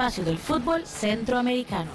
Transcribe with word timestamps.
espacio 0.00 0.24
del 0.24 0.38
fútbol 0.38 0.86
centroamericano. 0.86 1.90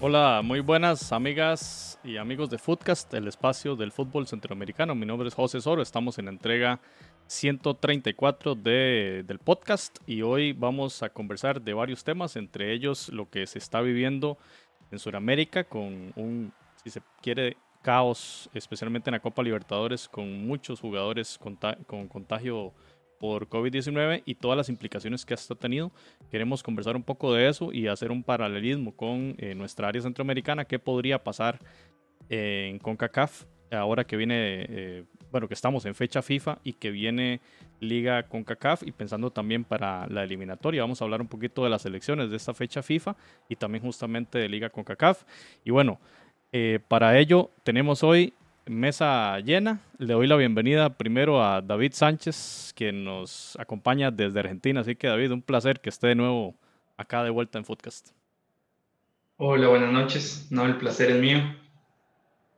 Hola, 0.00 0.40
muy 0.42 0.60
buenas 0.60 1.12
amigas 1.12 1.98
y 2.02 2.16
amigos 2.16 2.48
de 2.48 2.56
Footcast, 2.56 3.12
el 3.12 3.28
espacio 3.28 3.76
del 3.76 3.92
fútbol 3.92 4.26
centroamericano. 4.26 4.94
Mi 4.94 5.04
nombre 5.04 5.28
es 5.28 5.34
José 5.34 5.60
Soro, 5.60 5.82
estamos 5.82 6.18
en 6.18 6.28
entrega 6.28 6.80
134 7.26 8.54
de, 8.54 9.22
del 9.26 9.38
podcast 9.38 9.98
y 10.06 10.22
hoy 10.22 10.54
vamos 10.54 11.02
a 11.02 11.10
conversar 11.10 11.60
de 11.60 11.74
varios 11.74 12.04
temas, 12.04 12.36
entre 12.36 12.72
ellos 12.72 13.10
lo 13.10 13.28
que 13.28 13.46
se 13.46 13.58
está 13.58 13.82
viviendo 13.82 14.38
en 14.90 14.98
Sudamérica 14.98 15.64
con 15.64 16.14
un, 16.16 16.54
si 16.82 16.88
se 16.88 17.02
quiere, 17.20 17.58
caos, 17.82 18.48
especialmente 18.54 19.10
en 19.10 19.12
la 19.12 19.20
Copa 19.20 19.42
Libertadores, 19.42 20.08
con 20.08 20.46
muchos 20.46 20.80
jugadores 20.80 21.38
con 21.38 22.08
contagio 22.08 22.72
por 23.22 23.48
COVID-19 23.48 24.24
y 24.26 24.34
todas 24.34 24.56
las 24.56 24.68
implicaciones 24.68 25.24
que 25.24 25.34
ha 25.34 25.54
tenido. 25.54 25.92
Queremos 26.28 26.60
conversar 26.60 26.96
un 26.96 27.04
poco 27.04 27.32
de 27.32 27.48
eso 27.48 27.72
y 27.72 27.86
hacer 27.86 28.10
un 28.10 28.24
paralelismo 28.24 28.96
con 28.96 29.36
eh, 29.38 29.54
nuestra 29.54 29.86
área 29.86 30.02
centroamericana, 30.02 30.64
qué 30.64 30.80
podría 30.80 31.22
pasar 31.22 31.60
en 32.28 32.80
CONCACAF 32.80 33.44
ahora 33.70 34.02
que 34.02 34.16
viene, 34.16 34.66
eh, 34.68 35.04
bueno, 35.30 35.46
que 35.46 35.54
estamos 35.54 35.86
en 35.86 35.94
fecha 35.94 36.20
FIFA 36.20 36.58
y 36.64 36.72
que 36.72 36.90
viene 36.90 37.40
Liga 37.78 38.24
CONCACAF 38.24 38.82
y 38.82 38.90
pensando 38.90 39.30
también 39.30 39.62
para 39.62 40.08
la 40.08 40.24
eliminatoria. 40.24 40.82
Vamos 40.82 41.00
a 41.00 41.04
hablar 41.04 41.20
un 41.20 41.28
poquito 41.28 41.62
de 41.62 41.70
las 41.70 41.86
elecciones 41.86 42.28
de 42.28 42.36
esta 42.36 42.54
fecha 42.54 42.82
FIFA 42.82 43.14
y 43.48 43.54
también 43.54 43.84
justamente 43.84 44.36
de 44.38 44.48
Liga 44.48 44.68
CONCACAF. 44.70 45.22
Y 45.64 45.70
bueno, 45.70 46.00
eh, 46.50 46.80
para 46.88 47.16
ello 47.20 47.52
tenemos 47.62 48.02
hoy 48.02 48.34
mesa 48.66 49.38
llena. 49.40 49.80
Le 49.98 50.14
doy 50.14 50.26
la 50.26 50.36
bienvenida 50.36 50.90
primero 50.90 51.42
a 51.42 51.60
David 51.60 51.92
Sánchez, 51.92 52.72
que 52.74 52.92
nos 52.92 53.56
acompaña 53.58 54.10
desde 54.10 54.40
Argentina. 54.40 54.80
Así 54.80 54.96
que 54.96 55.08
David, 55.08 55.32
un 55.32 55.42
placer 55.42 55.80
que 55.80 55.90
esté 55.90 56.08
de 56.08 56.14
nuevo 56.14 56.54
acá 56.96 57.24
de 57.24 57.30
vuelta 57.30 57.58
en 57.58 57.64
Footcast. 57.64 58.10
Hola, 59.36 59.68
buenas 59.68 59.92
noches. 59.92 60.46
No, 60.50 60.64
el 60.66 60.76
placer 60.76 61.10
es 61.10 61.20
mío. 61.20 61.38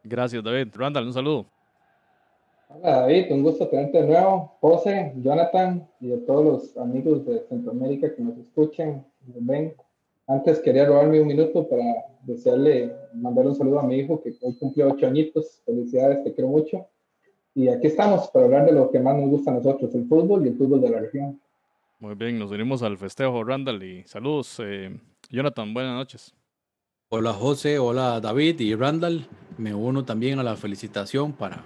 Gracias, 0.03 0.43
David. 0.45 0.69
Randall, 0.75 1.07
un 1.07 1.13
saludo. 1.13 1.47
Hola, 2.69 3.01
David. 3.01 3.27
Un 3.31 3.43
gusto 3.43 3.69
tenerte 3.69 4.03
de 4.03 4.09
nuevo. 4.09 4.57
José, 4.61 5.15
Jonathan 5.17 5.89
y 6.01 6.13
a 6.13 6.27
todos 6.27 6.45
los 6.45 6.77
amigos 6.77 7.25
de 7.25 7.41
Centroamérica 7.49 8.15
que 8.15 8.23
nos 8.23 8.37
escuchen, 8.37 9.05
nos 9.27 9.47
ven. 9.47 9.75
Antes 10.27 10.61
quería 10.61 10.86
robarme 10.86 11.20
un 11.20 11.27
minuto 11.27 11.69
para 11.69 11.84
desearle, 12.22 12.94
mandar 13.12 13.47
un 13.47 13.55
saludo 13.55 13.80
a 13.80 13.83
mi 13.83 13.97
hijo 13.97 14.22
que 14.22 14.34
hoy 14.41 14.56
cumplió 14.58 14.89
ocho 14.91 15.06
añitos. 15.06 15.61
Felicidades, 15.67 16.25
te 16.25 16.33
quiero 16.33 16.48
mucho. 16.48 16.86
Y 17.55 17.69
aquí 17.69 17.89
estamos 17.89 18.28
para 18.28 18.47
hablar 18.47 18.67
de 18.67 18.72
lo 18.72 18.91
que 18.91 18.98
más 18.98 19.17
nos 19.17 19.28
gusta 19.28 19.50
a 19.50 19.55
nosotros, 19.55 19.95
el 19.95 20.08
fútbol 20.08 20.45
y 20.45 20.48
el 20.48 20.56
fútbol 20.56 20.80
de 20.80 20.91
la 20.91 21.00
región. 21.00 21.41
Muy 22.00 22.14
bien, 22.14 22.39
nos 22.39 22.50
unimos 22.50 22.83
al 22.83 22.98
festejo, 22.98 23.45
Randall, 23.45 23.83
y 23.83 24.02
saludos. 24.05 24.61
Eh, 24.64 24.98
Jonathan, 25.30 25.72
buenas 25.72 25.95
noches. 25.95 26.34
Hola 27.11 27.33
José, 27.33 27.78
hola 27.78 28.20
David 28.20 28.61
y 28.61 28.75
Randall. 28.75 29.28
Me 29.56 29.75
uno 29.75 30.05
también 30.05 30.39
a 30.39 30.42
la 30.42 30.56
felicitación 30.56 31.33
para, 31.33 31.62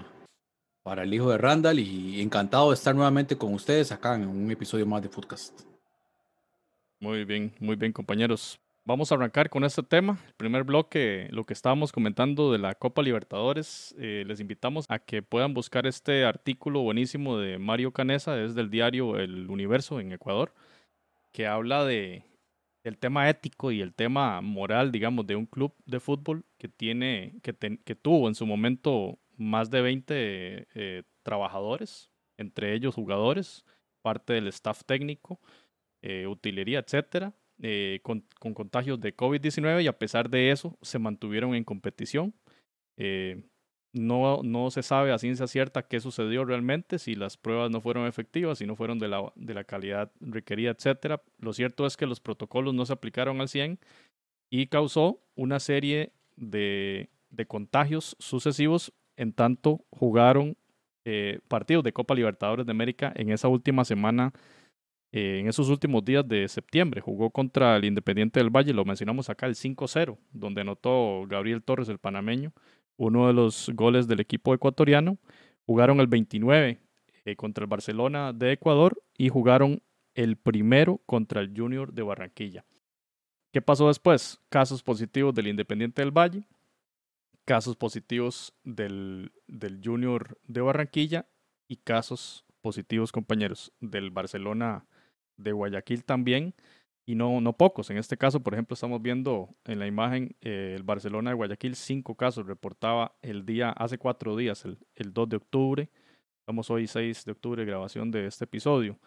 para 0.82 1.04
el 1.04 1.14
hijo 1.14 1.30
de 1.30 1.38
Randall 1.38 1.78
y 1.78 2.20
encantado 2.20 2.68
de 2.68 2.74
estar 2.74 2.94
nuevamente 2.94 3.38
con 3.38 3.54
ustedes 3.54 3.92
acá 3.92 4.16
en 4.16 4.28
un 4.28 4.50
episodio 4.50 4.84
más 4.84 5.00
de 5.00 5.08
Footcast. 5.08 5.62
Muy 7.00 7.24
bien, 7.24 7.52
muy 7.60 7.76
bien 7.76 7.92
compañeros. 7.92 8.58
Vamos 8.84 9.12
a 9.12 9.14
arrancar 9.14 9.48
con 9.50 9.62
este 9.62 9.84
tema. 9.84 10.18
El 10.26 10.34
primer 10.34 10.64
bloque, 10.64 11.28
lo 11.30 11.46
que 11.46 11.52
estábamos 11.52 11.92
comentando 11.92 12.50
de 12.50 12.58
la 12.58 12.74
Copa 12.74 13.02
Libertadores. 13.02 13.94
Eh, 13.98 14.24
les 14.26 14.40
invitamos 14.40 14.84
a 14.88 14.98
que 14.98 15.22
puedan 15.22 15.54
buscar 15.54 15.86
este 15.86 16.24
artículo 16.24 16.80
buenísimo 16.80 17.38
de 17.38 17.58
Mario 17.58 17.92
Canesa, 17.92 18.34
desde 18.34 18.60
el 18.62 18.70
diario 18.70 19.16
El 19.16 19.48
Universo 19.48 20.00
en 20.00 20.10
Ecuador, 20.10 20.52
que 21.30 21.46
habla 21.46 21.84
de, 21.84 22.24
del 22.82 22.98
tema 22.98 23.28
ético 23.28 23.70
y 23.70 23.80
el 23.80 23.94
tema 23.94 24.40
moral, 24.40 24.90
digamos, 24.90 25.24
de 25.24 25.36
un 25.36 25.46
club 25.46 25.74
de 25.86 26.00
fútbol 26.00 26.44
que, 26.58 26.66
tiene, 26.66 27.38
que, 27.42 27.54
que 27.84 27.94
tuvo 27.94 28.26
en 28.26 28.34
su 28.34 28.44
momento 28.44 29.20
más 29.36 29.70
de 29.70 29.82
20 29.82 30.66
eh, 30.74 31.02
trabajadores, 31.22 32.10
entre 32.36 32.74
ellos 32.74 32.96
jugadores, 32.96 33.64
parte 34.02 34.32
del 34.32 34.48
staff 34.48 34.82
técnico 34.84 35.38
eh, 36.00 36.26
utilería, 36.28 36.78
etcétera, 36.78 37.34
eh, 37.60 37.98
con, 38.04 38.24
contagios 38.38 39.00
de 39.00 39.16
COVID-19 39.16 39.82
y 39.82 39.88
a 39.88 39.98
pesar 39.98 40.30
de 40.30 40.52
eso 40.52 40.78
se 40.80 41.00
mantuvieron 41.00 41.56
en 41.56 41.64
competición. 41.64 42.34
Eh, 42.96 43.42
no, 43.92 44.42
no 44.44 44.70
se 44.70 44.84
sabe 44.84 45.12
a 45.12 45.18
ciencia 45.18 45.48
cierta 45.48 45.88
qué 45.88 45.98
sucedió 45.98 46.44
realmente, 46.44 47.00
si 47.00 47.16
las 47.16 47.36
pruebas 47.36 47.70
no 47.70 47.80
fueron 47.80 48.06
efectivas, 48.06 48.58
si 48.58 48.66
no 48.66 48.76
fueron 48.76 49.00
de 49.00 49.08
la, 49.08 49.32
de 49.34 49.54
la 49.54 49.64
calidad 49.64 50.12
requerida, 50.20 50.70
etcétera. 50.70 51.20
Lo 51.38 51.52
cierto 51.52 51.84
es 51.84 51.96
que 51.96 52.06
los 52.06 52.20
protocolos 52.20 52.74
no 52.74 52.86
se 52.86 52.92
aplicaron 52.92 53.40
al 53.40 53.48
100 53.48 53.80
y 54.50 54.68
causó 54.68 55.20
una 55.34 55.58
serie 55.58 56.12
de, 56.36 57.08
de 57.30 57.46
contagios 57.46 58.14
sucesivos 58.20 58.92
en 59.16 59.32
tanto 59.32 59.84
jugaron 59.90 60.56
partidos 61.48 61.82
de 61.84 61.94
Copa 61.94 62.14
Libertadores 62.14 62.66
de 62.66 62.72
América 62.72 63.10
en 63.16 63.30
esa 63.30 63.48
última 63.48 63.86
semana 63.86 64.34
eh, 65.10 65.38
en 65.40 65.48
esos 65.48 65.68
últimos 65.70 66.04
días 66.04 66.26
de 66.26 66.46
septiembre. 66.48 67.00
Jugó 67.00 67.30
contra 67.30 67.76
el 67.76 67.84
Independiente 67.84 68.40
del 68.40 68.50
Valle, 68.50 68.72
lo 68.72 68.84
mencionamos 68.84 69.30
acá, 69.30 69.46
el 69.46 69.54
5-0, 69.54 70.18
donde 70.32 70.60
anotó 70.60 71.24
Gabriel 71.26 71.62
Torres, 71.62 71.88
el 71.88 71.98
panameño, 71.98 72.52
uno 72.96 73.26
de 73.26 73.32
los 73.32 73.70
goles 73.74 74.06
del 74.06 74.20
equipo 74.20 74.52
ecuatoriano. 74.54 75.18
Jugaron 75.66 76.00
el 76.00 76.06
29 76.06 76.78
eh, 77.24 77.36
contra 77.36 77.64
el 77.64 77.68
Barcelona 77.68 78.32
de 78.32 78.52
Ecuador 78.52 79.02
y 79.16 79.28
jugaron 79.28 79.82
el 80.14 80.36
primero 80.36 81.00
contra 81.06 81.40
el 81.40 81.52
Junior 81.56 81.92
de 81.92 82.02
Barranquilla. 82.02 82.64
¿Qué 83.52 83.62
pasó 83.62 83.88
después? 83.88 84.40
Casos 84.50 84.82
positivos 84.82 85.34
del 85.34 85.48
Independiente 85.48 86.02
del 86.02 86.10
Valle, 86.10 86.44
casos 87.46 87.76
positivos 87.76 88.52
del, 88.62 89.32
del 89.46 89.80
Junior 89.82 90.38
de 90.44 90.60
Barranquilla 90.60 91.26
y 91.66 91.76
casos 91.76 92.44
positivos, 92.60 93.10
compañeros, 93.10 93.72
del 93.80 94.10
Barcelona 94.10 94.84
de 95.38 95.52
Guayaquil 95.52 96.04
también, 96.04 96.54
y 97.06 97.14
no, 97.14 97.40
no 97.40 97.54
pocos. 97.54 97.88
En 97.88 97.96
este 97.96 98.18
caso, 98.18 98.40
por 98.40 98.52
ejemplo, 98.52 98.74
estamos 98.74 99.00
viendo 99.00 99.56
en 99.64 99.78
la 99.78 99.86
imagen 99.86 100.36
eh, 100.42 100.74
el 100.76 100.82
Barcelona 100.82 101.30
de 101.30 101.36
Guayaquil, 101.36 101.74
cinco 101.74 102.14
casos, 102.14 102.46
reportaba 102.46 103.16
el 103.22 103.46
día, 103.46 103.70
hace 103.70 103.96
cuatro 103.96 104.36
días, 104.36 104.66
el, 104.66 104.76
el 104.94 105.14
2 105.14 105.28
de 105.30 105.36
octubre. 105.36 105.90
Estamos 106.40 106.70
hoy 106.70 106.86
6 106.86 107.24
de 107.24 107.32
octubre, 107.32 107.64
grabación 107.64 108.10
de 108.10 108.26
este 108.26 108.44
episodio. 108.44 108.98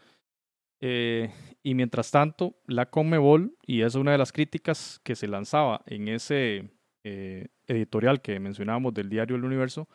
Eh, 0.79 1.31
y 1.61 1.75
mientras 1.75 2.09
tanto, 2.09 2.55
la 2.65 2.87
Conmebol, 2.87 3.55
y 3.65 3.81
es 3.81 3.93
una 3.93 4.11
de 4.11 4.17
las 4.17 4.31
críticas 4.31 4.99
que 5.03 5.15
se 5.15 5.27
lanzaba 5.27 5.83
en 5.85 6.07
ese 6.07 6.71
eh, 7.03 7.49
editorial 7.67 8.21
que 8.21 8.39
mencionábamos 8.39 8.93
del 8.95 9.09
diario 9.09 9.35
El 9.35 9.45
Universo, 9.45 9.87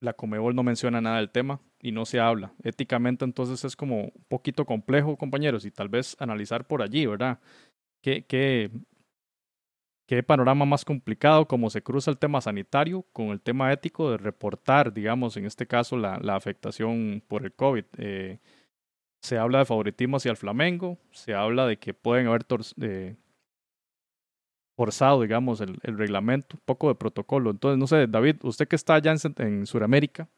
la 0.00 0.12
Comebol 0.12 0.54
no 0.54 0.62
menciona 0.62 1.00
nada 1.00 1.16
del 1.16 1.30
tema 1.30 1.60
y 1.80 1.92
no 1.92 2.04
se 2.04 2.20
habla. 2.20 2.52
Éticamente 2.62 3.24
entonces 3.24 3.64
es 3.64 3.76
como 3.76 4.02
un 4.04 4.24
poquito 4.28 4.64
complejo, 4.64 5.16
compañeros, 5.16 5.64
y 5.64 5.70
tal 5.70 5.88
vez 5.88 6.16
analizar 6.18 6.66
por 6.66 6.82
allí, 6.82 7.06
¿verdad? 7.06 7.40
¿Qué, 8.02 8.24
qué, 8.24 8.70
qué 10.06 10.22
panorama 10.22 10.64
más 10.64 10.84
complicado, 10.84 11.46
cómo 11.46 11.70
se 11.70 11.82
cruza 11.82 12.10
el 12.10 12.18
tema 12.18 12.40
sanitario 12.40 13.02
con 13.12 13.28
el 13.28 13.40
tema 13.40 13.72
ético 13.72 14.10
de 14.10 14.18
reportar, 14.18 14.92
digamos, 14.92 15.36
en 15.36 15.46
este 15.46 15.66
caso, 15.66 15.96
la, 15.96 16.18
la 16.18 16.36
afectación 16.36 17.22
por 17.26 17.44
el 17.44 17.52
COVID. 17.52 17.84
Eh, 17.98 18.38
se 19.20 19.36
habla 19.36 19.58
de 19.58 19.64
favoritismo 19.64 20.16
hacia 20.16 20.30
el 20.30 20.36
Flamengo, 20.36 20.98
se 21.10 21.34
habla 21.34 21.66
de 21.66 21.78
que 21.78 21.92
pueden 21.92 22.28
haber 22.28 22.46
eh, 22.80 23.16
forzado, 24.78 25.22
digamos, 25.22 25.60
el, 25.60 25.76
el, 25.82 25.98
reglamento, 25.98 26.54
un 26.56 26.62
poco 26.64 26.86
de 26.86 26.94
protocolo. 26.94 27.50
Entonces, 27.50 27.76
no 27.76 27.88
sé, 27.88 28.06
David, 28.06 28.36
usted 28.44 28.68
que 28.68 28.76
está 28.76 28.94
allá 28.94 29.12
en, 29.38 29.66
Sudamérica, 29.66 30.28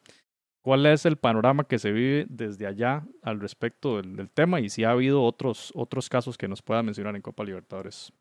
¿cuál 0.63 0.87
es 0.87 1.05
el 1.05 1.19
panorama 1.19 1.65
que 1.65 1.79
se 1.79 1.93
vive 1.93 2.25
desde 2.31 2.67
allá 2.67 3.05
al 3.23 3.39
respecto 3.39 4.01
del, 4.01 4.31
tema 4.31 4.59
y 4.59 4.71
si 4.71 4.83
ha 4.83 4.93
habido 4.93 5.23
otros, 5.23 5.73
otros 5.75 6.09
casos 6.09 6.39
que 6.39 6.49
nos 6.49 6.63
pueda 6.63 6.83
mencionar 6.83 7.15
en 7.17 7.21
Copa 7.21 7.45
Libertadores? 7.45 8.15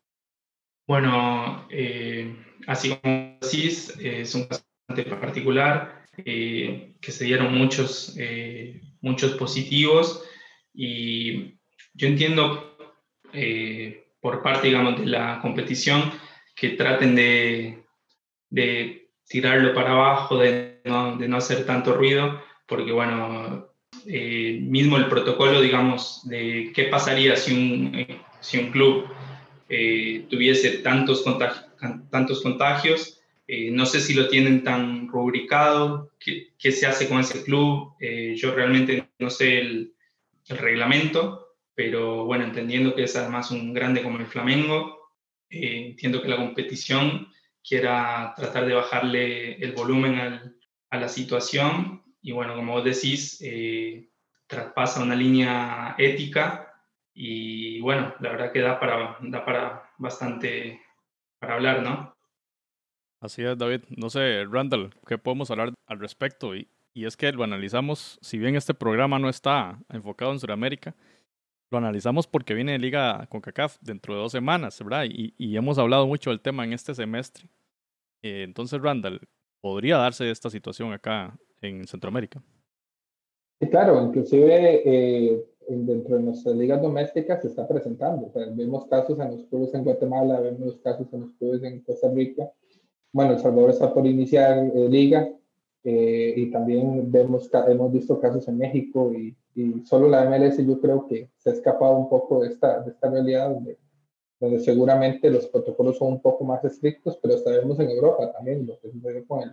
Bueno, 0.86 1.66
eh, 1.70 2.36
así 2.66 2.94
como 2.96 3.38
decís, 3.40 3.96
es 3.98 4.34
un 4.34 4.44
caso 4.44 4.62
bastante 4.86 5.16
particular, 5.16 6.04
eh, 6.18 6.96
que 7.00 7.12
se 7.12 7.24
dieron 7.24 7.56
muchos, 7.56 8.14
eh, 8.18 8.82
muchos 9.00 9.32
positivos 9.36 10.22
y 10.74 11.54
yo 11.94 12.08
entiendo 12.08 12.76
eh, 13.32 14.09
por 14.20 14.42
parte, 14.42 14.68
digamos, 14.68 15.00
de 15.00 15.06
la 15.06 15.40
competición, 15.40 16.12
que 16.54 16.70
traten 16.70 17.14
de, 17.14 17.82
de 18.50 19.10
tirarlo 19.26 19.72
para 19.74 19.92
abajo, 19.92 20.38
de 20.38 20.80
no, 20.84 21.16
de 21.16 21.28
no, 21.28 21.36
hacer 21.36 21.64
tanto 21.64 21.94
ruido, 21.94 22.42
porque, 22.66 22.92
bueno, 22.92 23.68
eh, 24.06 24.58
mismo 24.62 24.96
el 24.96 25.06
protocolo, 25.06 25.60
digamos, 25.60 26.22
de 26.24 26.70
qué 26.74 26.84
pasaría 26.84 27.36
si 27.36 27.52
un, 27.52 28.06
si 28.40 28.58
un 28.58 28.70
club 28.70 29.06
eh, 29.68 30.26
tuviese 30.28 30.78
tantos, 30.78 31.24
tantos 32.10 32.42
contagios, 32.42 33.20
eh, 33.46 33.70
no 33.70 33.86
sé 33.86 34.00
si 34.00 34.14
lo 34.14 34.28
tienen 34.28 34.62
tan 34.62 35.08
rubricado, 35.08 36.12
qué, 36.20 36.48
qué 36.58 36.72
se 36.72 36.86
hace 36.86 37.08
con 37.08 37.20
ese 37.20 37.42
club, 37.42 37.94
eh, 38.00 38.34
yo 38.36 38.54
realmente 38.54 39.08
no 39.18 39.30
sé 39.30 39.58
el 39.58 39.92
reglamento, 40.48 41.49
pero 41.82 42.26
bueno, 42.26 42.44
entendiendo 42.44 42.94
que 42.94 43.04
es 43.04 43.16
además 43.16 43.50
un 43.50 43.72
grande 43.72 44.02
como 44.02 44.18
el 44.18 44.26
Flamengo, 44.26 45.14
eh, 45.48 45.86
entiendo 45.86 46.20
que 46.20 46.28
la 46.28 46.36
competición 46.36 47.28
quiera 47.66 48.34
tratar 48.36 48.66
de 48.66 48.74
bajarle 48.74 49.54
el 49.54 49.72
volumen 49.72 50.18
a 50.90 50.98
la 50.98 51.08
situación 51.08 52.02
y 52.20 52.32
bueno, 52.32 52.54
como 52.54 52.74
vos 52.74 52.84
decís, 52.84 53.40
eh, 53.42 54.10
traspasa 54.46 55.02
una 55.02 55.14
línea 55.14 55.94
ética 55.96 56.70
y 57.14 57.80
bueno, 57.80 58.14
la 58.20 58.32
verdad 58.32 58.52
que 58.52 58.60
da 58.60 58.78
para, 58.78 59.16
da 59.22 59.42
para 59.42 59.90
bastante 59.96 60.82
para 61.38 61.54
hablar, 61.54 61.82
¿no? 61.82 62.14
Así 63.22 63.42
es, 63.42 63.56
David. 63.56 63.84
No 63.88 64.10
sé, 64.10 64.44
Randall, 64.44 64.94
¿qué 65.08 65.16
podemos 65.16 65.50
hablar 65.50 65.72
al 65.86 65.98
respecto? 65.98 66.54
Y, 66.54 66.68
y 66.92 67.06
es 67.06 67.16
que 67.16 67.32
lo 67.32 67.42
analizamos, 67.42 68.18
si 68.20 68.36
bien 68.36 68.54
este 68.54 68.74
programa 68.74 69.18
no 69.18 69.30
está 69.30 69.78
enfocado 69.88 70.32
en 70.32 70.40
Sudamérica, 70.40 70.94
lo 71.70 71.78
analizamos 71.78 72.26
porque 72.26 72.54
viene 72.54 72.72
de 72.72 72.78
Liga 72.78 73.26
con 73.30 73.40
CACAF 73.40 73.78
dentro 73.80 74.14
de 74.14 74.20
dos 74.20 74.32
semanas, 74.32 74.78
¿verdad? 74.82 75.04
Y, 75.08 75.34
y 75.38 75.56
hemos 75.56 75.78
hablado 75.78 76.06
mucho 76.06 76.30
del 76.30 76.40
tema 76.40 76.64
en 76.64 76.72
este 76.72 76.94
semestre. 76.94 77.44
Eh, 78.22 78.42
entonces, 78.42 78.80
Randall, 78.82 79.20
¿podría 79.60 79.96
darse 79.96 80.30
esta 80.30 80.50
situación 80.50 80.92
acá 80.92 81.38
en 81.60 81.86
Centroamérica? 81.86 82.42
Sí, 83.60 83.68
claro, 83.68 84.02
inclusive 84.02 84.82
eh, 84.84 85.44
dentro 85.68 86.16
de 86.16 86.22
nuestras 86.22 86.56
ligas 86.56 86.82
domésticas 86.82 87.42
se 87.42 87.48
está 87.48 87.68
presentando. 87.68 88.26
O 88.26 88.30
sea, 88.30 88.46
vemos 88.50 88.86
casos 88.86 89.18
en 89.20 89.30
los 89.30 89.44
clubes 89.44 89.72
en 89.74 89.84
Guatemala, 89.84 90.40
vemos 90.40 90.76
casos 90.82 91.06
en 91.12 91.20
los 91.20 91.30
clubes 91.32 91.62
en 91.62 91.80
Costa 91.82 92.10
Rica. 92.12 92.50
Bueno, 93.12 93.32
El 93.34 93.38
Salvador 93.38 93.70
está 93.70 93.92
por 93.92 94.06
iniciar 94.06 94.58
eh, 94.58 94.88
liga 94.88 95.28
eh, 95.84 96.34
y 96.36 96.50
también 96.50 97.10
vemos, 97.10 97.50
hemos 97.68 97.92
visto 97.92 98.20
casos 98.20 98.46
en 98.48 98.58
México 98.58 99.12
y, 99.14 99.34
y, 99.54 99.82
solo 99.84 100.08
la 100.08 100.28
MLS 100.28 100.58
yo 100.66 100.80
creo 100.80 101.06
que 101.06 101.30
se 101.38 101.50
ha 101.50 101.52
escapado 101.52 101.96
un 101.96 102.08
poco 102.08 102.42
de 102.42 102.48
esta, 102.48 102.80
de 102.80 102.90
esta 102.90 103.10
realidad 103.10 103.50
donde, 103.50 103.78
donde 104.38 104.58
seguramente 104.60 105.30
los 105.30 105.46
protocolos 105.46 105.98
son 105.98 106.14
un 106.14 106.20
poco 106.20 106.44
más 106.44 106.64
estrictos, 106.64 107.18
pero 107.22 107.38
sabemos 107.38 107.78
en 107.80 107.90
Europa 107.90 108.32
también 108.32 108.66
lo 108.66 108.78
que 108.80 108.90
sucedió 108.90 109.26
con 109.26 109.42
el, 109.42 109.52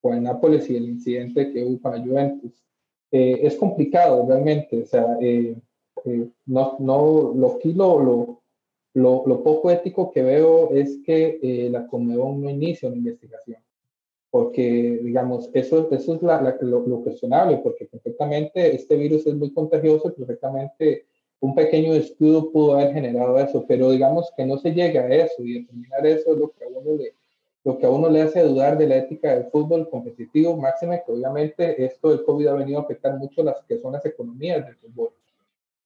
con 0.00 0.14
el 0.14 0.22
Nápoles 0.22 0.68
y 0.70 0.76
el 0.76 0.88
incidente 0.88 1.52
que 1.52 1.64
hubo 1.64 1.80
con 1.80 1.92
la 1.92 2.04
Juventus. 2.04 2.52
Eh, 3.10 3.40
es 3.42 3.56
complicado 3.56 4.26
realmente, 4.28 4.82
o 4.82 4.86
sea, 4.86 5.16
eh, 5.20 5.56
eh, 6.04 6.28
no, 6.46 6.76
no, 6.80 7.32
lo, 7.34 7.58
lo, 7.64 8.40
lo, 8.94 9.26
lo, 9.26 9.42
poco 9.42 9.70
ético 9.70 10.10
que 10.10 10.22
veo 10.22 10.70
es 10.72 10.98
que 11.04 11.68
la 11.70 11.86
Conmebol 11.86 12.40
no 12.40 12.50
inicia 12.50 12.88
una 12.88 12.98
investigación, 12.98 13.58
porque, 14.30 15.00
digamos, 15.02 15.50
eso, 15.54 15.88
eso 15.90 16.14
es 16.14 16.22
la, 16.22 16.56
lo, 16.60 17.02
cuestionable, 17.02 17.58
porque 17.62 17.86
perfectamente 17.86 18.74
este 18.74 18.96
virus 18.96 19.26
es 19.26 19.34
muy 19.34 19.52
contagioso, 19.52 20.12
perfectamente 20.14 21.06
un 21.40 21.54
pequeño 21.54 21.94
escudo 21.94 22.50
pudo 22.50 22.74
haber 22.74 22.92
generado 22.94 23.38
eso, 23.38 23.64
pero 23.68 23.90
digamos 23.90 24.32
que 24.36 24.46
no 24.46 24.58
se 24.58 24.72
llega 24.72 25.02
a 25.02 25.14
eso 25.14 25.42
y 25.42 25.60
determinar 25.60 26.06
eso 26.06 26.32
es 26.32 26.38
lo 26.38 26.50
que 26.50 26.64
a 26.64 26.68
uno 26.68 26.96
le, 26.96 27.14
lo 27.64 27.78
que 27.78 27.86
a 27.86 27.90
uno 27.90 28.08
le 28.08 28.22
hace 28.22 28.42
dudar 28.42 28.78
de 28.78 28.86
la 28.86 28.96
ética 28.96 29.34
del 29.34 29.50
fútbol 29.50 29.88
competitivo, 29.90 30.56
máxime 30.56 31.02
que 31.04 31.12
obviamente 31.12 31.84
esto 31.84 32.10
del 32.10 32.24
COVID 32.24 32.46
ha 32.46 32.54
venido 32.54 32.78
a 32.78 32.82
afectar 32.82 33.16
mucho 33.18 33.42
las 33.42 33.62
que 33.66 33.78
son 33.78 33.92
las 33.92 34.04
economías 34.06 34.64
del 34.64 34.76
fútbol. 34.76 35.10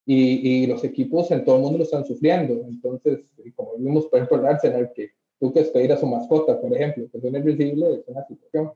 Y, 0.07 0.63
y 0.65 0.67
los 0.67 0.83
equipos 0.83 1.31
en 1.31 1.45
todo 1.45 1.57
el 1.57 1.63
mundo 1.63 1.79
lo 1.79 1.85
están 1.85 2.05
sufriendo. 2.05 2.55
Entonces, 2.67 3.21
como 3.55 3.77
vimos, 3.77 4.07
por 4.07 4.19
ejemplo, 4.19 4.39
el 4.39 4.47
Arsenal, 4.47 4.93
que 4.93 5.11
tú 5.41 5.53
que 5.53 5.61
despedir 5.61 5.93
a 5.93 5.97
su 5.97 6.07
mascota, 6.07 6.61
por 6.61 6.73
ejemplo, 6.73 7.07
que 7.11 7.21
suena 7.21 7.41
visible, 7.41 7.95
es 7.95 8.03
una 8.07 8.25
situación. 8.27 8.73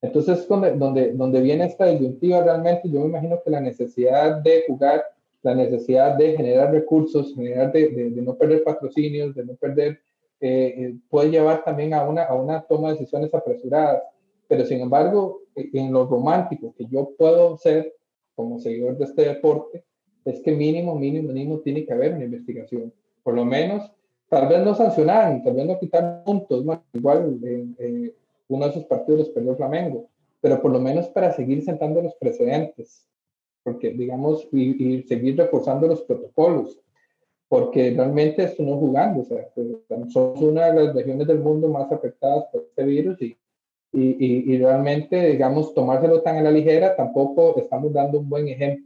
Entonces, 0.00 0.46
donde, 0.48 0.72
donde, 0.72 1.12
donde 1.12 1.40
viene 1.40 1.66
esta 1.66 1.86
disyuntiva 1.86 2.42
realmente, 2.42 2.88
yo 2.88 3.00
me 3.00 3.06
imagino 3.06 3.40
que 3.42 3.50
la 3.50 3.60
necesidad 3.60 4.36
de 4.42 4.64
jugar, 4.66 5.04
la 5.42 5.54
necesidad 5.54 6.16
de 6.16 6.36
generar 6.36 6.72
recursos, 6.72 7.34
generar 7.34 7.72
de, 7.72 7.88
de, 7.88 8.10
de 8.10 8.22
no 8.22 8.36
perder 8.36 8.62
patrocinios, 8.62 9.34
de 9.34 9.44
no 9.44 9.54
perder 9.54 9.98
eh, 10.40 10.94
puede 11.08 11.30
llevar 11.30 11.64
también 11.64 11.94
a 11.94 12.06
una, 12.06 12.24
a 12.24 12.34
una 12.34 12.62
toma 12.62 12.88
de 12.88 12.98
decisiones 12.98 13.32
apresuradas. 13.32 14.02
Pero 14.46 14.64
sin 14.66 14.80
embargo, 14.80 15.40
en 15.54 15.92
lo 15.92 16.06
romántico 16.06 16.74
que 16.76 16.86
yo 16.86 17.12
puedo 17.16 17.56
ser 17.56 17.94
como 18.34 18.58
seguidor 18.58 18.98
de 18.98 19.04
este 19.04 19.22
deporte, 19.22 19.84
es 20.24 20.40
que 20.40 20.52
mínimo, 20.52 20.96
mínimo, 20.96 21.32
mínimo 21.32 21.60
tiene 21.60 21.86
que 21.86 21.92
haber 21.92 22.14
una 22.14 22.24
investigación. 22.24 22.92
Por 23.22 23.34
lo 23.34 23.44
menos, 23.44 23.90
tal 24.28 24.48
vez 24.48 24.64
no 24.64 24.74
sancionar, 24.74 25.42
tal 25.42 25.54
vez 25.54 25.66
no 25.66 25.78
quitar 25.78 26.22
puntos, 26.24 26.64
igual 26.92 27.38
eh, 27.44 28.14
uno 28.48 28.64
de 28.64 28.70
esos 28.70 28.84
partidos 28.84 29.20
los 29.20 29.28
perdió 29.30 29.56
Flamengo, 29.56 30.08
pero 30.40 30.60
por 30.60 30.72
lo 30.72 30.80
menos 30.80 31.08
para 31.08 31.32
seguir 31.32 31.64
sentando 31.64 32.02
los 32.02 32.14
precedentes, 32.16 33.06
porque 33.62 33.90
digamos, 33.90 34.48
y, 34.52 34.96
y 34.96 35.02
seguir 35.04 35.36
reforzando 35.36 35.86
los 35.86 36.02
protocolos 36.02 36.80
porque 37.54 37.92
realmente 37.94 38.42
esto 38.42 38.64
no 38.64 38.78
jugando, 38.78 39.20
o 39.20 39.24
sea, 39.24 39.48
pues, 39.54 39.68
somos 40.12 40.40
una 40.40 40.72
de 40.72 40.86
las 40.86 40.94
regiones 40.94 41.26
del 41.26 41.38
mundo 41.38 41.68
más 41.68 41.90
afectadas 41.92 42.46
por 42.50 42.62
este 42.62 42.82
virus 42.82 43.22
y, 43.22 43.36
y, 43.92 44.54
y, 44.54 44.58
realmente, 44.58 45.30
digamos, 45.30 45.72
tomárselo 45.72 46.20
tan 46.22 46.38
a 46.38 46.42
la 46.42 46.50
ligera, 46.50 46.96
tampoco 46.96 47.56
estamos 47.56 47.92
dando 47.92 48.18
un 48.18 48.28
buen 48.28 48.48
ejemplo. 48.48 48.84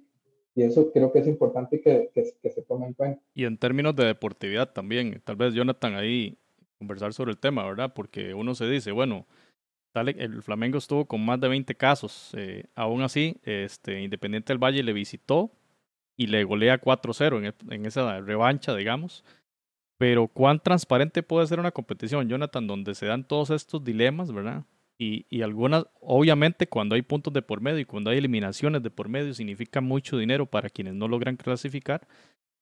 Y 0.59 0.65
eso 0.65 0.91
creo 0.91 1.13
que 1.13 1.21
es 1.21 1.29
importante 1.29 1.81
que, 1.81 2.11
que, 2.13 2.35
que 2.43 2.51
se 2.51 2.63
tome 2.63 2.89
en 2.89 2.95
cuenta. 2.95 3.23
Y 3.33 3.45
en 3.45 3.57
términos 3.57 3.95
de 3.95 4.07
deportividad 4.07 4.73
también, 4.73 5.23
tal 5.25 5.37
vez 5.37 5.55
Jonathan 5.55 5.95
ahí 5.95 6.37
conversar 6.79 7.13
sobre 7.13 7.31
el 7.31 7.39
tema, 7.39 7.65
¿verdad? 7.65 7.93
Porque 7.95 8.35
uno 8.35 8.57
se 8.57 8.69
dice, 8.69 8.91
bueno, 8.91 9.25
tal, 9.93 10.09
el 10.09 10.43
Flamengo 10.43 10.79
estuvo 10.79 11.05
con 11.07 11.25
más 11.25 11.41
de 11.41 11.47
20 11.47 11.77
casos, 11.77 12.33
eh, 12.37 12.65
aún 12.75 13.03
así, 13.03 13.37
este, 13.45 14.03
Independiente 14.03 14.53
del 14.53 14.59
Valle 14.59 14.83
le 14.83 14.93
visitó 14.93 15.53
y 16.17 16.27
le 16.27 16.43
golea 16.43 16.81
4-0 16.81 17.39
en, 17.39 17.73
en, 17.73 17.87
esa 17.87 18.21
revancha, 18.21 18.75
digamos. 18.75 19.23
Pero 19.97 20.27
cuán 20.27 20.59
transparente 20.59 21.23
puede 21.23 21.47
ser 21.47 21.61
una 21.61 21.71
competición, 21.71 22.29
Jonathan, 22.29 22.67
donde 22.67 22.97
se 22.97 23.07
dan 23.07 23.23
todos 23.23 23.51
estos 23.51 23.85
dilemas, 23.85 24.33
¿verdad? 24.33 24.65
Y, 24.99 25.27
y, 25.31 25.43
algunas, 25.43 25.87
obviamente, 26.01 26.67
cuando 26.67 26.97
hay 26.97 27.03
puntos 27.03 27.33
de 27.33 27.41
por 27.41 27.61
medio 27.61 27.79
y 27.79 27.85
cuando 27.85 28.11
hay 28.11 28.19
eliminaciones 28.19 28.83
de 28.83 28.91
por 28.91 29.09
medio, 29.09 29.33
significa 29.33 29.81
mucho 29.81 30.19
dinero 30.19 30.47
para 30.47 30.69
quienes 30.69 30.95
no 30.95 31.07
logran 31.07 31.37
clasificar. 31.37 32.07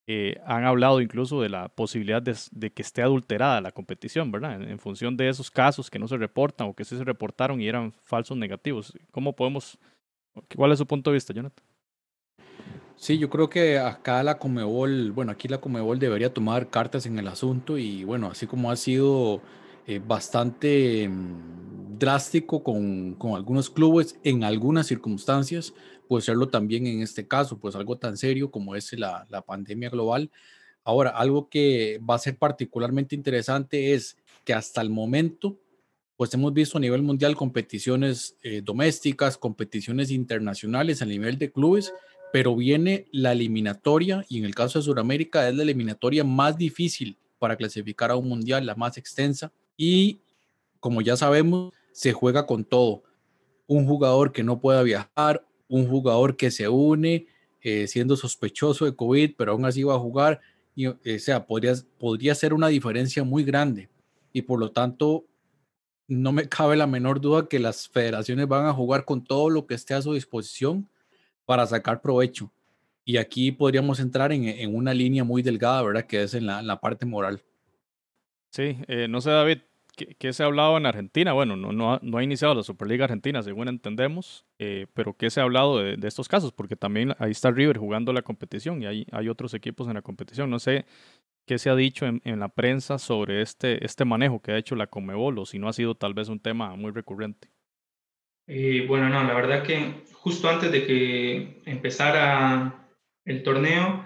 Eh, 0.08 0.40
han 0.44 0.64
hablado 0.64 1.00
incluso 1.00 1.40
de 1.40 1.48
la 1.48 1.68
posibilidad 1.68 2.22
de, 2.22 2.36
de, 2.52 2.70
que 2.70 2.82
esté 2.82 3.02
adulterada 3.02 3.60
la 3.60 3.72
competición, 3.72 4.30
¿verdad? 4.30 4.62
En, 4.62 4.68
en, 4.68 4.78
función 4.78 5.16
de 5.16 5.28
esos 5.28 5.50
casos 5.50 5.90
que 5.90 5.98
no 5.98 6.06
se 6.06 6.16
reportan 6.16 6.68
o 6.68 6.74
que 6.74 6.84
sí 6.84 6.96
se 6.96 7.04
reportaron 7.04 7.60
y 7.60 7.66
eran 7.66 7.92
falsos 8.04 8.36
negativos. 8.36 8.92
¿Cómo 9.10 9.34
podemos, 9.34 9.78
cuál 10.54 10.70
es 10.72 10.78
su 10.78 10.86
punto 10.86 11.10
de 11.10 11.14
vista, 11.14 11.32
Jonathan? 11.32 11.64
Sí, 12.96 13.18
yo 13.18 13.28
creo 13.28 13.50
que 13.50 13.78
acá 13.78 14.22
la 14.22 14.38
Comebol, 14.38 15.12
bueno, 15.12 15.32
aquí 15.32 15.48
la 15.48 15.58
Comebol 15.58 15.98
debería 15.98 16.32
tomar 16.32 16.70
cartas 16.70 17.04
en 17.06 17.18
el 17.18 17.28
asunto 17.28 17.76
y 17.76 18.04
bueno, 18.04 18.28
así 18.28 18.46
como 18.46 18.70
ha 18.70 18.76
sido 18.76 19.42
eh, 19.86 20.00
bastante 20.04 21.08
mmm, 21.08 21.98
drástico 21.98 22.62
con, 22.62 23.14
con, 23.14 23.34
algunos 23.34 23.70
clubes 23.70 24.18
en 24.24 24.44
algunas 24.44 24.86
circunstancias, 24.86 25.72
puede 26.08 26.22
serlo 26.22 26.48
también 26.48 26.86
en 26.86 27.02
este 27.02 27.26
caso, 27.26 27.58
pues 27.58 27.74
algo 27.74 27.96
tan 27.98 28.16
serio 28.16 28.50
como 28.50 28.74
es 28.74 28.92
la, 28.92 29.26
la 29.30 29.42
pandemia 29.42 29.90
global. 29.90 30.30
Ahora, 30.84 31.10
algo 31.10 31.48
que 31.48 32.00
va 32.08 32.14
a 32.14 32.18
ser 32.18 32.36
particularmente 32.36 33.14
interesante 33.14 33.94
es 33.94 34.16
que 34.44 34.54
hasta 34.54 34.80
el 34.80 34.90
momento, 34.90 35.58
pues 36.16 36.32
hemos 36.34 36.52
visto 36.52 36.78
a 36.78 36.80
nivel 36.80 37.02
mundial 37.02 37.34
competiciones 37.34 38.36
eh, 38.42 38.62
domésticas, 38.62 39.36
competiciones 39.36 40.10
internacionales 40.10 41.02
a 41.02 41.06
nivel 41.06 41.38
de 41.38 41.50
clubes 41.50 41.92
pero 42.32 42.54
viene 42.54 43.06
la 43.12 43.32
eliminatoria 43.32 44.24
y 44.28 44.38
en 44.38 44.44
el 44.44 44.54
caso 44.54 44.78
de 44.78 44.84
Sudamérica 44.84 45.48
es 45.48 45.54
la 45.54 45.62
eliminatoria 45.62 46.24
más 46.24 46.58
difícil 46.58 47.18
para 47.38 47.56
clasificar 47.56 48.10
a 48.10 48.16
un 48.16 48.28
mundial, 48.28 48.66
la 48.66 48.74
más 48.74 48.98
extensa 48.98 49.52
y 49.76 50.20
como 50.80 51.00
ya 51.00 51.16
sabemos, 51.16 51.72
se 51.92 52.12
juega 52.12 52.46
con 52.46 52.64
todo. 52.64 53.02
Un 53.66 53.86
jugador 53.86 54.32
que 54.32 54.44
no 54.44 54.60
pueda 54.60 54.82
viajar, 54.82 55.44
un 55.68 55.88
jugador 55.88 56.36
que 56.36 56.50
se 56.50 56.68
une 56.68 57.26
eh, 57.60 57.88
siendo 57.88 58.16
sospechoso 58.16 58.84
de 58.84 58.94
COVID, 58.94 59.34
pero 59.36 59.52
aún 59.52 59.64
así 59.64 59.82
va 59.82 59.94
a 59.94 59.98
jugar, 59.98 60.40
y, 60.76 60.86
o 60.86 60.96
sea, 61.18 61.46
podría, 61.46 61.74
podría 61.98 62.34
ser 62.34 62.54
una 62.54 62.68
diferencia 62.68 63.24
muy 63.24 63.42
grande 63.42 63.88
y 64.32 64.42
por 64.42 64.60
lo 64.60 64.70
tanto 64.70 65.24
no 66.06 66.30
me 66.30 66.48
cabe 66.48 66.76
la 66.76 66.86
menor 66.86 67.20
duda 67.20 67.48
que 67.48 67.58
las 67.58 67.88
federaciones 67.88 68.46
van 68.46 68.66
a 68.66 68.74
jugar 68.74 69.04
con 69.04 69.24
todo 69.24 69.50
lo 69.50 69.66
que 69.66 69.74
esté 69.74 69.94
a 69.94 70.02
su 70.02 70.12
disposición 70.12 70.88
para 71.46 71.66
sacar 71.66 72.02
provecho. 72.02 72.52
Y 73.04 73.16
aquí 73.16 73.50
podríamos 73.50 73.98
entrar 74.00 74.32
en, 74.32 74.44
en 74.44 74.74
una 74.74 74.92
línea 74.92 75.24
muy 75.24 75.42
delgada, 75.42 75.82
¿verdad? 75.82 76.06
Que 76.06 76.22
es 76.24 76.34
en 76.34 76.46
la, 76.46 76.60
en 76.60 76.66
la 76.66 76.80
parte 76.80 77.06
moral. 77.06 77.42
Sí, 78.56 78.78
eh, 78.88 79.06
no 79.06 79.20
sé, 79.20 79.28
David, 79.28 79.58
¿qué, 79.98 80.16
¿qué, 80.18 80.32
se 80.32 80.42
ha 80.42 80.46
hablado 80.46 80.78
en 80.78 80.86
Argentina? 80.86 81.34
Bueno, 81.34 81.56
no, 81.56 81.92
ha, 81.92 82.22
iniciado 82.22 82.54
la 82.54 82.62
Superliga 82.62 83.04
Argentina, 83.04 83.42
según 83.42 83.68
entendemos, 83.68 84.46
eh, 84.58 84.86
pero 84.94 85.14
¿qué 85.14 85.28
se 85.28 85.40
ha 85.40 85.42
hablado 85.42 85.76
de, 85.76 85.98
estos 86.08 86.26
casos? 86.26 86.52
Porque 86.52 86.74
también 86.74 87.14
ahí 87.18 87.32
está 87.32 87.50
River 87.50 87.76
jugando 87.76 88.14
la 88.14 88.22
competición 88.22 88.82
y 88.82 88.86
hay, 88.86 89.28
otros 89.28 89.52
equipos 89.52 89.88
en 89.88 89.94
la 89.94 90.00
competición. 90.00 90.48
No 90.48 90.58
sé 90.58 90.86
qué 91.44 91.58
se 91.58 91.68
ha 91.68 91.76
dicho 91.76 92.06
en, 92.06 92.22
en 92.24 92.40
la 92.40 92.48
prensa 92.48 92.96
sobre 92.96 93.42
este, 93.42 93.84
este 93.84 94.06
manejo 94.06 94.40
que 94.40 94.52
ha 94.52 94.56
hecho 94.56 94.74
la 94.74 94.86
Comebol 94.86 95.38
o 95.38 95.44
si 95.44 95.58
no 95.58 95.68
ha 95.68 95.74
sido 95.74 95.94
tal 95.94 96.14
vez 96.14 96.30
un 96.30 96.40
tema 96.40 96.74
muy 96.76 96.92
recurrente. 96.92 97.50
Eh, 98.46 98.86
bueno, 98.88 99.10
no, 99.10 99.22
la 99.22 99.34
verdad 99.34 99.62
que 99.64 100.02
justo 100.14 100.48
antes 100.48 100.72
de 100.72 100.86
que 100.86 101.60
empezara 101.66 102.88
el 103.26 103.42
torneo, 103.42 104.02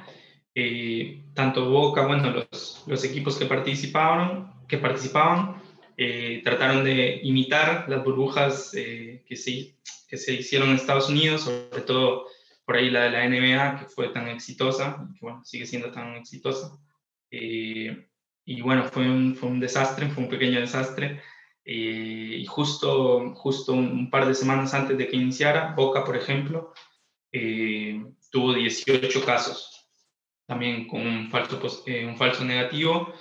eh, 0.55 1.25
tanto 1.35 1.71
Boca, 1.71 2.07
bueno, 2.07 2.31
los, 2.31 2.83
los, 2.87 3.05
equipos 3.05 3.37
que 3.37 3.47
participaron, 3.47 4.53
que 4.67 4.79
participaban 4.79 5.63
eh, 5.97 6.41
trataron 6.43 6.83
de 6.83 7.21
imitar 7.23 7.89
las 7.89 8.03
burbujas 8.03 8.73
eh, 8.75 9.25
que, 9.27 9.37
se, 9.37 9.77
que 10.09 10.17
se 10.17 10.35
hicieron 10.35 10.71
en 10.71 10.77
Estados 10.77 11.09
Unidos, 11.09 11.43
sobre 11.43 11.83
todo 11.83 12.27
por 12.65 12.77
ahí 12.77 12.91
la 12.91 13.05
de 13.05 13.11
la 13.11 13.29
NBA, 13.29 13.81
que 13.81 13.87
fue 13.87 14.09
tan 14.09 14.29
exitosa, 14.29 15.09
que 15.15 15.21
bueno, 15.21 15.45
sigue 15.45 15.67
siendo 15.67 15.91
tan 15.93 16.17
exitosa. 16.17 16.79
y 17.31 18.61
bueno, 18.63 18.85
fue 18.85 19.09
un, 19.09 19.37
fue 19.37 19.49
un 19.49 19.61
desastre, 19.61 20.09
fue 20.11 20.25
un 20.25 20.31
pequeño 20.31 20.61
desastre. 20.61 21.23
y 21.65 22.45
justo, 22.47 23.35
justo 23.35 23.73
un, 23.73 24.11
par 24.11 24.27
de 24.27 24.35
semanas 24.35 24.75
antes 24.75 24.99
de 24.99 25.09
que 25.09 25.17
iniciara, 25.17 25.75
Boca, 25.77 26.05
por 26.05 26.17
ejemplo, 26.17 26.73
tuvo 28.31 28.55
18 28.55 29.25
casos 29.25 29.80
también 30.51 30.87
con 30.89 31.07
un 31.07 31.31
falso, 31.31 31.61
eh, 31.87 32.05
un 32.05 32.17
falso 32.17 32.45
negativo. 32.45 33.15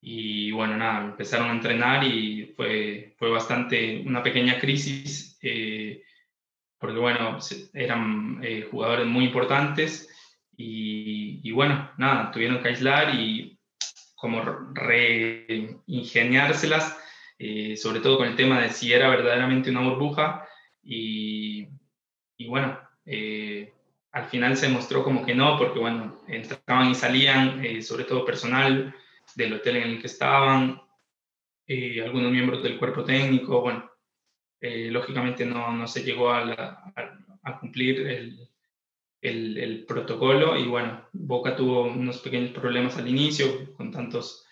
Y 0.00 0.52
bueno, 0.52 0.76
nada, 0.76 1.06
empezaron 1.06 1.50
a 1.50 1.52
entrenar 1.52 2.04
y 2.04 2.54
fue, 2.56 3.16
fue 3.18 3.30
bastante 3.30 4.00
una 4.06 4.22
pequeña 4.22 4.60
crisis, 4.60 5.36
eh, 5.42 6.04
porque 6.78 7.00
bueno, 7.00 7.38
eran 7.74 8.38
eh, 8.44 8.68
jugadores 8.70 9.08
muy 9.08 9.24
importantes 9.24 10.08
y, 10.56 11.40
y, 11.42 11.50
bueno, 11.50 11.90
nada, 11.98 12.30
tuvieron 12.30 12.62
que 12.62 12.68
aislar 12.68 13.12
y 13.12 13.58
como 14.14 14.40
reingeniárselas, 14.72 16.96
sobre 17.76 18.00
todo 18.00 18.18
con 18.18 18.28
el 18.28 18.36
tema 18.36 18.60
de 18.60 18.70
si 18.70 18.92
era 18.92 19.08
verdaderamente 19.08 19.70
una 19.70 19.82
burbuja 19.82 20.44
y, 20.82 21.68
y 22.36 22.48
bueno, 22.48 22.78
al 24.18 24.26
final 24.28 24.56
se 24.56 24.68
mostró 24.68 25.04
como 25.04 25.24
que 25.24 25.34
no, 25.34 25.56
porque 25.56 25.78
bueno, 25.78 26.20
entraban 26.26 26.90
y 26.90 26.94
salían, 26.94 27.64
eh, 27.64 27.82
sobre 27.82 28.04
todo 28.04 28.24
personal 28.24 28.92
del 29.36 29.52
hotel 29.52 29.76
en 29.76 29.82
el 29.90 30.00
que 30.00 30.08
estaban, 30.08 30.80
eh, 31.66 32.02
algunos 32.02 32.32
miembros 32.32 32.62
del 32.62 32.78
cuerpo 32.78 33.04
técnico, 33.04 33.60
bueno, 33.60 33.88
eh, 34.60 34.90
lógicamente 34.90 35.46
no, 35.46 35.72
no, 35.72 35.86
se 35.86 36.02
llegó 36.02 36.32
a, 36.32 36.92
cumplir 37.60 38.00
el, 38.06 38.48
el, 39.20 39.84
protocolo 39.86 40.56
y 40.56 40.66
bueno, 40.66 41.06
Boca 41.12 41.54
tuvo 41.54 41.84
unos 41.84 42.18
pequeños 42.18 42.50
problemas 42.50 42.96
al 42.98 43.08
inicio 43.08 43.72
con 43.74 43.90
tantos 43.90 44.44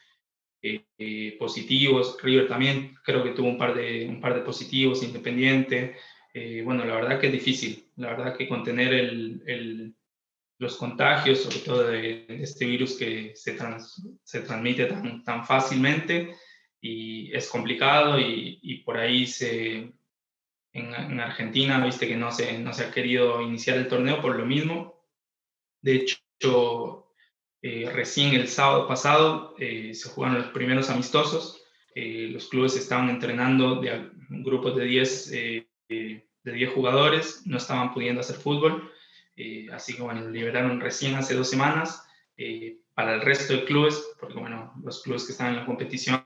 positivos, 1.39 2.17
River 2.23 2.49
también 2.49 2.97
creo 3.05 3.23
que 3.23 3.31
tuvo 3.31 3.49
un 3.49 3.59
par 3.59 3.75
de, 3.75 4.07
un 4.09 4.21
par 4.21 4.35
de 4.35 4.41
positivos, 4.41 5.03
Independiente, 5.03 5.97
eh, 6.39 6.61
bueno, 6.61 6.85
la 6.85 6.97
verdad 6.97 7.19
que 7.19 7.29
es 7.29 7.33
difícil, 7.33 7.89
la 7.97 8.11
verdad 8.11 8.37
que 8.37 8.47
contener 8.47 8.93
el, 8.93 9.95
los 10.59 10.77
contagios, 10.77 11.41
sobre 11.41 11.61
todo 11.61 11.89
de, 11.89 12.27
este 12.29 12.67
virus 12.67 12.99
que 12.99 13.33
se, 13.35 13.57
se 14.23 14.41
transmite 14.43 14.85
tan, 14.85 15.25
tan, 15.25 15.47
fácilmente 15.47 16.37
y 16.79 17.35
es 17.35 17.49
complicado 17.49 18.21
y, 18.21 18.83
por 18.85 18.99
ahí 18.99 19.27
se, 19.27 19.95
en, 20.75 21.21
Argentina, 21.21 21.83
viste 21.83 22.07
que 22.07 22.17
no 22.17 22.31
se, 22.31 22.59
no 22.59 22.75
se 22.75 22.85
ha 22.85 22.91
querido 22.91 23.41
iniciar 23.41 23.79
el 23.79 23.89
torneo 23.89 24.21
por 24.21 24.37
lo 24.37 24.45
mismo. 24.45 25.03
De 25.81 25.95
hecho, 25.95 27.15
eh, 27.63 27.89
recién 27.91 28.35
el 28.35 28.49
sábado 28.49 28.87
pasado 28.87 29.55
eh, 29.59 29.95
se 29.95 30.11
jugaron 30.11 30.43
los 30.43 30.49
primeros 30.49 30.91
amistosos. 30.91 31.63
los 31.95 32.47
clubes 32.51 32.77
estaban 32.77 33.09
entrenando 33.09 33.81
de 33.81 34.11
grupos 34.29 34.77
de 34.77 34.85
10 34.85 35.33
de 36.47 36.53
10 36.53 36.75
jugadores, 36.75 37.43
no 37.45 37.57
estaban 37.57 37.93
pudiendo 37.93 38.21
hacer 38.21 38.37
fútbol, 38.37 38.93
eh, 39.35 39.67
así 39.73 39.97
que 39.97 40.03
bueno, 40.03 40.21
lo 40.21 40.31
liberaron 40.31 40.81
recién 40.81 41.17
hace 41.17 41.35
dos 41.35 41.51
semanas 41.51 42.07
eh, 42.37 42.79
para 42.95 43.15
el 43.15 43.21
resto 43.21 43.53
de 43.53 43.65
clubes, 43.65 44.15
porque 44.21 44.39
bueno, 44.39 44.73
los 44.85 45.03
clubes 45.03 45.27
que 45.27 45.33
estaban 45.33 45.55
en 45.55 45.61
la 45.61 45.67
competición 45.67 46.25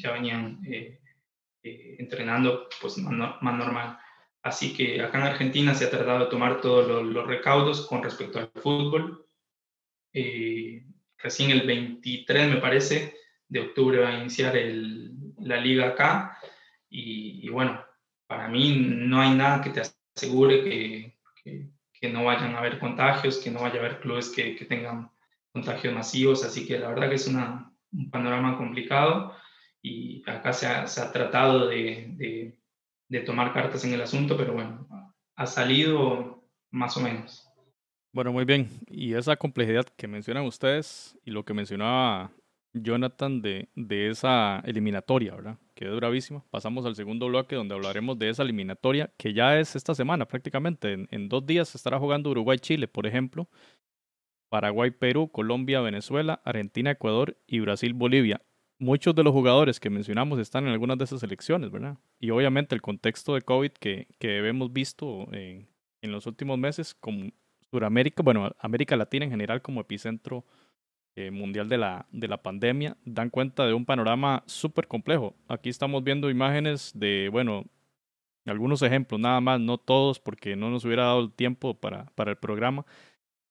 ya 0.00 0.12
venían 0.12 0.60
eh, 0.64 1.00
entrenando 1.62 2.68
pues 2.80 2.96
más, 2.98 3.42
normal. 3.42 3.98
Así 4.42 4.74
que 4.74 5.02
acá 5.02 5.18
en 5.18 5.24
Argentina 5.24 5.74
se 5.74 5.86
ha 5.86 5.90
tratado 5.90 6.20
de 6.20 6.30
tomar 6.30 6.60
todos 6.60 7.04
los, 7.04 7.26
recaudos 7.26 7.86
con 7.88 8.02
respecto 8.02 8.38
al 8.38 8.50
fútbol. 8.62 9.26
recién 11.18 11.50
el 11.50 11.66
23, 11.66 12.48
me 12.48 12.60
parece, 12.60 13.16
de 13.48 13.60
octubre 13.60 13.98
va 13.98 14.10
a 14.10 14.20
iniciar 14.20 14.56
el, 14.56 15.12
la 15.38 15.56
liga 15.56 15.88
acá. 15.88 16.38
Y, 16.88 17.46
y, 17.46 17.48
bueno, 17.48 17.82
para 18.32 18.48
mí 18.48 18.74
no 18.78 19.20
hay 19.20 19.34
nada 19.34 19.60
que 19.60 19.68
te 19.68 19.82
asegure 20.16 20.64
que, 20.64 21.18
que, 22.00 22.08
no 22.08 22.24
vayan 22.24 22.54
a 22.54 22.60
haber 22.60 22.78
contagios, 22.78 23.36
que 23.36 23.50
no 23.50 23.60
vaya 23.60 23.76
a 23.76 23.78
haber 23.80 24.00
clubes 24.00 24.30
que, 24.30 24.56
que 24.56 24.64
tengan 24.64 25.10
contagios 25.52 25.94
masivos, 25.94 26.42
así 26.42 26.66
que 26.66 26.78
la 26.78 26.88
verdad 26.88 27.10
que 27.10 27.16
es 27.16 27.28
una, 27.28 27.70
un 27.92 28.10
panorama 28.10 28.56
complicado 28.56 29.36
y 29.82 30.28
acá 30.28 30.54
se 30.54 30.66
ha, 30.66 30.86
se 30.86 31.02
ha 31.02 31.12
tratado 31.12 31.68
de, 31.68 32.14
de, 32.16 32.58
de, 33.08 33.20
tomar 33.20 33.52
cartas 33.52 33.84
en 33.84 33.92
el 33.92 34.00
asunto, 34.00 34.34
pero 34.34 34.54
bueno, 34.54 34.88
ha 35.36 35.46
salido 35.46 36.42
más 36.70 36.96
o 36.96 37.00
menos. 37.00 37.46
Bueno, 38.14 38.32
muy 38.32 38.46
bien. 38.46 38.68
Y 38.88 39.12
esa 39.12 39.36
complejidad 39.36 39.84
que 39.96 40.08
mencionan 40.08 40.46
ustedes 40.46 41.18
y 41.22 41.30
lo 41.32 41.44
que 41.44 41.54
mencionaba 41.54 42.32
Jonathan 42.74 43.42
de, 43.42 43.68
de 43.74 44.08
esa 44.08 44.60
eliminatoria, 44.60 45.34
¿verdad? 45.34 45.58
Que 45.74 45.86
es 45.86 45.94
bravísima. 45.96 46.44
Pasamos 46.50 46.86
al 46.86 46.94
segundo 46.94 47.26
bloque 47.26 47.56
donde 47.56 47.74
hablaremos 47.74 48.18
de 48.18 48.30
esa 48.30 48.42
eliminatoria 48.42 49.12
que 49.16 49.34
ya 49.34 49.58
es 49.58 49.76
esta 49.76 49.94
semana 49.94 50.26
prácticamente. 50.26 50.92
En, 50.92 51.08
en 51.10 51.28
dos 51.28 51.44
días 51.46 51.68
se 51.68 51.78
estará 51.78 51.98
jugando 51.98 52.30
Uruguay-Chile, 52.30 52.88
por 52.88 53.06
ejemplo. 53.06 53.48
Paraguay-Perú, 54.50 55.30
Colombia-Venezuela, 55.30 56.42
Argentina-Ecuador 56.44 57.38
y 57.46 57.60
Brasil-Bolivia. 57.60 58.42
Muchos 58.78 59.14
de 59.14 59.22
los 59.22 59.32
jugadores 59.32 59.80
que 59.80 59.88
mencionamos 59.90 60.38
están 60.38 60.66
en 60.66 60.72
algunas 60.72 60.98
de 60.98 61.04
esas 61.04 61.20
selecciones, 61.20 61.70
¿verdad? 61.70 61.98
Y 62.18 62.30
obviamente 62.30 62.74
el 62.74 62.82
contexto 62.82 63.34
de 63.34 63.42
COVID 63.42 63.70
que, 63.70 64.08
que 64.18 64.46
hemos 64.46 64.72
visto 64.72 65.32
en, 65.32 65.68
en 66.02 66.12
los 66.12 66.26
últimos 66.26 66.58
meses, 66.58 66.94
como 66.94 67.30
Sudamérica, 67.70 68.22
bueno, 68.22 68.50
América 68.58 68.96
Latina 68.96 69.24
en 69.24 69.30
general 69.30 69.62
como 69.62 69.80
epicentro 69.80 70.44
eh, 71.16 71.30
mundial 71.30 71.68
de 71.68 71.78
la, 71.78 72.06
de 72.10 72.28
la 72.28 72.42
pandemia 72.42 72.96
dan 73.04 73.30
cuenta 73.30 73.66
de 73.66 73.74
un 73.74 73.84
panorama 73.84 74.42
súper 74.46 74.86
complejo. 74.88 75.34
Aquí 75.48 75.68
estamos 75.68 76.02
viendo 76.02 76.30
imágenes 76.30 76.92
de, 76.94 77.28
bueno, 77.30 77.64
algunos 78.46 78.82
ejemplos, 78.82 79.20
nada 79.20 79.40
más, 79.40 79.60
no 79.60 79.78
todos, 79.78 80.18
porque 80.18 80.56
no 80.56 80.70
nos 80.70 80.84
hubiera 80.84 81.04
dado 81.04 81.20
el 81.20 81.32
tiempo 81.32 81.74
para, 81.74 82.06
para 82.14 82.32
el 82.32 82.36
programa, 82.36 82.84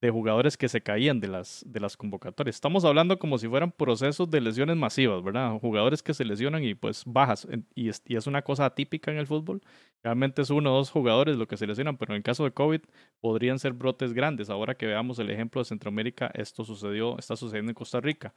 de 0.02 0.10
jugadores 0.10 0.58
que 0.58 0.68
se 0.68 0.82
caían 0.82 1.20
de 1.20 1.28
las, 1.28 1.64
de 1.68 1.80
las 1.80 1.96
convocatorias. 1.96 2.56
Estamos 2.56 2.84
hablando 2.86 3.20
como 3.20 3.38
si 3.38 3.48
fueran 3.48 3.72
procesos 3.72 4.30
de 4.32 4.42
lesiones 4.42 4.76
masivas, 4.76 5.24
¿verdad? 5.24 5.60
Jugadores 5.60 6.02
que 6.02 6.16
se 6.16 6.26
lesionan 6.26 6.64
y 6.64 6.74
pues 6.74 7.04
bajas. 7.06 7.48
Y 7.76 7.90
es, 7.90 8.02
y 8.08 8.16
es 8.16 8.26
una 8.26 8.42
cosa 8.42 8.66
atípica 8.66 9.12
en 9.12 9.20
el 9.20 9.28
fútbol. 9.28 9.62
Realmente 10.04 10.42
es 10.42 10.50
uno 10.50 10.74
o 10.74 10.78
dos 10.78 10.90
jugadores 10.90 11.38
lo 11.38 11.48
que 11.48 11.56
se 11.56 11.68
lesionan, 11.68 11.98
pero 11.98 12.14
en 12.14 12.18
el 12.18 12.24
caso 12.24 12.44
de 12.44 12.52
COVID 12.52 12.82
podrían 13.20 13.60
ser 13.60 13.74
brotes 13.74 14.14
grandes. 14.14 14.50
Ahora 14.50 14.74
que 14.74 14.88
veamos 14.88 15.20
el 15.20 15.30
ejemplo 15.30 15.62
de 15.62 15.66
Centroamérica, 15.66 16.32
esto 16.34 16.64
sucedió, 16.64 17.20
está 17.20 17.36
sucediendo 17.36 17.70
en 17.70 17.76
Costa 17.76 18.02
Rica. 18.02 18.34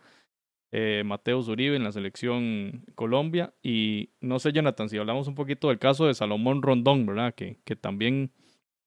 Eh, 0.70 1.02
Mateo 1.06 1.40
Zuribe 1.42 1.76
en 1.76 1.84
la 1.84 1.92
selección 1.92 2.84
Colombia. 2.94 3.54
Y 3.62 4.10
no 4.20 4.38
sé, 4.38 4.52
Jonathan, 4.52 4.90
si 4.90 4.98
hablamos 4.98 5.28
un 5.28 5.34
poquito 5.34 5.68
del 5.68 5.78
caso 5.78 6.06
de 6.06 6.12
Salomón 6.12 6.60
Rondón, 6.60 7.06
¿verdad? 7.06 7.34
Que, 7.34 7.58
que 7.64 7.74
también 7.74 8.32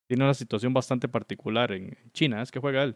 tiene 0.07 0.23
una 0.23 0.33
situación 0.33 0.73
bastante 0.73 1.07
particular 1.07 1.71
en 1.71 1.97
China, 2.13 2.41
es 2.41 2.51
que 2.51 2.59
juega 2.59 2.83
él. 2.83 2.95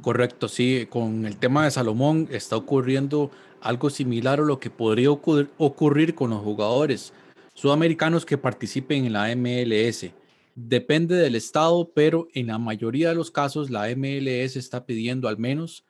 Correcto, 0.00 0.48
sí, 0.48 0.86
con 0.88 1.26
el 1.26 1.36
tema 1.36 1.64
de 1.64 1.70
Salomón 1.70 2.28
está 2.30 2.56
ocurriendo 2.56 3.30
algo 3.60 3.90
similar 3.90 4.40
a 4.40 4.44
lo 4.44 4.58
que 4.58 4.70
podría 4.70 5.10
ocurrir 5.10 6.14
con 6.14 6.30
los 6.30 6.42
jugadores 6.42 7.12
sudamericanos 7.54 8.26
que 8.26 8.38
participen 8.38 9.06
en 9.06 9.12
la 9.12 9.34
MLS. 9.34 10.10
Depende 10.54 11.16
del 11.16 11.34
estado, 11.34 11.90
pero 11.94 12.28
en 12.34 12.48
la 12.48 12.58
mayoría 12.58 13.10
de 13.10 13.14
los 13.14 13.30
casos 13.30 13.70
la 13.70 13.88
MLS 13.94 14.56
está 14.56 14.86
pidiendo 14.86 15.28
al 15.28 15.38
menos 15.38 15.84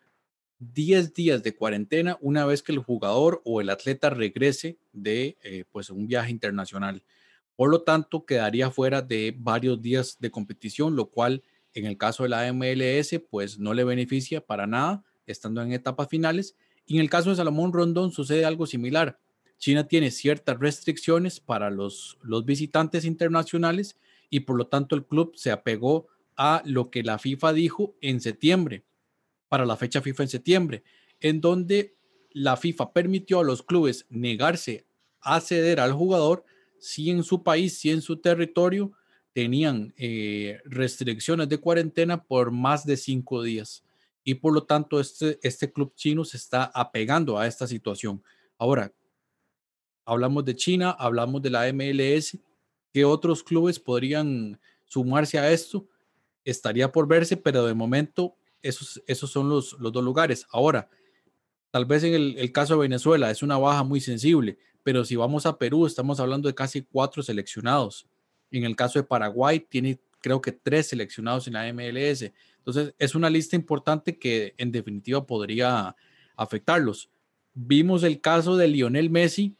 10 0.58 1.14
días 1.14 1.42
de 1.42 1.54
cuarentena 1.54 2.18
una 2.20 2.46
vez 2.46 2.62
que 2.62 2.72
el 2.72 2.78
jugador 2.78 3.42
o 3.44 3.60
el 3.60 3.70
atleta 3.70 4.10
regrese 4.10 4.78
de 4.92 5.36
eh, 5.42 5.64
pues 5.70 5.90
un 5.90 6.06
viaje 6.06 6.30
internacional. 6.30 7.02
Por 7.56 7.70
lo 7.70 7.82
tanto, 7.82 8.24
quedaría 8.24 8.70
fuera 8.70 9.02
de 9.02 9.34
varios 9.36 9.80
días 9.80 10.16
de 10.18 10.30
competición, 10.30 10.96
lo 10.96 11.06
cual 11.06 11.42
en 11.74 11.86
el 11.86 11.98
caso 11.98 12.22
de 12.22 12.28
la 12.28 12.52
MLS, 12.52 13.20
pues 13.30 13.58
no 13.58 13.74
le 13.74 13.84
beneficia 13.84 14.40
para 14.40 14.66
nada, 14.66 15.04
estando 15.26 15.60
en 15.62 15.72
etapas 15.72 16.08
finales. 16.08 16.56
Y 16.86 16.96
en 16.96 17.00
el 17.00 17.10
caso 17.10 17.30
de 17.30 17.36
Salomón 17.36 17.72
Rondón 17.72 18.12
sucede 18.12 18.44
algo 18.44 18.66
similar. 18.66 19.18
China 19.58 19.86
tiene 19.86 20.10
ciertas 20.10 20.58
restricciones 20.58 21.40
para 21.40 21.70
los, 21.70 22.18
los 22.22 22.44
visitantes 22.44 23.04
internacionales 23.04 23.96
y 24.30 24.40
por 24.40 24.56
lo 24.56 24.66
tanto 24.66 24.94
el 24.94 25.04
club 25.04 25.32
se 25.36 25.50
apegó 25.50 26.08
a 26.36 26.62
lo 26.64 26.90
que 26.90 27.02
la 27.02 27.18
FIFA 27.18 27.52
dijo 27.52 27.94
en 28.00 28.20
septiembre, 28.20 28.84
para 29.48 29.64
la 29.64 29.76
fecha 29.76 30.00
FIFA 30.00 30.24
en 30.24 30.28
septiembre, 30.28 30.82
en 31.20 31.40
donde 31.40 31.94
la 32.30 32.56
FIFA 32.56 32.92
permitió 32.92 33.40
a 33.40 33.44
los 33.44 33.62
clubes 33.62 34.06
negarse 34.10 34.86
a 35.20 35.40
ceder 35.40 35.80
al 35.80 35.92
jugador 35.92 36.44
si 36.84 37.10
en 37.10 37.22
su 37.22 37.42
país, 37.42 37.78
si 37.78 37.90
en 37.90 38.02
su 38.02 38.18
territorio 38.18 38.92
tenían 39.32 39.94
eh, 39.96 40.60
restricciones 40.64 41.48
de 41.48 41.58
cuarentena 41.58 42.22
por 42.22 42.50
más 42.50 42.84
de 42.84 42.96
cinco 42.96 43.42
días. 43.42 43.82
y 44.26 44.36
por 44.36 44.54
lo 44.54 44.64
tanto 44.64 45.00
este, 45.00 45.38
este 45.42 45.70
club 45.70 45.94
chino 45.94 46.24
se 46.24 46.38
está 46.38 46.64
apegando 46.74 47.36
a 47.38 47.46
esta 47.46 47.66
situación. 47.66 48.22
Ahora, 48.56 48.90
hablamos 50.06 50.46
de 50.46 50.56
China, 50.56 50.92
hablamos 50.98 51.42
de 51.42 51.50
la 51.50 51.70
MLS, 51.70 52.38
¿qué 52.90 53.04
otros 53.04 53.42
clubes 53.42 53.78
podrían 53.78 54.58
sumarse 54.86 55.38
a 55.38 55.52
esto? 55.52 55.86
Estaría 56.42 56.90
por 56.90 57.06
verse, 57.06 57.36
pero 57.36 57.66
de 57.66 57.74
momento 57.74 58.34
esos, 58.62 59.02
esos 59.06 59.30
son 59.30 59.50
los, 59.50 59.74
los 59.78 59.92
dos 59.92 60.02
lugares. 60.02 60.46
Ahora, 60.50 60.88
tal 61.70 61.84
vez 61.84 62.02
en 62.04 62.14
el, 62.14 62.38
el 62.38 62.50
caso 62.50 62.74
de 62.74 62.80
Venezuela 62.80 63.30
es 63.30 63.42
una 63.42 63.58
baja 63.58 63.84
muy 63.84 64.00
sensible, 64.00 64.58
pero 64.84 65.04
si 65.04 65.16
vamos 65.16 65.46
a 65.46 65.58
Perú, 65.58 65.86
estamos 65.86 66.20
hablando 66.20 66.46
de 66.46 66.54
casi 66.54 66.82
cuatro 66.82 67.22
seleccionados. 67.22 68.06
En 68.52 68.62
el 68.62 68.76
caso 68.76 69.00
de 69.00 69.02
Paraguay, 69.02 69.58
tiene 69.58 69.98
creo 70.20 70.40
que 70.40 70.52
tres 70.52 70.86
seleccionados 70.88 71.46
en 71.48 71.54
la 71.54 71.70
MLS. 71.72 72.32
Entonces, 72.58 72.94
es 72.98 73.14
una 73.14 73.28
lista 73.28 73.56
importante 73.56 74.18
que 74.18 74.54
en 74.56 74.72
definitiva 74.72 75.26
podría 75.26 75.94
afectarlos. 76.36 77.10
Vimos 77.52 78.02
el 78.04 78.20
caso 78.20 78.56
de 78.56 78.68
Lionel 78.68 79.10
Messi 79.10 79.54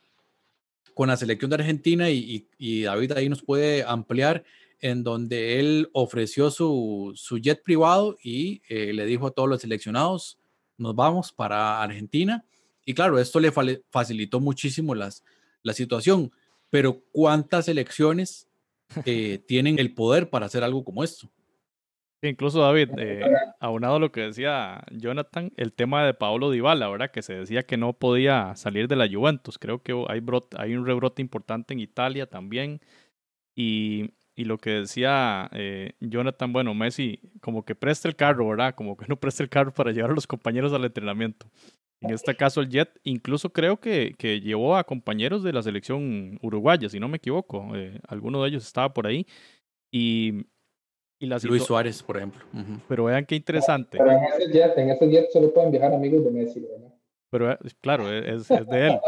con 0.94 1.08
la 1.08 1.16
selección 1.16 1.50
de 1.50 1.56
Argentina 1.56 2.08
y, 2.08 2.46
David 2.82 3.12
ahí 3.12 3.28
nos 3.28 3.42
puede 3.42 3.82
ampliar 3.82 4.44
en 4.80 5.02
donde 5.02 5.60
él 5.60 5.90
ofreció 5.92 6.50
su, 6.50 7.12
su 7.14 7.38
jet 7.38 7.62
privado 7.62 8.16
y 8.22 8.62
eh, 8.68 8.92
le 8.92 9.04
dijo 9.06 9.26
a 9.26 9.30
todos 9.32 9.48
los 9.48 9.60
seleccionados, 9.60 10.38
nos 10.78 10.94
vamos 10.94 11.32
para 11.32 11.82
Argentina. 11.82 12.44
Y 12.84 12.94
claro, 12.94 13.18
esto 13.18 13.40
le 13.40 13.52
facilitó 13.90 14.40
muchísimo 14.40 14.94
las, 14.94 15.24
la 15.62 15.72
situación, 15.72 16.32
pero 16.70 17.02
¿cuántas 17.12 17.66
selecciones 17.66 18.48
eh, 19.04 19.38
tienen 19.48 19.78
el 19.78 19.94
poder 19.94 20.30
para 20.30 20.46
hacer 20.46 20.62
algo 20.62 20.84
como 20.84 21.02
esto? 21.02 21.30
Incluso 22.22 22.60
David, 22.60 22.90
eh, 22.98 23.22
aunado 23.60 23.96
a 23.96 23.98
lo 23.98 24.10
que 24.10 24.22
decía 24.22 24.82
Jonathan, 24.90 25.52
el 25.56 25.72
tema 25.72 26.06
de 26.06 26.14
Paolo 26.14 26.50
Dybala, 26.50 26.88
¿verdad? 26.88 27.10
Que 27.10 27.22
se 27.22 27.34
decía 27.34 27.64
que 27.64 27.76
no 27.76 27.92
podía 27.92 28.56
salir 28.56 28.88
de 28.88 28.96
la 28.96 29.08
Juventus. 29.08 29.58
Creo 29.58 29.82
que 29.82 29.92
hay, 30.08 30.22
hay 30.56 30.74
un 30.74 30.86
rebrote 30.86 31.20
importante 31.20 31.74
en 31.74 31.80
Italia 31.80 32.26
también. 32.26 32.80
Y, 33.54 34.14
y 34.34 34.44
lo 34.44 34.58
que 34.58 34.70
decía 34.70 35.48
eh, 35.52 35.92
Jonathan, 36.00 36.52
bueno, 36.52 36.74
Messi 36.74 37.20
como 37.40 37.64
que 37.64 37.74
presta 37.74 38.08
el 38.08 38.16
carro, 38.16 38.48
¿verdad? 38.48 38.74
Como 38.74 38.96
que 38.96 39.06
no 39.06 39.16
presta 39.16 39.42
el 39.42 39.48
carro 39.48 39.72
para 39.72 39.92
llevar 39.92 40.10
a 40.10 40.14
los 40.14 40.26
compañeros 40.26 40.72
al 40.72 40.84
entrenamiento. 40.84 41.46
En 42.04 42.12
este 42.12 42.36
caso 42.36 42.60
el 42.60 42.68
Jet, 42.68 42.90
incluso 43.02 43.50
creo 43.50 43.78
que, 43.78 44.14
que 44.18 44.40
llevó 44.40 44.76
a 44.76 44.84
compañeros 44.84 45.42
de 45.42 45.52
la 45.52 45.62
selección 45.62 46.38
uruguaya, 46.42 46.88
si 46.88 47.00
no 47.00 47.08
me 47.08 47.16
equivoco. 47.16 47.74
Eh, 47.74 47.98
alguno 48.06 48.42
de 48.42 48.50
ellos 48.50 48.66
estaba 48.66 48.92
por 48.92 49.06
ahí. 49.06 49.26
Y 49.90 50.44
Luis 51.20 51.64
Suárez, 51.64 52.02
por 52.02 52.16
ejemplo. 52.16 52.44
Pero 52.88 53.04
vean 53.04 53.24
qué 53.24 53.36
interesante. 53.36 53.98
Pero 53.98 54.10
en 54.10 54.24
ese, 54.24 54.52
jet, 54.52 54.76
en 54.76 54.90
ese 54.90 55.10
jet 55.10 55.30
solo 55.30 55.52
pueden 55.52 55.70
viajar 55.70 55.92
amigos 55.92 56.24
de 56.24 56.30
Messi, 56.30 56.60
¿verdad? 56.60 56.94
Pero 57.30 57.52
eh, 57.52 57.58
claro, 57.80 58.12
e, 58.12 58.34
es, 58.34 58.50
es 58.50 58.66
de 58.66 58.86
él. 58.88 59.00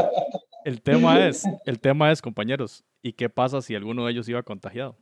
El 0.64 0.82
tema 0.82 1.28
es, 1.28 1.44
el 1.64 1.78
tema 1.78 2.10
es, 2.10 2.20
compañeros, 2.20 2.84
¿y 3.02 3.12
qué 3.12 3.28
pasa 3.28 3.62
si 3.62 3.74
alguno 3.74 4.04
de 4.04 4.12
ellos 4.12 4.28
iba 4.28 4.42
contagiado? 4.42 4.96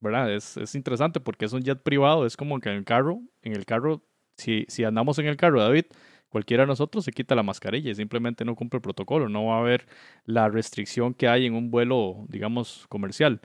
¿Verdad? 0.00 0.32
Es, 0.32 0.56
es 0.56 0.74
interesante 0.76 1.18
porque 1.18 1.46
es 1.46 1.52
un 1.52 1.62
jet 1.62 1.82
privado, 1.82 2.24
es 2.24 2.36
como 2.36 2.60
que 2.60 2.68
en 2.68 2.76
el 2.76 2.84
carro, 2.84 3.20
en 3.42 3.56
el 3.56 3.64
carro, 3.64 4.04
si, 4.36 4.66
si 4.68 4.84
andamos 4.84 5.18
en 5.18 5.26
el 5.26 5.36
carro, 5.36 5.60
David, 5.60 5.86
cualquiera 6.28 6.64
de 6.64 6.68
nosotros 6.68 7.04
se 7.04 7.12
quita 7.12 7.34
la 7.34 7.42
mascarilla 7.42 7.90
y 7.90 7.94
simplemente 7.94 8.44
no 8.44 8.54
cumple 8.56 8.78
el 8.78 8.82
protocolo, 8.82 9.28
no 9.28 9.46
va 9.46 9.56
a 9.56 9.60
haber 9.60 9.86
la 10.24 10.48
restricción 10.48 11.14
que 11.14 11.28
hay 11.28 11.46
en 11.46 11.54
un 11.54 11.70
vuelo, 11.70 12.26
digamos, 12.28 12.86
comercial. 12.88 13.40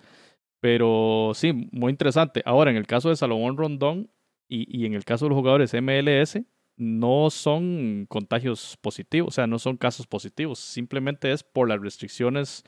Pero 0.60 1.32
sí, 1.36 1.70
muy 1.72 1.92
interesante. 1.92 2.42
Ahora, 2.46 2.72
en 2.72 2.78
el 2.78 2.88
caso 2.88 3.10
de 3.10 3.16
Salomón 3.18 3.58
Rondón 3.58 4.10
y, 4.48 4.66
y, 4.82 4.86
en 4.86 4.94
el 4.94 5.06
caso 5.06 5.26
de 5.26 5.30
los 5.30 5.38
jugadores 5.38 5.74
MLS, 5.74 6.40
no 6.78 7.30
son 7.30 8.06
contagios 8.10 8.78
positivos, 8.82 9.30
o 9.30 9.32
sea, 9.32 9.48
no 9.48 9.60
son 9.60 9.78
casos 9.78 10.08
positivos, 10.08 10.60
simplemente 10.60 11.32
es 11.32 11.44
por 11.44 11.70
las 11.70 11.80
restricciones 11.82 12.64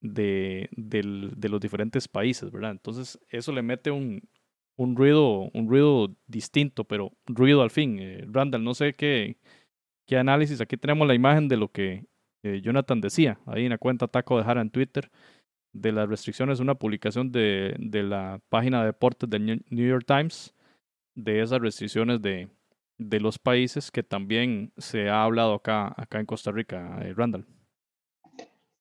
de, 0.00 0.68
de 0.72 1.48
los 1.48 1.60
diferentes 1.60 2.08
países, 2.08 2.50
¿verdad? 2.50 2.72
Entonces, 2.72 3.18
eso 3.30 3.52
le 3.52 3.62
mete 3.62 3.90
un, 3.90 4.22
un, 4.78 4.96
ruido, 4.96 5.50
un 5.52 5.68
ruido 5.68 6.16
distinto, 6.26 6.84
pero 6.84 7.12
ruido 7.26 7.62
al 7.62 7.70
fin. 7.70 7.98
Eh, 7.98 8.24
Randall, 8.28 8.64
no 8.64 8.74
sé 8.74 8.94
qué, 8.94 9.36
qué 10.06 10.16
análisis, 10.16 10.60
aquí 10.60 10.76
tenemos 10.76 11.06
la 11.06 11.14
imagen 11.14 11.48
de 11.48 11.56
lo 11.58 11.68
que 11.70 12.06
eh, 12.44 12.60
Jonathan 12.62 13.00
decía, 13.00 13.40
ahí 13.46 13.64
en 13.64 13.70
la 13.70 13.78
cuenta 13.78 14.08
Taco 14.08 14.38
de 14.38 14.44
Jara 14.44 14.62
en 14.62 14.70
Twitter 14.70 15.10
de 15.72 15.92
las 15.92 16.08
restricciones, 16.08 16.60
una 16.60 16.76
publicación 16.76 17.30
de, 17.32 17.74
de 17.78 18.02
la 18.02 18.40
página 18.48 18.80
de 18.80 18.86
deportes 18.86 19.28
del 19.28 19.64
New 19.68 19.88
York 19.88 20.04
Times, 20.06 20.54
de 21.14 21.42
esas 21.42 21.60
restricciones 21.60 22.22
de, 22.22 22.48
de 22.98 23.20
los 23.20 23.38
países 23.38 23.90
que 23.90 24.02
también 24.02 24.72
se 24.76 25.08
ha 25.08 25.24
hablado 25.24 25.54
acá, 25.54 25.92
acá 25.96 26.20
en 26.20 26.26
Costa 26.26 26.52
Rica, 26.52 27.00
eh, 27.02 27.14
Randall. 27.16 27.46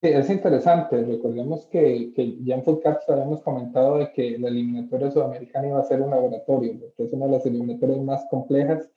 Sí, 0.02 0.10
es 0.10 0.30
interesante. 0.30 1.04
Recordemos 1.04 1.66
que, 1.68 2.14
que 2.16 2.38
ya 2.44 2.56
en 2.56 2.64
Footcaps 2.64 3.10
habíamos 3.10 3.42
comentado 3.42 3.98
de 3.98 4.12
que 4.12 4.38
la 4.38 4.50
eliminatoria 4.50 5.10
sudamericana 5.10 5.70
iba 5.70 5.80
a 5.80 5.86
ser 5.86 6.02
un 6.02 6.12
laboratorio, 6.12 6.80
porque 6.80 7.04
es 7.04 7.14
una 7.14 7.26
de 7.26 7.32
las 7.32 7.46
eliminatorias 7.46 8.00
más 8.02 8.26
complejas, 8.30 8.90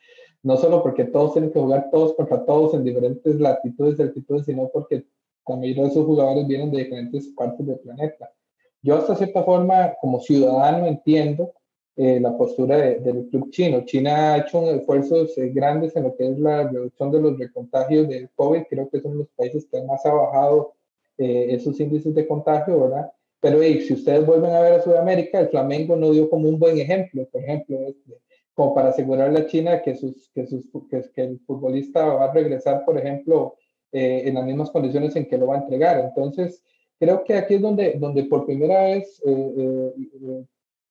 no 0.43 0.57
solo 0.57 0.83
porque 0.83 1.05
todos 1.05 1.33
tienen 1.33 1.53
que 1.53 1.61
jugar 1.61 1.89
todos 1.91 2.15
contra 2.15 2.45
todos 2.45 2.75
en 2.75 2.85
diferentes 2.85 3.41
latitudes 3.41 3.99
y 3.99 4.03
altitudes, 4.03 4.45
sino 4.47 4.69
porque 4.69 5.05
de 5.59 5.71
esos 5.87 6.07
jugadores 6.07 6.47
vienen 6.47 6.71
de 6.71 6.85
diferentes 6.85 7.29
partes 7.29 7.67
del 7.67 7.79
planeta. 7.79 8.31
Yo 8.83 8.97
hasta 8.97 9.17
cierta 9.17 9.43
forma, 9.43 9.95
como 10.01 10.21
ciudadano, 10.21 10.87
entiendo 10.87 11.53
eh, 11.97 12.21
la 12.21 12.37
postura 12.37 12.77
del 12.77 13.27
club 13.29 13.51
chino. 13.51 13.85
China 13.85 14.35
ha 14.35 14.39
hecho 14.39 14.71
esfuerzos 14.71 15.37
eh, 15.39 15.49
grandes 15.49 15.95
en 15.97 16.05
lo 16.05 16.17
que 16.17 16.29
es 16.29 16.39
la 16.39 16.69
reducción 16.69 17.11
de 17.11 17.21
los 17.21 17.39
recontagios 17.39 18.09
del 18.09 18.31
COVID. 18.35 18.63
Creo 18.71 18.89
que 18.89 19.01
son 19.01 19.19
los 19.19 19.29
países 19.37 19.67
que 19.71 19.83
más 19.83 20.05
ha 20.07 20.13
bajado 20.13 20.73
eh, 21.21 21.55
esos 21.55 21.79
índices 21.79 22.15
de 22.15 22.27
contagio, 22.27 22.81
¿verdad? 22.81 23.13
Pero 23.41 23.61
si 23.61 23.93
ustedes 23.93 24.25
vuelven 24.25 24.53
a 24.53 24.61
ver 24.61 24.73
a 24.73 24.83
Sudamérica, 24.83 25.41
el 25.41 25.49
Flamengo 25.49 25.97
no 25.97 26.11
dio 26.11 26.29
como 26.31 26.49
un 26.49 26.59
buen 26.59 26.79
ejemplo, 26.79 27.27
por 27.31 27.43
ejemplo, 27.43 27.79
este, 27.87 28.19
como 28.55 28.75
para 28.75 28.89
asegurarle 28.89 29.41
a 29.41 29.47
China 29.47 29.83
que, 29.83 29.95
sus, 29.95 30.31
que, 30.35 30.47
sus, 30.47 30.67
que, 30.89 31.23
el 31.23 31.41
futbolista 31.41 32.07
va 32.07 32.25
a 32.25 32.33
regresar, 32.33 32.85
por 32.85 32.99
ejemplo, 32.99 33.57
eh, 33.93 34.23
en 34.27 34.35
las 34.35 34.45
mismas 34.45 34.71
condiciones 34.71 35.15
en 35.17 35.27
que 35.27 35.39
lo 35.39 35.47
va 35.47 35.57
a 35.57 35.63
entregar. 35.63 36.01
Entonces, 36.01 36.63
creo 36.99 37.25
que 37.25 37.35
aquí 37.35 37.55
es 37.55 37.63
donde, 37.63 37.95
donde 37.99 38.25
por 38.25 38.47
primera 38.47 38.85
vez, 38.85 39.23
eh, 39.27 39.55
eh, 39.59 40.45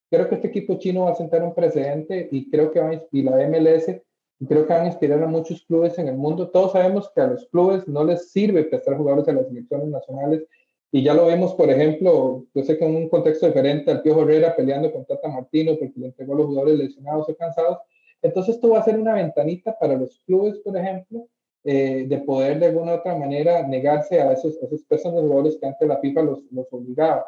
creo 0.10 0.30
que 0.30 0.36
este 0.36 0.48
equipo 0.48 0.76
chino 0.80 1.06
va 1.06 1.12
a 1.12 1.16
sentar 1.16 1.44
un 1.44 1.54
precedente 1.56 2.28
y 2.32 2.50
creo 2.50 2.72
que 2.72 2.80
va 2.80 3.04
y 3.12 3.22
la 3.22 3.48
MLS, 3.48 4.02
creo 4.48 4.66
que 4.66 4.74
van 4.74 4.84
a 4.84 4.88
inspirar 4.88 5.22
a 5.22 5.28
muchos 5.28 5.64
clubes 5.64 5.98
en 6.00 6.08
el 6.08 6.16
mundo. 6.16 6.50
Todos 6.50 6.74
sabemos 6.74 7.12
que 7.14 7.22
a 7.22 7.28
los 7.28 7.48
clubes 7.48 7.88
no 7.88 8.04
les 8.04 8.32
sirve 8.32 8.64
prestar 8.64 8.98
jugadores 8.98 9.28
a 9.28 9.34
las 9.34 9.48
selecciones 9.48 9.88
nacionales 9.88 10.44
y 10.92 11.04
ya 11.04 11.14
lo 11.14 11.28
vemos, 11.28 11.54
por 11.54 11.70
ejemplo, 11.70 12.46
yo 12.54 12.64
sé 12.64 12.78
que 12.78 12.86
en 12.86 12.96
un 12.96 13.10
contexto 13.10 13.46
diferente 13.46 13.92
al 13.92 14.02
Piojo 14.02 14.24
Herrera 14.24 14.56
peleando 14.56 14.92
con 14.92 15.06
Tata 15.06 15.28
Martino 15.28 15.76
porque 15.78 16.00
le 16.00 16.08
entregó 16.08 16.34
a 16.34 16.38
los 16.38 16.48
jugadores 16.48 16.80
lesionados 16.80 17.30
o 17.30 17.36
cansados. 17.36 17.78
Entonces, 18.22 18.56
esto 18.56 18.70
va 18.70 18.80
a 18.80 18.84
ser 18.84 19.00
una 19.00 19.14
ventanita 19.14 19.78
para 19.78 19.96
los 19.96 20.20
clubes, 20.26 20.58
por 20.60 20.76
ejemplo, 20.76 21.28
eh, 21.64 22.06
de 22.08 22.18
poder 22.20 22.60
de 22.60 22.68
alguna 22.68 22.94
u 22.94 22.96
otra 22.96 23.16
manera 23.16 23.68
negarse 23.68 24.20
a 24.20 24.34
esos, 24.34 24.58
esos 24.64 24.82
pesos 24.84 25.14
de 25.14 25.22
jugadores 25.22 25.58
que 25.58 25.68
antes 25.68 25.88
la 25.88 26.00
FIFA 26.00 26.22
los, 26.24 26.40
los, 26.52 26.66
obligaba. 26.72 27.26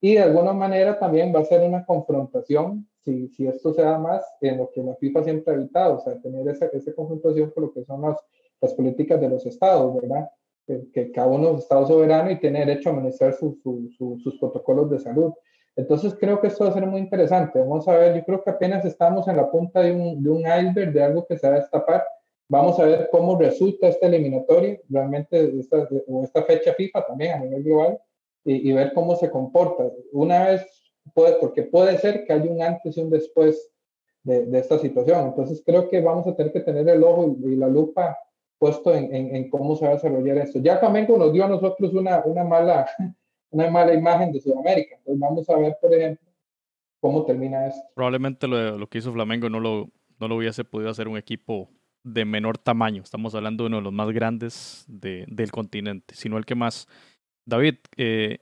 Y 0.00 0.14
de 0.14 0.20
alguna 0.20 0.54
manera 0.54 0.98
también 0.98 1.34
va 1.34 1.40
a 1.40 1.44
ser 1.44 1.60
una 1.68 1.84
confrontación, 1.84 2.88
si, 3.04 3.28
si 3.28 3.46
esto 3.46 3.72
se 3.72 3.82
da 3.82 3.98
más, 3.98 4.24
en 4.40 4.58
lo 4.58 4.70
que 4.70 4.82
la 4.82 4.94
FIFA 4.96 5.24
siempre 5.24 5.52
ha 5.52 5.56
evitado, 5.56 5.96
o 5.96 6.00
sea, 6.00 6.20
tener 6.20 6.46
esa, 6.48 6.66
esa 6.66 6.92
confrontación 6.94 7.50
con 7.50 7.64
lo 7.64 7.72
que 7.72 7.84
son 7.84 8.02
las, 8.02 8.18
las 8.60 8.74
políticas 8.74 9.20
de 9.20 9.28
los 9.28 9.44
estados, 9.46 9.94
¿verdad? 10.00 10.28
Que, 10.66 10.90
que, 10.92 11.10
cada 11.10 11.28
uno 11.28 11.50
es 11.50 11.60
estado 11.60 11.86
soberano 11.86 12.30
y 12.30 12.38
tiene 12.38 12.60
derecho 12.60 12.90
a 12.90 12.92
administrar 12.92 13.34
su, 13.34 13.58
su, 13.62 14.18
sus 14.22 14.38
protocolos 14.38 14.90
de 14.90 15.00
salud. 15.00 15.32
Entonces 15.74 16.14
creo 16.18 16.40
que 16.40 16.48
esto 16.48 16.64
va 16.64 16.70
a 16.70 16.74
ser 16.74 16.86
muy 16.86 17.00
interesante. 17.00 17.58
Vamos 17.58 17.88
a 17.88 17.96
ver, 17.96 18.14
yo 18.14 18.24
creo 18.24 18.44
que 18.44 18.50
apenas 18.50 18.84
estamos 18.84 19.26
en 19.26 19.36
la 19.36 19.50
punta 19.50 19.80
de 19.80 19.92
un, 19.92 20.22
de 20.22 20.30
un 20.30 20.40
iceberg, 20.40 20.92
de 20.92 21.02
algo 21.02 21.26
que 21.26 21.38
se 21.38 21.48
va 21.48 21.56
a 21.56 21.60
destapar 21.60 22.04
Vamos 22.52 22.78
a 22.78 22.84
ver 22.84 23.08
cómo 23.10 23.38
resulta 23.38 23.88
esta 23.88 24.06
eliminatoria, 24.06 24.78
realmente 24.90 25.58
esta, 25.58 25.88
o 26.06 26.22
esta 26.22 26.42
fecha 26.42 26.74
FIFA 26.74 27.06
también 27.06 27.32
a 27.32 27.38
nivel 27.38 27.62
global, 27.62 27.98
y, 28.44 28.70
ver 28.74 28.92
cómo 28.92 29.16
se 29.16 29.30
comporta. 29.30 29.90
Una 30.12 30.48
vez, 30.48 30.81
puede, 31.14 31.36
porque 31.40 31.62
puede 31.62 31.98
ser 31.98 32.24
que 32.24 32.32
haya 32.32 32.50
un 32.50 32.62
antes 32.62 32.96
y 32.96 33.00
un 33.00 33.10
después 33.10 33.70
de, 34.22 34.46
de, 34.46 34.58
esta 34.58 34.78
situación. 34.78 35.26
Entonces 35.26 35.62
creo 35.64 35.88
que 35.88 36.00
vamos 36.00 36.26
a 36.26 36.36
tener 36.36 36.52
que 36.52 36.60
tener 36.60 36.88
el 36.88 37.02
ojo 37.02 37.36
y, 37.44 37.56
la 37.56 37.68
lupa 37.68 38.16
puesto 38.58 38.94
en, 38.94 39.14
en, 39.14 39.34
en, 39.34 39.50
cómo 39.50 39.74
se 39.74 39.84
va 39.84 39.92
a 39.92 39.94
desarrollar 39.94 40.38
esto. 40.38 40.60
Ya 40.60 40.78
Flamengo 40.78 41.18
nos 41.18 41.32
dio 41.32 41.44
a 41.44 41.48
nosotros 41.48 41.92
una, 41.94 42.22
una, 42.24 42.44
mala, 42.44 42.88
una 43.50 43.70
mala 43.70 43.94
imagen 43.94 44.32
de 44.32 44.40
Sudamérica. 44.40 44.96
Entonces 44.96 45.20
vamos 45.20 45.50
a 45.50 45.56
ver, 45.56 45.76
por 45.80 45.92
ejemplo, 45.92 46.28
cómo 47.00 47.24
termina 47.24 47.66
esto. 47.66 47.82
Probablemente 47.94 48.46
lo, 48.46 48.78
lo 48.78 48.86
que 48.86 48.98
hizo 48.98 49.12
Flamengo 49.12 49.48
no 49.48 49.58
lo, 49.58 49.88
no 50.20 50.28
lo 50.28 50.36
hubiese 50.36 50.64
podido 50.64 50.90
hacer 50.90 51.08
un 51.08 51.16
equipo 51.16 51.68
de 52.04 52.24
menor 52.24 52.58
tamaño. 52.58 53.02
Estamos 53.02 53.34
hablando 53.34 53.64
de 53.64 53.68
uno 53.68 53.76
de 53.78 53.82
los 53.82 53.92
más 53.92 54.10
grandes 54.10 54.84
de, 54.88 55.24
del 55.28 55.50
continente, 55.50 56.14
sino 56.14 56.38
el 56.38 56.44
que 56.44 56.54
más. 56.54 56.88
David, 57.44 57.76
eh, 57.96 58.38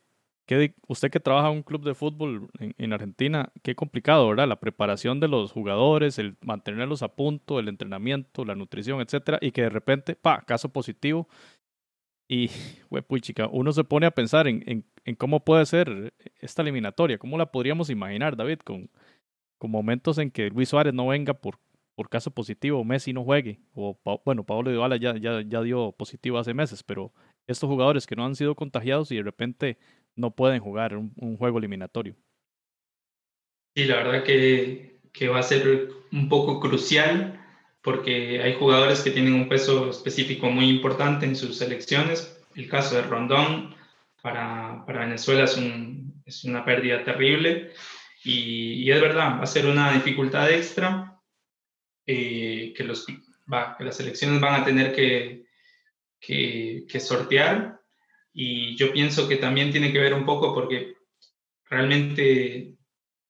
usted 0.89 1.11
que 1.11 1.21
trabaja 1.21 1.49
en 1.49 1.57
un 1.57 1.63
club 1.63 1.85
de 1.85 1.95
fútbol 1.95 2.51
en, 2.59 2.93
Argentina, 2.93 3.53
qué 3.63 3.75
complicado, 3.75 4.29
¿verdad? 4.29 4.49
La 4.49 4.61
preparación 4.61 5.21
de 5.21 5.29
los 5.29 5.53
jugadores, 5.53 6.19
el 6.19 6.37
mantenerlos 6.43 7.03
a 7.03 7.15
punto, 7.15 7.59
el 7.59 7.69
entrenamiento, 7.69 8.45
la 8.45 8.55
nutrición, 8.55 9.01
etcétera, 9.01 9.39
y 9.41 9.53
que 9.53 9.63
de 9.63 9.71
repente, 9.71 10.17
pa, 10.17 10.43
caso 10.43 10.71
positivo. 10.71 11.29
Y, 12.29 12.49
güey, 12.91 13.21
chica, 13.21 13.49
uno 13.53 13.73
se 13.73 13.85
pone 13.85 14.07
a 14.07 14.11
pensar 14.11 14.49
en, 14.49 14.63
en, 14.67 14.85
en, 15.05 15.15
cómo 15.15 15.45
puede 15.45 15.67
ser 15.67 16.15
esta 16.41 16.63
eliminatoria, 16.63 17.19
cómo 17.19 17.39
la 17.39 17.51
podríamos 17.53 17.91
imaginar, 17.91 18.37
David, 18.37 18.59
con, 18.61 18.91
con 19.59 19.71
momentos 19.71 20.19
en 20.19 20.31
que 20.31 20.51
Luis 20.51 20.71
Suárez 20.71 20.95
no 20.95 21.09
venga 21.09 21.35
por, 21.35 21.59
por 21.95 22.09
caso 22.09 22.31
positivo, 22.31 22.83
Messi 22.83 23.13
no 23.13 23.25
juegue, 23.25 23.61
o 23.75 23.99
bueno, 24.25 24.45
Pablo 24.45 24.71
Dybala 24.71 24.97
ya, 24.97 25.17
ya, 25.17 25.43
ya 25.43 25.63
dio 25.63 25.93
positivo 25.93 26.39
hace 26.39 26.55
meses, 26.55 26.83
pero 26.83 27.13
estos 27.47 27.69
jugadores 27.69 28.07
que 28.07 28.17
no 28.17 28.25
han 28.25 28.37
sido 28.37 28.55
contagiados 28.55 29.13
y 29.13 29.17
de 29.17 29.23
repente 29.23 29.77
no 30.17 30.35
pueden 30.35 30.61
jugar 30.61 30.97
un, 30.97 31.37
juego 31.37 31.59
eliminatorio. 31.59 32.17
Sí, 33.75 33.85
la 33.85 33.97
verdad 33.97 34.25
que, 34.25 35.01
que, 35.13 35.29
va 35.29 35.39
a 35.39 35.45
ser 35.45 35.91
un 36.13 36.29
poco 36.29 36.61
crucial 36.61 37.41
porque 37.83 38.43
hay 38.43 38.55
jugadores 38.55 39.01
que 39.01 39.11
tienen 39.11 39.35
un 39.35 39.49
peso 39.49 39.89
específico 39.91 40.51
muy 40.51 40.69
importante 40.69 41.25
en 41.25 41.37
sus 41.37 41.57
selecciones. 41.57 42.39
El 42.55 42.69
caso 42.69 42.97
de 42.97 43.03
Rondón 43.03 43.75
para, 44.23 44.85
para 44.87 45.07
Venezuela 45.07 45.45
es, 45.45 45.57
un, 45.57 46.23
es, 46.27 46.45
una 46.45 46.65
pérdida 46.65 47.05
terrible 47.05 47.73
y, 48.23 48.91
es 48.91 49.01
verdad, 49.01 49.39
va 49.39 49.43
a 49.43 49.47
ser 49.47 49.67
una 49.67 49.93
dificultad 49.93 50.51
extra 50.51 51.19
eh, 52.07 52.75
que, 52.77 52.85
los, 52.85 53.07
va, 53.53 53.77
que 53.77 53.85
las 53.85 53.99
elecciones 54.01 54.41
van 54.41 54.61
a 54.61 54.65
tener 54.65 54.95
que, 54.95 55.47
que, 56.21 57.01
sortear. 57.01 57.80
Y 58.33 58.77
yo 58.77 58.93
pienso 58.93 59.29
que 59.29 59.37
también 59.37 59.73
tiene 59.73 59.93
que 59.93 59.99
ver 59.99 60.15
un 60.15 60.25
poco 60.25 60.55
porque 60.55 60.95
realmente 61.69 62.77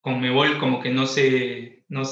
Conmebol 0.01 0.59
como 0.59 0.81
que 0.81 0.91
no 0.91 1.07
se, 1.07 1.85
no, 1.89 2.03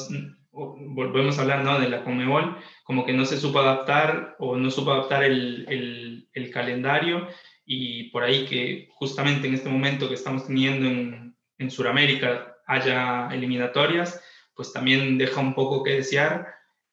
volvemos 0.52 1.38
a 1.38 1.42
hablar 1.42 1.64
¿no? 1.64 1.78
de 1.78 1.88
la 1.88 2.04
Conmebol, 2.04 2.58
como 2.84 3.04
que 3.04 3.12
no 3.12 3.24
se 3.24 3.38
supo 3.38 3.60
adaptar 3.60 4.36
o 4.38 4.56
no 4.56 4.70
supo 4.70 4.92
adaptar 4.92 5.24
el, 5.24 6.26
el, 6.32 6.50
calendario 6.52 7.28
y 7.66 8.10
por 8.10 8.22
ahí 8.22 8.46
que 8.46 8.88
justamente 8.92 9.46
en 9.46 9.54
este 9.54 9.68
momento 9.68 10.08
que 10.08 10.14
estamos 10.14 10.46
teniendo 10.46 10.86
en, 10.86 11.36
en 11.58 11.70
Sudamérica 11.70 12.56
haya 12.66 13.28
eliminatorias, 13.32 14.22
pues 14.54 14.72
también 14.72 15.18
deja 15.18 15.40
un 15.40 15.54
poco 15.54 15.82
que 15.82 15.92
desear 15.92 16.46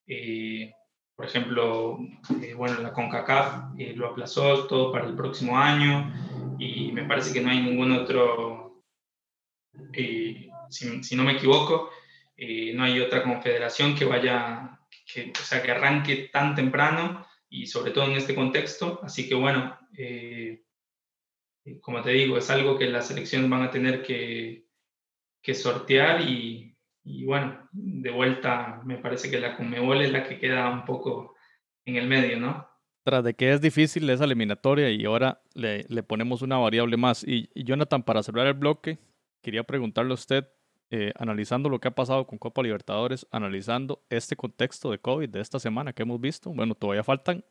eh, 0.07 0.73
por 1.15 1.25
ejemplo, 1.25 1.97
eh, 2.41 2.53
bueno, 2.53 2.81
la 2.81 2.91
CONCACAF 2.91 3.79
eh, 3.79 3.93
lo 3.95 4.07
aplazó 4.07 4.67
todo 4.67 4.91
para 4.91 5.05
el 5.05 5.15
próximo 5.15 5.57
año 5.57 6.13
y 6.59 6.91
me 6.91 7.05
parece 7.05 7.33
que 7.33 7.41
no 7.41 7.49
hay 7.49 7.61
ningún 7.61 7.91
otro, 7.93 8.83
si, 10.69 11.15
no 11.15 11.23
me 11.23 11.33
equivoco, 11.33 11.89
no 12.73 12.83
hay 12.83 12.99
otra 12.99 13.23
confederación 13.23 13.95
que 13.95 14.05
vaya, 14.05 14.79
que, 15.11 15.31
o 15.31 15.43
sea, 15.43 15.61
que 15.63 15.71
arranque 15.71 16.29
tan 16.31 16.53
temprano 16.53 17.25
y 17.49 17.67
sobre 17.67 17.91
todo 17.91 18.05
en 18.05 18.13
este 18.13 18.35
contexto. 18.35 18.99
Así 19.03 19.27
que 19.27 19.35
bueno, 19.35 19.77
como 21.81 22.01
te 22.01 22.11
digo, 22.11 22.37
es 22.37 22.49
algo 22.49 22.77
que 22.77 22.89
las 22.89 23.07
selecciones 23.07 23.49
van 23.49 23.63
a 23.63 23.71
tener 23.71 24.01
que, 24.03 24.65
que 25.41 25.53
sortear 25.53 26.21
y, 26.21 26.74
y 27.05 27.23
bueno, 27.23 27.69
de 27.71 28.09
vuelta 28.09 28.81
me 28.83 28.97
parece 28.97 29.29
que 29.29 29.39
la 29.39 29.55
Conmebol 29.55 30.01
es 30.01 30.11
la 30.11 30.27
que 30.27 30.39
queda 30.39 30.71
un 30.71 30.85
poco 30.85 31.35
en 31.85 31.97
el 31.97 32.07
medio, 32.07 32.39
¿no? 32.39 32.67
Tras 33.03 33.23
de 33.23 33.35
que 33.35 33.53
es 33.53 33.61
difícil 33.61 34.09
esa 34.09 34.25
eliminatoria 34.25 34.89
y 34.89 35.05
ahora 35.05 35.39
le, 35.53 35.85
le 35.87 36.01
ponemos 36.01 36.41
una 36.41 36.57
variable 36.57 36.97
más. 36.97 37.23
Y, 37.23 37.47
Jonathan, 37.53 38.01
para 38.01 38.23
cerrar 38.23 38.47
el 38.47 38.55
bloque, 38.55 38.97
quería 39.43 39.63
preguntarle 39.63 40.11
a 40.11 40.15
usted, 40.15 40.47
eh, 40.89 41.13
analizando 41.15 41.69
lo 41.69 41.79
que 41.79 41.89
ha 41.89 41.95
pasado 41.95 42.25
con 42.25 42.39
Copa 42.39 42.63
Libertadores, 42.63 43.27
analizando 43.29 44.03
este 44.09 44.35
contexto 44.35 44.89
de 44.89 44.97
COVID 44.97 45.29
de 45.29 45.41
esta 45.41 45.59
semana 45.59 45.93
que 45.93 46.01
hemos 46.01 46.19
visto, 46.19 46.51
bueno, 46.51 46.73
todavía 46.73 47.03
faltan 47.03 47.45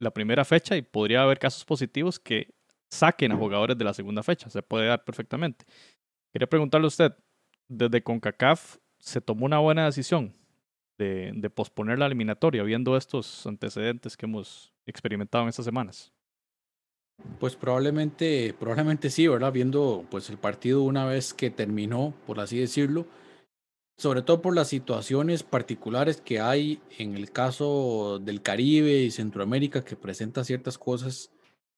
la 0.00 0.10
primera 0.10 0.44
fecha 0.44 0.76
y 0.76 0.82
podría 0.82 1.22
haber 1.22 1.38
casos 1.38 1.64
positivos 1.64 2.18
que 2.18 2.52
saquen 2.90 3.30
a 3.30 3.36
jugadores 3.36 3.78
de 3.78 3.84
la 3.84 3.94
segunda 3.94 4.24
fecha, 4.24 4.50
se 4.50 4.62
puede 4.62 4.88
dar 4.88 5.04
perfectamente. 5.04 5.64
Quería 6.32 6.48
preguntarle 6.48 6.86
a 6.86 6.88
usted, 6.88 7.12
desde 7.72 8.02
CONCACAF 8.02 8.76
se 8.98 9.20
tomó 9.20 9.46
una 9.46 9.58
buena 9.58 9.84
decisión 9.84 10.34
de, 10.98 11.50
posponer 11.50 11.98
la 11.98 12.06
eliminatoria, 12.06 12.62
viendo 12.62 12.96
estos 12.96 13.46
antecedentes 13.46 14.16
que 14.16 14.26
hemos 14.26 14.72
experimentado 14.86 15.42
en 15.44 15.48
estas 15.48 15.64
semanas? 15.64 16.12
Pues 17.38 17.56
probablemente, 17.56 18.54
probablemente 18.58 19.10
sí, 19.10 19.26
¿verdad? 19.26 19.52
Viendo 19.52 20.04
pues 20.10 20.30
el 20.30 20.38
partido 20.38 20.82
una 20.82 21.04
vez 21.04 21.34
que 21.34 21.50
terminó, 21.50 22.14
por 22.26 22.40
así 22.40 22.58
decirlo, 22.58 23.06
sobre 23.96 24.22
todo 24.22 24.42
por 24.42 24.54
las 24.54 24.68
situaciones 24.68 25.42
particulares 25.42 26.20
que 26.20 26.40
hay 26.40 26.80
en 26.98 27.16
el 27.16 27.30
caso 27.30 28.18
del 28.20 28.42
Caribe 28.42 29.02
y 29.02 29.10
Centroamérica 29.10 29.84
que 29.84 29.96
presenta 29.96 30.44
ciertas 30.44 30.78
cosas 30.78 31.30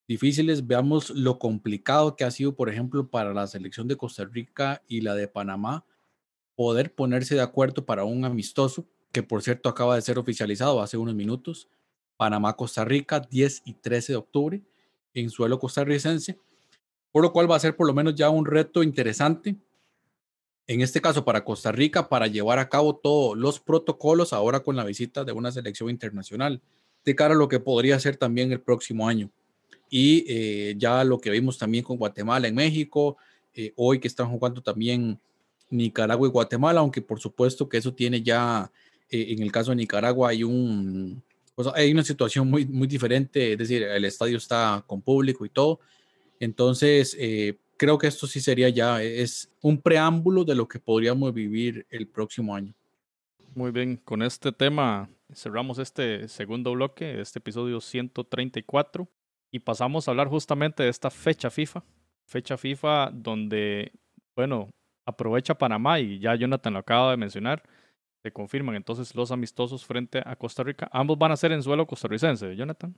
difíciles, 0.06 0.66
veamos 0.66 1.10
lo 1.10 1.38
complicado 1.38 2.16
que 2.16 2.24
ha 2.24 2.30
sido, 2.30 2.54
por 2.54 2.68
ejemplo, 2.68 3.08
para 3.08 3.32
la 3.32 3.46
selección 3.46 3.88
de 3.88 3.96
Costa 3.96 4.24
Rica 4.24 4.82
y 4.86 5.00
la 5.00 5.14
de 5.14 5.28
Panamá, 5.28 5.84
poder 6.54 6.94
ponerse 6.94 7.34
de 7.34 7.40
acuerdo 7.40 7.84
para 7.84 8.04
un 8.04 8.24
amistoso, 8.24 8.86
que 9.12 9.22
por 9.22 9.42
cierto 9.42 9.68
acaba 9.68 9.94
de 9.94 10.02
ser 10.02 10.18
oficializado 10.18 10.82
hace 10.82 10.96
unos 10.96 11.14
minutos, 11.14 11.68
Panamá-Costa 12.16 12.84
Rica, 12.84 13.20
10 13.20 13.62
y 13.64 13.74
13 13.74 14.12
de 14.12 14.16
octubre, 14.16 14.62
en 15.14 15.30
suelo 15.30 15.58
costarricense, 15.58 16.38
por 17.10 17.22
lo 17.22 17.32
cual 17.32 17.50
va 17.50 17.56
a 17.56 17.60
ser 17.60 17.76
por 17.76 17.86
lo 17.86 17.94
menos 17.94 18.14
ya 18.14 18.28
un 18.28 18.44
reto 18.44 18.82
interesante, 18.82 19.56
en 20.66 20.80
este 20.80 21.00
caso 21.00 21.24
para 21.24 21.44
Costa 21.44 21.72
Rica, 21.72 22.08
para 22.08 22.26
llevar 22.26 22.58
a 22.58 22.68
cabo 22.68 22.96
todos 22.96 23.36
los 23.36 23.60
protocolos 23.60 24.32
ahora 24.32 24.60
con 24.60 24.76
la 24.76 24.84
visita 24.84 25.24
de 25.24 25.32
una 25.32 25.52
selección 25.52 25.90
internacional, 25.90 26.60
de 27.04 27.14
cara 27.14 27.34
a 27.34 27.36
lo 27.36 27.48
que 27.48 27.60
podría 27.60 27.98
ser 28.00 28.16
también 28.16 28.50
el 28.50 28.60
próximo 28.60 29.06
año 29.06 29.30
y 29.90 30.24
eh, 30.28 30.74
ya 30.76 31.04
lo 31.04 31.18
que 31.18 31.30
vimos 31.30 31.58
también 31.58 31.84
con 31.84 31.96
Guatemala 31.96 32.48
en 32.48 32.54
México, 32.54 33.16
eh, 33.54 33.72
hoy 33.76 34.00
que 34.00 34.08
están 34.08 34.28
jugando 34.28 34.62
también 34.62 35.18
Nicaragua 35.70 36.26
y 36.28 36.30
Guatemala, 36.30 36.80
aunque 36.80 37.02
por 37.02 37.20
supuesto 37.20 37.68
que 37.68 37.78
eso 37.78 37.92
tiene 37.92 38.22
ya, 38.22 38.70
eh, 39.10 39.26
en 39.30 39.42
el 39.42 39.52
caso 39.52 39.70
de 39.70 39.76
Nicaragua 39.76 40.30
hay 40.30 40.44
un, 40.44 41.22
pues, 41.54 41.68
hay 41.74 41.92
una 41.92 42.02
situación 42.02 42.50
muy, 42.50 42.66
muy 42.66 42.86
diferente, 42.86 43.52
es 43.52 43.58
decir, 43.58 43.82
el 43.82 44.04
estadio 44.04 44.36
está 44.36 44.82
con 44.86 45.00
público 45.00 45.44
y 45.44 45.50
todo, 45.50 45.80
entonces 46.40 47.16
creo 47.76 47.96
que 47.98 48.06
esto 48.06 48.26
sí 48.26 48.40
sería 48.40 48.68
ya, 48.68 49.02
es 49.02 49.48
un 49.62 49.80
preámbulo 49.80 50.44
de 50.44 50.54
lo 50.54 50.66
que 50.66 50.78
podríamos 50.78 51.32
vivir 51.32 51.86
el 51.90 52.06
próximo 52.08 52.54
año. 52.54 52.74
Muy 53.54 53.70
bien, 53.70 53.96
con 53.96 54.22
este 54.22 54.50
tema 54.50 55.08
cerramos 55.32 55.78
este 55.78 56.28
segundo 56.28 56.72
bloque, 56.72 57.20
este 57.20 57.38
episodio 57.38 57.80
134. 57.80 59.08
Y 59.54 59.60
pasamos 59.60 60.08
a 60.08 60.10
hablar 60.10 60.26
justamente 60.26 60.82
de 60.82 60.88
esta 60.88 61.10
fecha 61.10 61.48
FIFA. 61.48 61.84
Fecha 62.26 62.56
FIFA 62.56 63.12
donde, 63.12 63.92
bueno, 64.34 64.68
aprovecha 65.06 65.56
Panamá 65.56 66.00
y 66.00 66.18
ya 66.18 66.34
Jonathan 66.34 66.72
lo 66.72 66.80
acaba 66.80 67.12
de 67.12 67.16
mencionar. 67.16 67.62
Se 68.24 68.32
confirman 68.32 68.74
entonces 68.74 69.14
los 69.14 69.30
amistosos 69.30 69.86
frente 69.86 70.20
a 70.26 70.34
Costa 70.34 70.64
Rica. 70.64 70.88
Ambos 70.90 71.18
van 71.18 71.30
a 71.30 71.36
ser 71.36 71.52
en 71.52 71.62
suelo 71.62 71.86
costarricense, 71.86 72.56
Jonathan. 72.56 72.96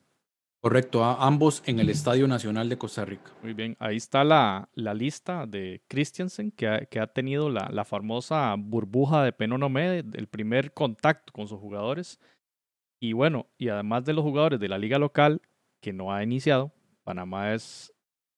Correcto, 0.63 1.05
ambos 1.05 1.63
en 1.67 1.79
el 1.79 1.91
Estadio 1.91 2.27
Nacional 2.27 2.71
de 2.71 2.79
Costa 2.79 3.05
Rica. 3.05 3.33
Muy 3.43 3.53
bien, 3.53 3.77
ahí 3.79 3.97
está 3.97 4.25
la, 4.25 4.71
la 4.73 4.95
lista 4.95 5.45
de 5.45 5.83
Christiansen, 5.89 6.53
que 6.53 6.69
ha, 6.69 6.87
que 6.87 7.01
ha 7.01 7.07
tenido 7.07 7.51
la, 7.51 7.69
la, 7.71 7.85
famosa 7.85 8.55
burbuja 8.57 9.25
de 9.25 9.35
Penonome, 9.35 9.99
el 9.99 10.27
primer 10.27 10.73
contacto 10.73 11.35
con 11.35 11.49
sus 11.49 11.61
jugadores. 11.61 12.19
Y 12.99 13.13
bueno, 13.13 13.47
y 13.59 13.69
además 13.69 14.07
de 14.07 14.15
los 14.15 14.25
jugadores 14.25 14.59
de 14.59 14.69
la 14.69 14.79
liga 14.79 14.99
local, 14.99 15.43
que 15.87 15.93
no 15.93 16.13
ha 16.13 16.21
iniciado. 16.25 16.73
Panamá 17.05 17.55
es 17.55 17.95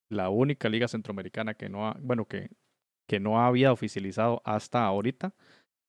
la 0.07 0.29
única 0.29 0.69
liga 0.69 0.87
centroamericana 0.87 1.55
que 1.55 1.67
no 1.67 1.87
ha, 1.87 1.97
bueno, 1.99 2.25
que, 2.25 2.51
que 3.07 3.19
no 3.19 3.43
había 3.43 3.71
oficializado 3.71 4.43
hasta 4.45 4.85
ahorita, 4.85 5.33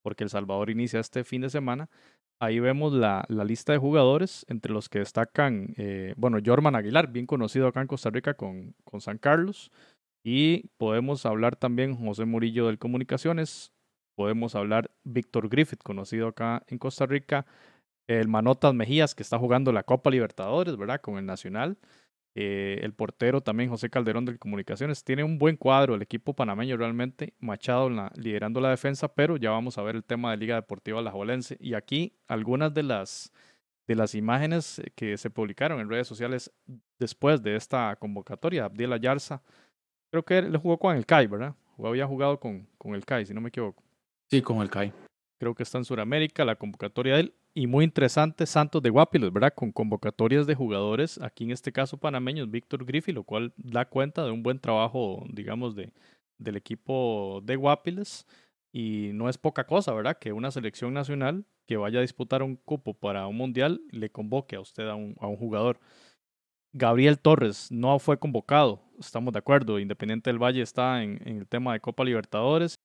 porque 0.02 0.24
El 0.24 0.30
Salvador 0.30 0.70
inicia 0.70 1.00
este 1.00 1.22
fin 1.22 1.42
de 1.42 1.50
semana. 1.50 1.90
Ahí 2.40 2.60
vemos 2.60 2.94
la, 2.94 3.26
la 3.28 3.44
lista 3.44 3.74
de 3.74 3.78
jugadores, 3.78 4.46
entre 4.48 4.72
los 4.72 4.88
que 4.88 5.00
destacan, 5.00 5.74
eh, 5.76 6.14
bueno, 6.16 6.38
Jorman 6.42 6.76
Aguilar, 6.76 7.12
bien 7.12 7.26
conocido 7.26 7.66
acá 7.66 7.82
en 7.82 7.88
Costa 7.88 8.08
Rica 8.08 8.32
con, 8.32 8.74
con 8.84 9.02
San 9.02 9.18
Carlos. 9.18 9.70
Y 10.24 10.68
podemos 10.78 11.26
hablar 11.26 11.56
también 11.56 11.94
José 11.94 12.24
Murillo 12.24 12.68
del 12.68 12.78
Comunicaciones, 12.78 13.74
podemos 14.16 14.54
hablar 14.54 14.90
Víctor 15.04 15.50
Griffith, 15.50 15.82
conocido 15.82 16.28
acá 16.28 16.62
en 16.68 16.78
Costa 16.78 17.04
Rica, 17.04 17.44
el 18.06 18.28
Manotas 18.28 18.74
Mejías, 18.74 19.14
que 19.14 19.22
está 19.22 19.38
jugando 19.38 19.72
la 19.72 19.82
Copa 19.82 20.10
Libertadores, 20.10 20.76
¿verdad? 20.76 21.00
Con 21.00 21.18
el 21.18 21.26
Nacional. 21.26 21.78
Eh, 22.34 22.78
el 22.82 22.92
portero 22.92 23.40
también, 23.40 23.70
José 23.70 23.90
Calderón 23.90 24.24
de 24.24 24.38
Comunicaciones. 24.38 25.04
Tiene 25.04 25.24
un 25.24 25.38
buen 25.38 25.56
cuadro 25.56 25.94
el 25.94 26.02
equipo 26.02 26.34
panameño 26.34 26.76
realmente. 26.76 27.34
Machado 27.38 27.90
liderando 28.16 28.60
la 28.60 28.70
defensa, 28.70 29.08
pero 29.08 29.36
ya 29.36 29.50
vamos 29.50 29.78
a 29.78 29.82
ver 29.82 29.96
el 29.96 30.04
tema 30.04 30.30
de 30.30 30.36
Liga 30.36 30.54
Deportiva 30.56 31.00
Alajuelense. 31.00 31.56
Y 31.60 31.74
aquí 31.74 32.14
algunas 32.28 32.72
de 32.72 32.82
las, 32.84 33.32
de 33.86 33.94
las 33.94 34.14
imágenes 34.14 34.80
que 34.94 35.16
se 35.16 35.30
publicaron 35.30 35.80
en 35.80 35.88
redes 35.88 36.06
sociales 36.06 36.52
después 36.98 37.42
de 37.42 37.56
esta 37.56 37.96
convocatoria. 37.96 38.64
Abdiel 38.64 38.92
Ayarza 38.92 39.42
Creo 40.10 40.24
que 40.24 40.38
él 40.38 40.56
jugó 40.56 40.78
con 40.78 40.96
el 40.96 41.06
CAI, 41.06 41.28
¿verdad? 41.28 41.54
O 41.76 41.86
había 41.86 42.06
jugado 42.06 42.38
con, 42.40 42.66
con 42.78 42.94
el 42.94 43.04
CAI, 43.04 43.26
si 43.26 43.32
no 43.32 43.40
me 43.40 43.48
equivoco. 43.48 43.82
Sí, 44.28 44.42
con 44.42 44.60
el 44.60 44.68
CAI. 44.68 44.92
Creo 45.38 45.54
que 45.54 45.62
está 45.62 45.78
en 45.78 45.84
Sudamérica, 45.84 46.44
la 46.44 46.56
convocatoria 46.56 47.14
de 47.14 47.20
él. 47.20 47.34
Y 47.60 47.66
muy 47.66 47.84
interesante, 47.84 48.46
Santos 48.46 48.80
de 48.80 48.88
Guapiles, 48.88 49.30
¿verdad? 49.30 49.52
Con 49.54 49.70
convocatorias 49.70 50.46
de 50.46 50.54
jugadores, 50.54 51.20
aquí 51.20 51.44
en 51.44 51.50
este 51.50 51.72
caso 51.72 51.98
panameños, 51.98 52.50
Víctor 52.50 52.86
Griffith, 52.86 53.14
lo 53.14 53.22
cual 53.22 53.52
da 53.58 53.84
cuenta 53.84 54.24
de 54.24 54.30
un 54.30 54.42
buen 54.42 54.58
trabajo, 54.58 55.26
digamos, 55.28 55.74
de, 55.74 55.92
del 56.38 56.56
equipo 56.56 57.42
de 57.44 57.56
Guapiles. 57.56 58.26
Y 58.72 59.10
no 59.12 59.28
es 59.28 59.36
poca 59.36 59.66
cosa, 59.66 59.92
¿verdad? 59.92 60.16
Que 60.18 60.32
una 60.32 60.50
selección 60.50 60.94
nacional 60.94 61.44
que 61.66 61.76
vaya 61.76 61.98
a 61.98 62.00
disputar 62.00 62.42
un 62.42 62.56
cupo 62.56 62.94
para 62.94 63.26
un 63.26 63.36
mundial 63.36 63.82
le 63.90 64.08
convoque 64.08 64.56
a 64.56 64.60
usted 64.60 64.88
a 64.88 64.94
un, 64.94 65.14
a 65.20 65.26
un 65.26 65.36
jugador. 65.36 65.78
Gabriel 66.72 67.18
Torres 67.18 67.70
no 67.70 67.98
fue 67.98 68.18
convocado, 68.18 68.80
estamos 68.98 69.34
de 69.34 69.38
acuerdo. 69.38 69.78
Independiente 69.78 70.30
del 70.30 70.42
Valle 70.42 70.62
está 70.62 71.02
en, 71.02 71.20
en 71.28 71.36
el 71.36 71.46
tema 71.46 71.74
de 71.74 71.80
Copa 71.80 72.04
Libertadores, 72.04 72.76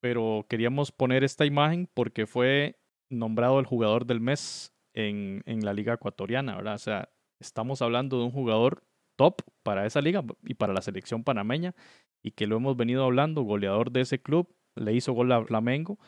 pero 0.00 0.46
queríamos 0.48 0.92
poner 0.92 1.24
esta 1.24 1.46
imagen 1.46 1.88
porque 1.92 2.28
fue 2.28 2.79
nombrado 3.10 3.60
el 3.60 3.66
jugador 3.66 4.06
del 4.06 4.20
mes 4.20 4.72
en, 4.94 5.42
en 5.46 5.64
la 5.64 5.74
Liga 5.74 5.94
Ecuatoriana, 5.94 6.56
¿verdad? 6.56 6.74
O 6.74 6.78
sea, 6.78 7.08
estamos 7.38 7.82
hablando 7.82 8.18
de 8.18 8.24
un 8.24 8.30
jugador 8.30 8.84
top 9.16 9.42
para 9.62 9.84
esa 9.84 10.00
liga 10.00 10.24
y 10.44 10.54
para 10.54 10.72
la 10.72 10.80
selección 10.80 11.24
panameña 11.24 11.74
y 12.22 12.30
que 12.32 12.46
lo 12.46 12.56
hemos 12.56 12.76
venido 12.76 13.04
hablando, 13.04 13.42
goleador 13.42 13.90
de 13.90 14.02
ese 14.02 14.20
club, 14.20 14.54
le 14.76 14.94
hizo 14.94 15.12
gol 15.12 15.32
a 15.32 15.44
Flamengo. 15.44 15.98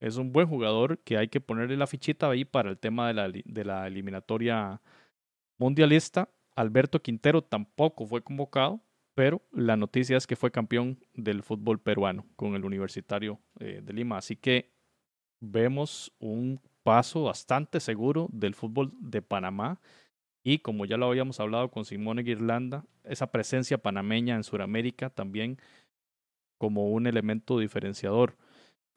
Es 0.00 0.16
un 0.16 0.32
buen 0.32 0.48
jugador 0.48 0.98
que 0.98 1.18
hay 1.18 1.28
que 1.28 1.40
ponerle 1.40 1.76
la 1.76 1.86
fichita 1.86 2.30
ahí 2.30 2.44
para 2.44 2.70
el 2.70 2.78
tema 2.78 3.08
de 3.08 3.14
la, 3.14 3.28
de 3.28 3.64
la 3.64 3.86
eliminatoria 3.86 4.80
mundialista. 5.58 6.30
Alberto 6.56 7.02
Quintero 7.02 7.42
tampoco 7.42 8.06
fue 8.06 8.22
convocado, 8.22 8.80
pero 9.14 9.42
la 9.52 9.76
noticia 9.76 10.16
es 10.16 10.26
que 10.26 10.36
fue 10.36 10.50
campeón 10.50 10.98
del 11.14 11.42
fútbol 11.42 11.80
peruano 11.80 12.26
con 12.36 12.54
el 12.54 12.64
Universitario 12.64 13.40
eh, 13.58 13.80
de 13.82 13.92
Lima. 13.92 14.16
Así 14.16 14.36
que 14.36 14.70
vemos 15.40 16.12
un 16.18 16.60
paso 16.82 17.24
bastante 17.24 17.80
seguro 17.80 18.28
del 18.32 18.54
fútbol 18.54 18.92
de 19.00 19.22
Panamá 19.22 19.80
y 20.42 20.58
como 20.58 20.86
ya 20.86 20.96
lo 20.96 21.06
habíamos 21.06 21.40
hablado 21.40 21.70
con 21.70 21.84
Simone 21.84 22.22
Guirlanda, 22.22 22.84
esa 23.04 23.30
presencia 23.30 23.78
panameña 23.78 24.36
en 24.36 24.44
Sudamérica 24.44 25.10
también 25.10 25.58
como 26.58 26.90
un 26.90 27.06
elemento 27.06 27.58
diferenciador. 27.58 28.36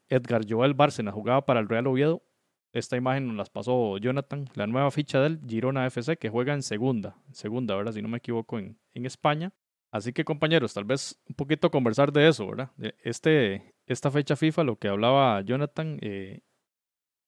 Edgar 0.10 0.41
Joel 0.47 0.73
Bárcena 0.73 1.12
jugaba 1.12 1.45
para 1.45 1.60
el 1.60 1.69
Real 1.69 1.88
Oviedo. 1.88 2.23
Esta 2.73 2.97
imagen 2.97 3.27
nos 3.27 3.36
las 3.36 3.49
pasó 3.49 3.97
Jonathan, 3.97 4.49
la 4.56 4.67
nueva 4.67 4.89
ficha 4.91 5.21
del 5.21 5.39
Girona 5.47 5.86
FC 5.86 6.17
que 6.17 6.29
juega 6.29 6.53
en 6.53 6.63
segunda, 6.63 7.15
segunda, 7.32 7.75
¿verdad? 7.75 7.93
Si 7.93 8.01
no 8.01 8.08
me 8.08 8.17
equivoco, 8.17 8.58
en, 8.58 8.77
en 8.93 9.06
España. 9.06 9.53
Así 9.91 10.12
que 10.12 10.25
compañeros, 10.25 10.73
tal 10.73 10.86
vez 10.86 11.21
un 11.29 11.36
poquito 11.36 11.69
conversar 11.69 12.12
de 12.12 12.27
eso, 12.27 12.47
¿verdad? 12.47 12.71
Este, 13.03 13.73
esta 13.86 14.12
fecha 14.12 14.36
FIFA, 14.36 14.63
lo 14.63 14.78
que 14.78 14.88
hablaba 14.88 15.41
Jonathan, 15.41 15.98
eh, 16.02 16.41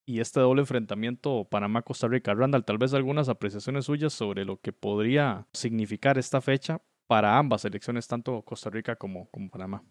y 0.06 0.20
este 0.20 0.39
doble 0.39 0.62
enfrentamiento 0.62 1.46
Panamá-Costa 1.46 2.08
Rica. 2.08 2.34
Randall, 2.34 2.63
tal 2.63 2.78
vez 2.78 2.94
algunas 2.94 3.28
apreciaciones 3.28 3.86
suyas 3.86 4.13
sobre 4.13 4.46
lo 4.46 4.58
que 4.58 4.72
podría 4.72 5.48
significar 5.52 6.18
esta 6.18 6.41
fecha 6.41 6.82
para 7.08 7.38
ambas 7.38 7.62
selecciones, 7.62 8.08
tanto 8.08 8.41
Costa 8.44 8.70
Rica 8.70 8.96
como, 8.96 9.30
Panamá. 9.52 9.84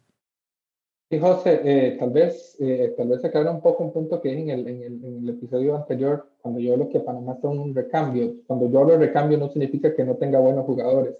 Sí, 1.10 1.18
José, 1.18 1.60
eh, 1.64 1.96
tal 1.98 2.10
vez 2.10 2.56
eh, 2.60 2.94
tal 2.96 3.08
vez 3.08 3.22
un 3.22 3.60
poco 3.60 3.84
un 3.84 3.92
punto 3.92 4.20
que 4.22 4.32
en 4.32 4.50
el, 4.50 4.66
en, 4.66 5.04
el, 5.04 5.28
episodio 5.28 5.76
anterior, 5.76 6.28
cuando 6.40 6.60
yo 6.60 6.72
hablo 6.72 6.88
que 6.88 7.00
Panamá 7.00 7.34
está 7.34 7.48
un 7.48 7.74
recambio. 7.74 8.34
Cuando 8.46 8.70
yo 8.70 8.80
hablo 8.80 8.92
de 8.92 9.06
recambio 9.06 9.36
no 9.38 9.50
significa 9.50 9.94
que 9.94 10.04
no 10.04 10.16
tenga 10.16 10.38
buenos 10.38 10.64
jugadores. 10.64 11.14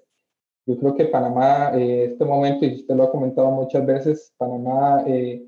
Yo 0.67 0.79
creo 0.79 0.95
que 0.95 1.05
Panamá, 1.07 1.73
eh, 1.75 2.11
este 2.13 2.25
momento, 2.25 2.65
y 2.65 2.77
usted 2.77 2.95
lo 2.95 3.05
ha 3.05 3.11
comentado 3.11 3.51
muchas 3.51 3.85
veces, 3.85 4.33
Panamá 4.39 5.05
eh, 5.07 5.47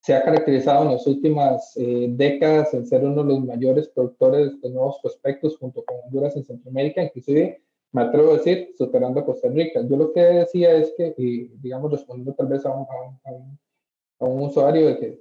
se 0.00 0.14
ha 0.14 0.22
caracterizado 0.22 0.84
en 0.84 0.92
las 0.92 1.06
últimas 1.06 1.74
eh, 1.76 2.08
décadas 2.10 2.74
en 2.74 2.86
ser 2.86 3.04
uno 3.04 3.22
de 3.22 3.28
los 3.30 3.44
mayores 3.44 3.88
productores 3.88 4.60
de 4.60 4.70
nuevos 4.70 4.98
prospectos 5.00 5.56
junto 5.56 5.82
con 5.84 5.96
Honduras 6.04 6.36
en 6.36 6.44
Centroamérica, 6.44 7.02
inclusive 7.02 7.62
me 7.92 8.02
atrevo 8.02 8.32
a 8.32 8.38
decir, 8.38 8.70
superando 8.76 9.20
a 9.20 9.24
Costa 9.24 9.48
Rica. 9.48 9.80
Yo 9.88 9.96
lo 9.96 10.12
que 10.12 10.20
decía 10.20 10.74
es 10.74 10.94
que, 10.96 11.14
digamos, 11.60 11.90
respondiendo 11.90 12.34
tal 12.34 12.46
vez 12.46 12.64
a 12.64 12.70
un, 12.70 12.86
a 13.24 13.30
un, 13.32 13.58
a 14.18 14.24
un 14.24 14.42
usuario 14.42 14.98
que, 14.98 15.20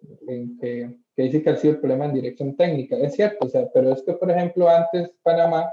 que, 0.60 0.98
que, 1.15 1.24
dice 1.24 1.44
que 1.44 1.50
ha 1.50 1.58
sido 1.58 1.74
el 1.74 1.80
problema 1.80 2.06
en 2.06 2.13
dirección 2.13 2.56
técnica. 2.56 2.98
Es 2.98 3.15
cierto, 3.15 3.46
o 3.46 3.50
sea, 3.50 3.70
pero 3.74 3.91
es 3.91 4.02
que, 4.04 4.13
por 4.13 4.32
ejemplo, 4.32 4.70
antes 4.70 5.12
Panamá 5.22 5.70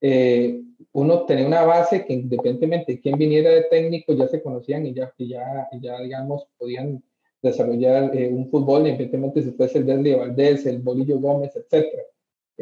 eh, 0.00 0.60
uno 0.92 1.24
tenía 1.24 1.46
una 1.46 1.62
base 1.62 2.04
que 2.04 2.12
independientemente 2.14 2.92
de 2.92 3.00
quién 3.00 3.18
viniera 3.18 3.50
de 3.50 3.62
técnico, 3.64 4.12
ya 4.14 4.26
se 4.28 4.42
conocían 4.42 4.86
y 4.86 4.94
ya, 4.94 5.12
y 5.16 5.28
ya, 5.28 5.68
y 5.72 5.80
ya 5.80 6.00
digamos, 6.00 6.46
podían 6.58 7.02
desarrollar 7.42 8.14
eh, 8.16 8.28
un 8.28 8.50
fútbol, 8.50 8.86
independientemente 8.86 9.42
si 9.42 9.52
fuese 9.52 9.78
el 9.78 9.86
Desli 9.86 10.14
Valdés, 10.14 10.66
el 10.66 10.78
Bolillo 10.80 11.18
Gómez, 11.18 11.54
etc. 11.56 11.86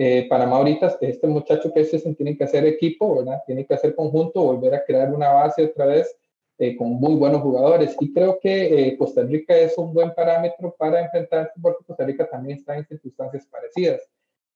Eh, 0.00 0.26
Panamá 0.28 0.58
ahorita, 0.58 0.96
este 1.00 1.26
muchacho 1.26 1.72
que 1.72 1.84
se 1.84 1.98
tiene 2.14 2.36
que 2.36 2.44
hacer 2.44 2.64
equipo, 2.66 3.16
¿verdad? 3.16 3.42
Tiene 3.46 3.66
que 3.66 3.74
hacer 3.74 3.94
conjunto, 3.96 4.44
volver 4.44 4.74
a 4.74 4.84
crear 4.84 5.12
una 5.12 5.30
base 5.30 5.64
otra 5.64 5.86
vez 5.86 6.16
eh, 6.60 6.76
con 6.76 6.90
muy 6.90 7.14
buenos 7.14 7.40
jugadores. 7.42 7.96
Y 8.00 8.12
creo 8.12 8.38
que 8.40 8.88
eh, 8.88 8.96
Costa 8.96 9.22
Rica 9.22 9.56
es 9.56 9.78
un 9.78 9.94
buen 9.94 10.12
parámetro 10.12 10.74
para 10.76 11.00
enfrentarse 11.00 11.52
porque 11.60 11.84
Costa 11.84 12.04
Rica 12.04 12.28
también 12.28 12.58
está 12.58 12.76
en 12.76 12.86
circunstancias 12.86 13.46
parecidas. 13.46 14.02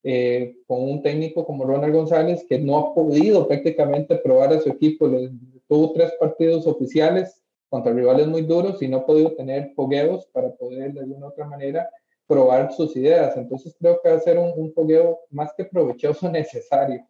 Eh, 0.05 0.57
con 0.67 0.83
un 0.83 1.01
técnico 1.01 1.47
como 1.47 1.65
Ronald 1.65 1.95
González, 1.95 2.45
que 2.49 2.59
no 2.59 2.77
ha 2.77 2.95
podido 2.95 3.47
prácticamente 3.47 4.17
probar 4.17 4.53
a 4.53 4.61
su 4.61 4.69
equipo. 4.69 5.09
Tuvo 5.69 5.93
tres 5.93 6.13
partidos 6.19 6.67
oficiales 6.67 7.41
contra 7.69 7.93
rivales 7.93 8.27
muy 8.27 8.43
duros 8.43 8.83
y 8.83 8.89
no 8.89 8.99
ha 8.99 9.07
podido 9.07 9.33
tener 9.35 9.73
fogueos 9.75 10.27
para 10.27 10.51
poder 10.55 10.93
de 10.93 11.01
alguna 11.01 11.29
otra 11.29 11.47
manera 11.47 11.89
probar 12.27 12.73
sus 12.73 12.97
ideas. 12.97 13.37
Entonces 13.37 13.77
creo 13.79 14.01
que 14.03 14.11
va 14.11 14.17
a 14.17 14.21
ser 14.21 14.39
un, 14.39 14.53
un 14.57 14.75
más 15.31 15.53
que 15.57 15.65
provechoso 15.65 16.29
necesario. 16.31 17.07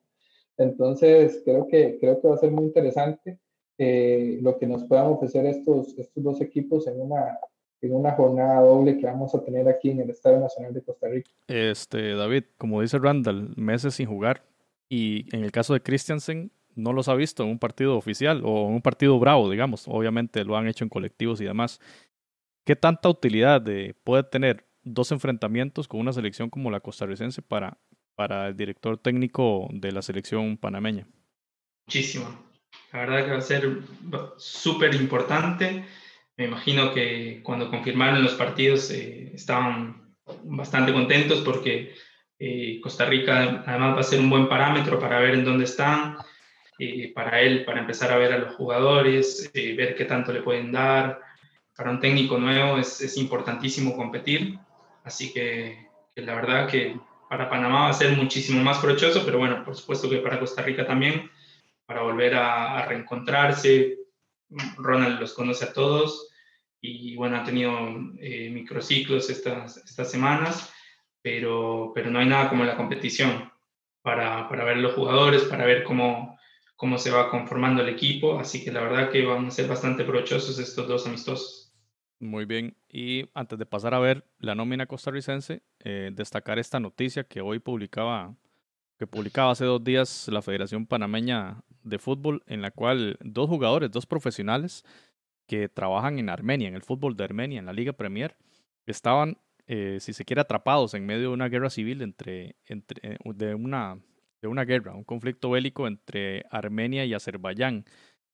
Entonces 0.59 1.41
creo 1.45 1.67
que, 1.67 1.99
creo 1.99 2.21
que 2.21 2.29
va 2.29 2.35
a 2.35 2.39
ser 2.39 2.51
muy 2.51 2.65
interesante 2.65 3.39
eh, 3.79 4.39
lo 4.43 4.59
que 4.59 4.67
nos 4.67 4.85
puedan 4.85 5.07
ofrecer 5.07 5.47
estos, 5.47 5.97
estos 5.99 6.23
dos 6.23 6.41
equipos 6.41 6.87
en 6.87 7.01
una, 7.01 7.39
en 7.83 7.95
una 7.95 8.13
jornada 8.13 8.61
doble 8.61 8.97
que 8.97 9.07
vamos 9.07 9.35
a 9.35 9.45
tener 9.45 9.69
aquí 9.69 9.91
en 9.91 10.01
el 10.01 10.11
Estadio 10.11 10.39
Nacional 10.39 10.73
de 10.73 10.83
Costa 10.83 11.09
Rica. 11.09 11.31
Este, 11.49 12.15
David, 12.15 12.45
como 12.57 12.81
dice 12.81 12.99
Randall, 12.99 13.55
meses 13.57 13.95
sin 13.95 14.07
jugar. 14.07 14.45
Y 14.89 15.27
en 15.37 15.43
el 15.43 15.51
caso 15.51 15.75
de 15.75 15.83
Christiansen, 15.83 16.53
no 16.77 16.93
los 16.93 17.09
ha 17.09 17.15
visto 17.15 17.43
en 17.43 17.51
un 17.51 17.59
partido 17.59 17.97
oficial 17.97 18.43
o 18.45 18.69
en 18.69 18.75
un 18.75 18.83
partido 18.83 19.19
bravo, 19.19 19.51
digamos. 19.51 19.85
Obviamente 19.89 20.45
lo 20.45 20.57
han 20.57 20.69
hecho 20.69 20.85
en 20.85 20.91
colectivos 20.91 21.41
y 21.41 21.45
demás. 21.45 21.81
¿Qué 22.65 22.77
tanta 22.77 23.09
utilidad 23.09 23.61
de, 23.61 23.97
puede 24.05 24.23
tener 24.23 24.65
dos 24.85 25.11
enfrentamientos 25.11 25.89
con 25.89 26.01
una 26.01 26.13
selección 26.13 26.51
como 26.51 26.71
la 26.71 26.81
costarricense 26.81 27.43
para, 27.43 27.79
para 28.15 28.49
el 28.49 28.57
director 28.57 28.97
técnico 28.97 29.69
de 29.73 29.91
la 29.91 30.03
selección 30.03 30.57
panameña? 30.57 31.09
Muchísimo. 31.87 32.27
La 32.93 33.01
verdad 33.01 33.25
que 33.25 33.31
va 33.33 33.39
a 33.39 33.43
ser 33.43 33.79
súper 34.37 34.95
importante 34.95 35.85
me 36.37 36.47
imagino 36.47 36.93
que 36.93 37.41
cuando 37.43 37.71
confirmaron 37.71 38.23
los 38.23 38.35
partidos 38.35 38.91
eh, 38.91 39.31
estaban 39.35 40.15
bastante 40.45 40.93
contentos 40.93 41.41
porque 41.41 41.95
eh, 42.39 42.81
Costa 42.81 43.05
Rica 43.05 43.63
además 43.65 43.97
va 43.97 44.01
a 44.01 44.03
ser 44.03 44.19
un 44.19 44.29
buen 44.29 44.49
parámetro 44.49 44.99
para 44.99 45.21
ver 45.21 45.35
en 45.35 45.45
dónde 45.45 45.65
están, 45.65 46.17
eh, 46.77 47.13
para 47.15 47.41
él, 47.41 47.65
para 47.65 47.79
empezar 47.79 48.11
a 48.11 48.17
ver 48.17 48.33
a 48.33 48.39
los 48.39 48.57
jugadores, 48.57 49.49
eh, 49.55 49.77
ver 49.77 49.95
qué 49.95 50.07
tanto 50.07 50.33
le 50.33 50.43
pueden 50.43 50.73
dar. 50.73 51.21
Para 51.77 51.91
un 51.91 52.01
técnico 52.01 52.39
nuevo 52.39 52.79
es, 52.79 53.01
es 53.01 53.17
importantísimo 53.17 53.97
competir, 53.97 54.59
así 55.05 55.33
que, 55.33 55.87
que, 56.15 56.23
la 56.23 56.35
verdad 56.35 56.69
que 56.69 56.99
para 57.31 57.49
Panamá 57.49 57.83
va 57.83 57.89
a 57.91 57.95
ser 57.95 58.17
muchísimo 58.17 58.61
más 58.63 58.79
provechoso, 58.79 59.25
pero 59.25 59.39
bueno, 59.39 59.65
por 59.65 59.77
supuesto 59.77 60.11
que 60.11 60.19
para 60.19 60.41
Costa 60.41 60.63
Rica 60.63 60.85
también, 60.85 61.31
para 61.87 62.03
volver 62.03 62.35
a, 62.35 62.79
a 62.79 62.87
reencontrarse. 62.87 63.99
Ronald 64.77 65.21
los 65.21 65.35
conoce 65.35 65.65
a 65.67 65.73
todos 65.73 66.29
y 66.81 67.15
bueno, 67.15 67.37
ha 67.37 67.45
tenido 67.45 67.73
eh, 68.19 68.51
microciclos 68.51 69.31
estas, 69.31 69.77
estas 69.77 70.11
semanas, 70.11 70.73
pero, 71.23 71.93
pero 71.95 72.11
no 72.11 72.19
hay 72.19 72.27
nada 72.27 72.49
como 72.49 72.65
la 72.65 72.77
competición 72.77 73.51
para, 74.03 74.49
para 74.49 74.65
ver 74.65 74.79
los 74.79 74.95
jugadores, 74.95 75.45
para 75.45 75.65
ver 75.65 75.85
cómo, 75.85 76.37
cómo 76.75 76.99
se 76.99 77.13
va 77.13 77.31
conformando 77.31 77.83
el 77.83 77.89
equipo, 77.89 78.39
así 78.39 78.65
que 78.65 78.73
la 78.73 78.81
verdad 78.81 79.11
que 79.11 79.25
van 79.25 79.47
a 79.47 79.51
ser 79.53 79.69
bastante 79.69 80.05
provechosos 80.05 80.59
estos 80.59 80.89
dos 80.89 81.07
amistosos. 81.07 81.73
Muy 82.19 82.45
bien, 82.45 82.77
y 82.89 83.29
antes 83.35 83.59
de 83.59 83.67
pasar 83.67 83.95
a 83.95 84.01
ver 84.01 84.25
la 84.39 84.55
nómina 84.55 84.87
costarricense, 84.87 85.63
eh, 85.81 86.11
destacar 86.13 86.59
esta 86.59 86.81
noticia 86.81 87.25
que 87.25 87.41
hoy 87.41 87.61
publicaba, 87.61 88.37
que 88.99 89.07
publicaba 89.07 89.53
hace 89.53 89.65
dos 89.65 89.83
días 89.83 90.29
la 90.29 90.43
Federación 90.43 90.87
Panameña 90.87 91.63
de 91.85 91.99
Fútbol, 91.99 92.43
en 92.47 92.63
la 92.63 92.71
cual 92.71 93.17
dos 93.21 93.49
jugadores, 93.49 93.91
dos 93.91 94.07
profesionales, 94.07 94.85
que 95.47 95.69
trabajan 95.69 96.19
en 96.19 96.29
Armenia, 96.29 96.69
en 96.69 96.75
el 96.75 96.83
fútbol 96.83 97.17
de 97.17 97.25
Armenia, 97.25 97.59
en 97.59 97.67
la 97.67 97.73
Liga 97.73 97.93
Premier, 97.93 98.37
estaban, 98.87 99.39
eh, 99.67 99.99
si 100.01 100.13
se 100.13 100.25
quiere, 100.25 100.41
atrapados 100.41 100.95
en 100.95 101.07
medio 101.07 101.29
de 101.29 101.35
una 101.35 101.49
guerra 101.49 101.71
civil 101.71 102.03
entre, 102.03 102.57
entre 102.67 103.19
de, 103.23 103.55
una, 103.55 103.99
de 104.41 104.49
una 104.49 104.65
guerra, 104.65 104.95
un 104.95 105.05
conflicto 105.05 105.51
bélico 105.51 105.87
entre 105.87 106.45
Armenia 106.51 107.05
y 107.05 107.15
Azerbaiyán. 107.15 107.85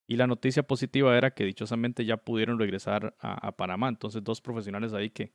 Y 0.07 0.17
la 0.17 0.27
noticia 0.27 0.63
positiva 0.63 1.17
era 1.19 1.33
que 1.33 1.45
dichosamente 1.45 2.05
ya 2.05 2.17
pudieron 2.17 2.59
regresar 2.59 3.15
a, 3.21 3.53
Panamá. 3.53 3.89
Entonces, 3.91 4.25
dos 4.25 4.41
profesionales 4.41 4.95
ahí 4.95 5.11
que, 5.11 5.33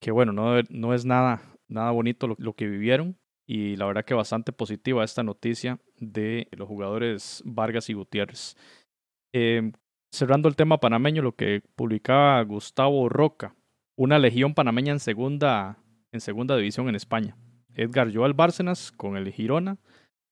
que 0.00 0.12
bueno, 0.12 0.32
no, 0.32 0.62
no 0.68 0.94
es 0.94 1.04
nada, 1.04 1.42
nada 1.66 1.90
bonito 1.90 2.28
lo, 2.38 2.52
que 2.54 2.68
vivieron. 2.68 3.18
Y 3.52 3.74
la 3.74 3.86
verdad 3.86 4.04
que 4.04 4.14
bastante 4.14 4.52
positiva 4.52 5.02
esta 5.02 5.24
noticia 5.24 5.80
de 5.98 6.46
los 6.52 6.68
jugadores 6.68 7.42
Vargas 7.44 7.90
y 7.90 7.94
Gutiérrez. 7.94 8.56
Em, 9.34 9.72
cerrando 10.12 10.48
el 10.48 10.54
tema 10.54 10.78
panameño, 10.78 11.20
lo 11.20 11.34
que 11.34 11.60
publicaba 11.74 12.40
Gustavo 12.44 13.08
Roca, 13.08 13.56
una 13.98 14.20
legión 14.20 14.54
panameña 14.54 14.92
en 14.92 15.00
segunda, 15.00 15.82
en 16.12 16.20
segunda 16.20 16.56
división 16.56 16.88
en 16.88 16.94
España. 16.94 17.36
Edgar 17.74 18.14
Joel 18.14 18.34
Bárcenas 18.34 18.92
con 18.92 19.16
el 19.16 19.32
Girona, 19.32 19.78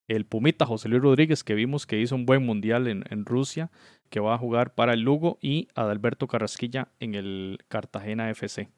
el 0.07 0.25
Pumita 0.25 0.65
José 0.65 0.89
Luis 0.89 1.03
Rodríguez, 1.03 1.43
que 1.43 1.57
vimos 1.57 1.89
que 1.89 1.99
hizo 1.99 2.15
un 2.15 2.25
buen 2.25 2.47
mundial 2.47 2.87
en, 2.87 3.27
Rusia, 3.27 3.73
que 4.11 4.21
va 4.21 4.35
a 4.35 4.39
jugar 4.39 4.77
para 4.77 4.93
el 4.93 5.01
Lugo, 5.01 5.39
y 5.43 5.67
Adalberto 5.75 6.29
Carrasquilla 6.29 6.93
en 7.01 7.17
el 7.17 7.59
Cartagena 7.67 8.31
FC. 8.31 8.69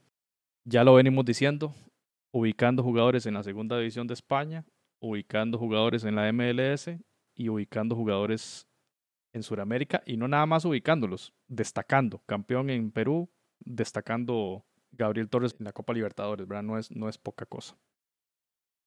Ya 0.64 0.82
lo 0.82 0.94
venimos 0.94 1.26
diciendo, 1.26 1.74
ubicando 2.32 2.82
jugadores 2.82 3.26
en 3.26 3.34
la 3.34 3.42
segunda 3.42 3.78
división 3.78 4.06
de 4.06 4.14
España, 4.14 4.64
ubicando 5.00 5.58
jugadores 5.58 6.04
en 6.04 6.14
la 6.14 6.32
MLS 6.32 6.90
y 7.34 7.48
ubicando 7.48 7.96
jugadores 7.96 8.68
en 9.32 9.42
Sudamérica, 9.42 10.02
y 10.06 10.16
no 10.16 10.26
nada 10.28 10.46
más 10.46 10.64
ubicándolos, 10.64 11.32
destacando. 11.46 12.22
Campeón 12.26 12.68
en 12.70 12.90
Perú, 12.90 13.30
destacando 13.60 14.64
Gabriel 14.90 15.28
Torres 15.28 15.54
en 15.58 15.64
la 15.64 15.72
Copa 15.72 15.92
Libertadores, 15.92 16.46
¿verdad? 16.46 16.64
No 16.64 16.78
es, 16.78 16.90
no 16.90 17.08
es 17.08 17.16
poca 17.16 17.46
cosa. 17.46 17.76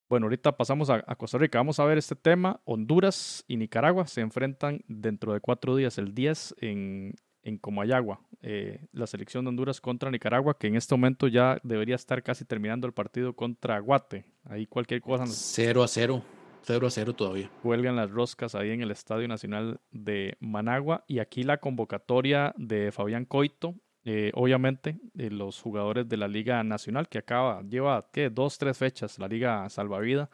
Bueno, 0.09 0.25
ahorita 0.25 0.55
pasamos 0.57 0.89
a, 0.89 1.01
Costa 1.15 1.37
Rica. 1.37 1.57
Vamos 1.57 1.79
a 1.79 1.85
ver 1.85 1.97
este 1.97 2.15
tema. 2.15 2.61
Honduras 2.65 3.43
y 3.47 3.57
Nicaragua 3.57 4.05
se 4.05 4.21
enfrentan 4.21 4.81
dentro 4.87 5.33
de 5.33 5.39
cuatro 5.39 5.75
días, 5.75 5.97
el 5.97 6.13
10 6.13 6.55
en, 6.59 7.15
en 7.43 7.57
Comayagua. 7.57 8.19
Eh, 8.41 8.85
la 8.91 9.07
selección 9.07 9.45
de 9.45 9.49
Honduras 9.49 9.79
contra 9.79 10.09
Nicaragua, 10.09 10.57
que 10.57 10.67
en 10.67 10.75
este 10.75 10.93
momento 10.95 11.27
ya 11.27 11.59
debería 11.63 11.95
estar 11.95 12.23
casi 12.23 12.45
terminando 12.45 12.87
el 12.87 12.93
partido 12.93 13.33
contra 13.33 13.79
Guate. 13.79 14.25
Ahí 14.45 14.65
cualquier 14.67 15.01
cosa. 15.01 15.25
0 15.27 15.83
a 15.83 15.87
0. 15.87 16.23
0 16.63 16.87
a 16.87 16.89
0 16.89 17.13
todavía. 17.13 17.49
Cuelgan 17.61 17.95
las 17.95 18.09
roscas 18.09 18.55
ahí 18.55 18.71
en 18.71 18.81
el 18.81 18.91
Estadio 18.91 19.27
Nacional 19.27 19.79
de 19.91 20.37
Managua. 20.39 21.03
Y 21.07 21.19
aquí 21.19 21.43
la 21.43 21.57
convocatoria 21.57 22.53
de 22.57 22.91
Fabián 22.91 23.25
Coito 23.25 23.75
eh, 24.05 24.31
obviamente, 24.33 24.97
eh, 25.17 25.29
los 25.29 25.61
jugadores 25.61 26.07
de 26.09 26.17
la 26.17 26.27
Liga 26.27 26.61
Nacional, 26.63 27.07
que 27.07 27.19
acaba, 27.19 27.61
lleva 27.63 28.09
¿qué? 28.11 28.29
dos, 28.29 28.57
tres 28.57 28.77
fechas, 28.77 29.17
la 29.17 29.27
Liga 29.27 29.69
Salvavida. 29.69 30.29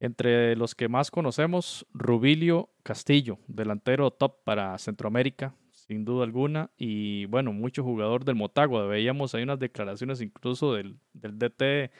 Entre 0.00 0.54
los 0.56 0.74
que 0.74 0.88
más 0.88 1.10
conocemos, 1.10 1.86
Rubilio 1.92 2.70
Castillo, 2.82 3.38
delantero 3.48 4.10
top 4.10 4.44
para 4.44 4.76
Centroamérica, 4.78 5.54
sin 5.88 6.04
duda 6.04 6.24
alguna. 6.24 6.70
Y 6.76 7.26
bueno, 7.26 7.52
mucho 7.52 7.82
jugador 7.82 8.24
del 8.24 8.36
Motagua. 8.36 8.86
Veíamos 8.86 9.34
ahí 9.34 9.42
unas 9.42 9.58
declaraciones 9.58 10.20
incluso 10.20 10.74
del, 10.74 10.98
del 11.12 11.38
DT 11.38 11.90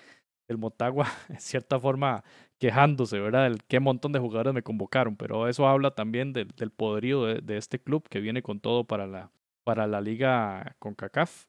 del 0.48 0.58
Motagua, 0.58 1.06
en 1.28 1.40
cierta 1.40 1.80
forma 1.80 2.24
quejándose, 2.58 3.20
¿verdad? 3.20 3.44
Del 3.44 3.62
qué 3.64 3.80
montón 3.80 4.12
de 4.12 4.18
jugadores 4.18 4.54
me 4.54 4.62
convocaron. 4.62 5.16
Pero 5.16 5.48
eso 5.48 5.66
habla 5.68 5.92
también 5.92 6.32
del, 6.32 6.48
del 6.48 6.70
poderío 6.70 7.24
de 7.24 7.56
este 7.56 7.80
club 7.80 8.08
que 8.08 8.20
viene 8.20 8.42
con 8.42 8.60
todo 8.60 8.84
para 8.84 9.06
la, 9.06 9.32
para 9.64 9.86
la 9.86 10.00
liga 10.00 10.76
con 10.78 10.94
CACAF. 10.94 11.46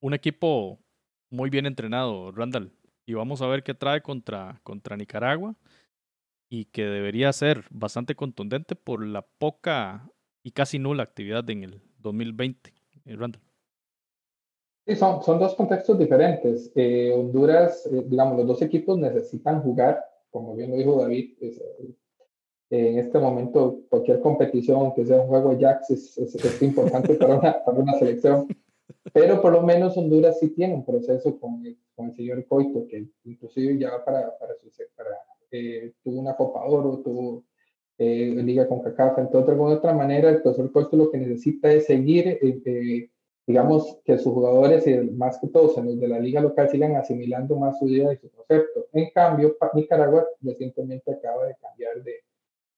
Un 0.00 0.14
equipo 0.14 0.78
muy 1.30 1.50
bien 1.50 1.66
entrenado, 1.66 2.32
Randall. 2.32 2.72
Y 3.06 3.14
vamos 3.14 3.42
a 3.42 3.46
ver 3.46 3.62
qué 3.62 3.74
trae 3.74 4.02
contra, 4.02 4.60
contra 4.64 4.96
Nicaragua 4.96 5.54
y 6.48 6.66
que 6.66 6.84
debería 6.84 7.32
ser 7.32 7.64
bastante 7.70 8.14
contundente 8.14 8.76
por 8.76 9.04
la 9.04 9.22
poca 9.22 10.10
y 10.46 10.52
casi 10.52 10.78
nula 10.78 11.02
actividad 11.02 11.50
en 11.50 11.64
el 11.64 11.82
2020. 11.98 12.72
Eh, 13.04 13.16
Randall. 13.16 13.42
Sí, 14.86 14.94
son, 14.94 15.20
son 15.24 15.40
dos 15.40 15.56
contextos 15.56 15.98
diferentes. 15.98 16.70
Eh, 16.76 17.12
Honduras, 17.12 17.84
eh, 17.86 18.04
digamos, 18.06 18.36
los 18.36 18.46
dos 18.46 18.62
equipos 18.62 18.96
necesitan 18.96 19.60
jugar, 19.60 20.00
como 20.30 20.54
bien 20.54 20.70
lo 20.70 20.76
dijo 20.76 21.02
David, 21.02 21.34
en 22.70 22.98
este 22.98 23.18
momento 23.18 23.80
cualquier 23.88 24.20
competición, 24.20 24.94
que 24.94 25.04
sea 25.04 25.20
un 25.20 25.26
juego 25.26 25.50
Ajax, 25.50 25.90
es, 25.90 26.16
es, 26.16 26.62
importante 26.62 27.14
para 27.14 27.38
una, 27.38 27.64
para 27.64 27.78
una, 27.80 27.94
selección. 27.94 28.46
Pero 29.12 29.42
por 29.42 29.52
lo 29.52 29.62
menos 29.62 29.96
Honduras 29.96 30.38
sí 30.38 30.50
tiene 30.50 30.74
un 30.74 30.84
proceso 30.84 31.40
con 31.40 31.66
el, 31.66 31.76
con 31.96 32.10
el 32.10 32.14
señor 32.14 32.46
Coito, 32.46 32.86
que 32.86 33.04
inclusive 33.24 33.78
ya 33.78 33.90
para, 34.04 34.38
para, 34.38 34.54
su, 34.54 34.70
para 34.94 35.10
eh, 35.50 35.92
tuvo 36.04 36.20
una 36.20 36.36
Copa 36.36 36.64
Oro, 36.64 37.00
tuvo 37.04 37.44
eh, 37.98 38.34
Liga 38.42 38.68
con 38.68 38.82
CACAF. 38.82 39.18
Entonces, 39.18 39.46
de 39.46 39.52
alguna 39.52 39.74
otra 39.76 39.94
manera, 39.94 40.30
el 40.30 40.42
profesor 40.42 40.70
Coito 40.72 40.96
lo 40.96 41.10
que 41.10 41.18
necesita 41.18 41.72
es 41.72 41.86
seguir, 41.86 42.28
eh, 42.28 42.60
eh, 42.64 43.10
digamos, 43.46 43.98
que 44.04 44.18
sus 44.18 44.32
jugadores, 44.32 44.86
y 44.86 44.96
más 45.12 45.38
que 45.38 45.48
todos 45.48 45.78
en 45.78 45.86
los 45.86 46.00
de 46.00 46.08
la 46.08 46.18
liga 46.18 46.40
local, 46.40 46.68
sigan 46.68 46.96
asimilando 46.96 47.56
más 47.56 47.78
su 47.78 47.88
idea 47.88 48.12
y 48.12 48.16
su 48.16 48.30
concepto. 48.30 48.86
En 48.92 49.10
cambio, 49.10 49.56
Nicaragua 49.74 50.26
recientemente 50.40 51.12
acaba 51.12 51.46
de 51.46 51.54
cambiar 51.60 52.02
de, 52.02 52.26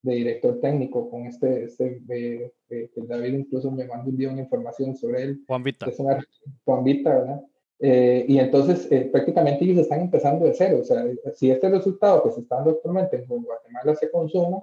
de 0.03 0.15
director 0.15 0.61
técnico 0.61 1.11
con 1.11 1.27
este, 1.27 1.65
este 1.65 2.01
eh, 2.09 2.53
eh, 2.71 2.91
David 2.97 3.35
incluso 3.35 3.71
me 3.71 3.87
mandó 3.87 4.11
un 4.11 4.17
día 4.17 4.31
una 4.31 4.43
información 4.43 4.95
sobre 4.97 5.23
él. 5.23 5.45
Juan 5.47 5.63
Vita. 5.63 5.87
Es 5.87 5.99
una, 5.99 6.19
Juan 6.65 6.85
Vita, 6.85 7.19
¿verdad? 7.19 7.43
Eh, 7.81 8.25
y 8.27 8.39
entonces 8.39 8.89
prácticamente 9.13 9.65
ellos 9.65 9.79
están 9.79 10.01
empezando 10.01 10.45
de 10.47 10.55
cero. 10.55 10.79
O 10.81 10.85
sea, 10.85 11.05
si 11.35 11.51
este 11.51 11.69
resultado 11.69 12.23
que 12.23 12.31
se 12.33 12.41
está 12.41 12.57
dando 12.57 12.73
actualmente 12.73 13.17
en 13.17 13.27
Guatemala 13.27 13.95
se 13.95 14.11
consuma 14.11 14.63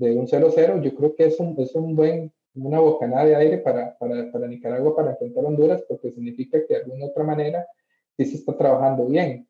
de 0.00 0.16
un 0.16 0.26
0-0, 0.26 0.80
yo 0.82 0.94
creo 0.94 1.14
que 1.14 1.26
es 1.26 1.38
un, 1.38 1.54
es 1.58 1.74
un 1.74 1.94
buen, 1.94 2.32
una 2.54 2.80
bocanada 2.80 3.26
de 3.26 3.36
aire 3.36 3.58
para, 3.58 3.96
para, 3.98 4.32
para 4.32 4.48
Nicaragua 4.48 4.96
para 4.96 5.10
enfrentar 5.10 5.44
a 5.44 5.48
Honduras, 5.48 5.84
porque 5.86 6.10
significa 6.10 6.58
que 6.66 6.74
de 6.74 6.80
alguna 6.80 7.06
otra 7.06 7.22
manera 7.22 7.66
sí 8.16 8.24
se 8.24 8.36
está 8.36 8.56
trabajando 8.56 9.06
bien. 9.06 9.46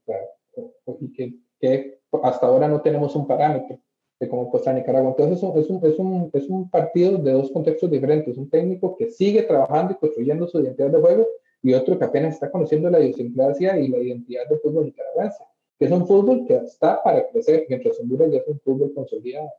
Y 1.01 1.13
que, 1.13 1.35
que 1.61 2.01
hasta 2.23 2.47
ahora 2.47 2.67
no 2.67 2.83
tenemos 2.83 3.15
un 3.15 3.29
parámetro 3.29 3.79
de 4.19 4.29
cómo 4.29 4.51
puede 4.51 4.63
estar 4.63 4.75
Nicaragua. 4.75 5.11
Entonces 5.11 5.39
es 5.39 5.43
un, 5.45 5.57
es, 5.57 5.71
un, 5.71 5.87
es, 5.87 5.99
un, 5.99 6.31
es 6.35 6.49
un 6.49 6.69
partido 6.69 7.17
de 7.17 7.33
dos 7.33 7.53
contextos 7.53 7.89
diferentes. 7.89 8.37
Un 8.37 8.51
técnico 8.51 8.97
que 8.97 9.09
sigue 9.09 9.45
trabajando 9.45 9.93
y 9.93 9.97
construyendo 9.97 10.49
su 10.49 10.61
identidad 10.61 10.91
de 10.91 11.01
juego 11.01 11.27
y 11.63 11.75
otro 11.75 11.97
que 11.97 12.05
apenas 12.05 12.35
está 12.35 12.51
conociendo 12.51 12.91
la 12.91 13.01
idiosincrasia 13.01 13.79
y 13.79 13.87
la 13.89 13.99
identidad 13.99 14.49
del 14.49 14.59
fútbol 14.59 14.87
nicaragüense, 14.87 15.45
que 15.79 15.85
es 15.85 15.91
un 15.93 16.07
fútbol 16.07 16.45
que 16.45 16.57
está 16.57 17.01
para 17.03 17.29
crecer, 17.29 17.67
mientras 17.69 18.01
Honduras 18.01 18.33
ya 18.33 18.39
es 18.39 18.49
un 18.49 18.59
fútbol 18.61 18.93
consolidado. 18.95 19.51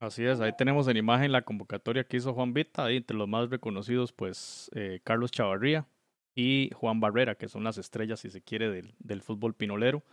Así 0.00 0.24
es, 0.24 0.40
ahí 0.40 0.52
tenemos 0.56 0.86
en 0.86 0.96
imagen 0.96 1.32
la 1.32 1.42
convocatoria 1.42 2.04
que 2.04 2.18
hizo 2.18 2.32
Juan 2.32 2.52
Vita, 2.52 2.84
ahí 2.84 2.98
entre 2.98 3.16
los 3.16 3.26
más 3.28 3.50
reconocidos, 3.50 4.12
pues 4.12 4.70
eh, 4.74 5.00
Carlos 5.02 5.32
Chavarría 5.32 5.88
y 6.36 6.70
Juan 6.74 7.00
Barrera, 7.00 7.34
que 7.34 7.48
son 7.48 7.64
las 7.64 7.78
estrellas, 7.78 8.20
si 8.20 8.30
se 8.30 8.40
quiere, 8.40 8.70
del, 8.70 8.94
del 9.00 9.22
fútbol 9.22 9.54
pinolero. 9.54 10.04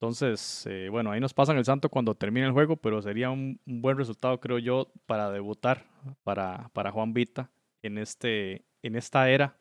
Entonces, 0.00 0.66
eh, 0.66 0.88
bueno, 0.90 1.10
ahí 1.10 1.20
nos 1.20 1.34
pasan 1.34 1.56
el 1.58 1.64
santo 1.64 1.88
cuando 1.88 2.14
termine 2.14 2.46
el 2.46 2.52
juego, 2.52 2.76
pero 2.76 3.00
sería 3.02 3.30
un, 3.30 3.60
buen 3.66 3.96
resultado, 3.98 4.40
creo 4.40 4.58
yo, 4.58 4.90
para 5.06 5.30
debutar 5.30 5.86
para, 6.22 6.70
para 6.72 6.90
Juan 6.90 7.12
Vita 7.12 7.50
en, 7.82 7.98
este, 7.98 8.64
en 8.82 8.96
esta 8.96 9.28
era, 9.30 9.58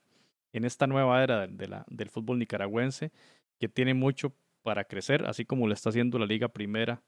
en 0.53 0.65
esta 0.65 0.88
nueva 0.88 1.23
era 1.23 1.47
del 1.47 2.10
fútbol 2.10 2.39
nicaragüense, 2.39 3.12
que 3.60 3.69
tiene 3.69 3.93
mucho 3.93 4.34
para 4.63 4.86
crecer, 4.86 5.25
así 5.25 5.45
como 5.45 5.67
lo 5.67 5.73
está 5.73 5.89
haciendo 5.89 6.17
la 6.19 6.25
Liga 6.25 6.47
Primera 6.47 7.01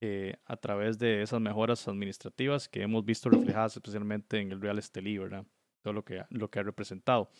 eh, 0.00 0.36
a 0.46 0.56
través 0.56 0.98
de 0.98 1.22
esas 1.22 1.40
mejoras 1.40 1.86
administrativas 1.86 2.68
que 2.68 2.82
hemos 2.82 3.04
visto 3.04 3.28
reflejadas 3.28 3.76
especialmente 3.76 4.40
en 4.40 4.52
el 4.52 4.60
Real 4.60 4.78
Estelí, 4.78 5.18
¿verdad? 5.18 5.44
Todo 5.82 5.92
lo 5.92 6.04
que, 6.04 6.24
lo 6.30 6.50
que 6.50 6.58
ha 6.58 6.62
representado. 6.62 7.30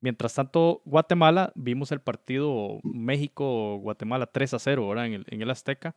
Mientras 0.00 0.34
tanto, 0.34 0.82
Guatemala, 0.84 1.52
vimos 1.54 1.90
el 1.90 2.00
partido 2.00 2.78
México-Guatemala 2.82 4.26
3 4.26 4.54
a 4.54 4.58
0 4.58 4.88
¿verdad? 4.88 5.06
En, 5.06 5.14
el, 5.14 5.24
en 5.28 5.42
el 5.42 5.50
Azteca. 5.50 5.96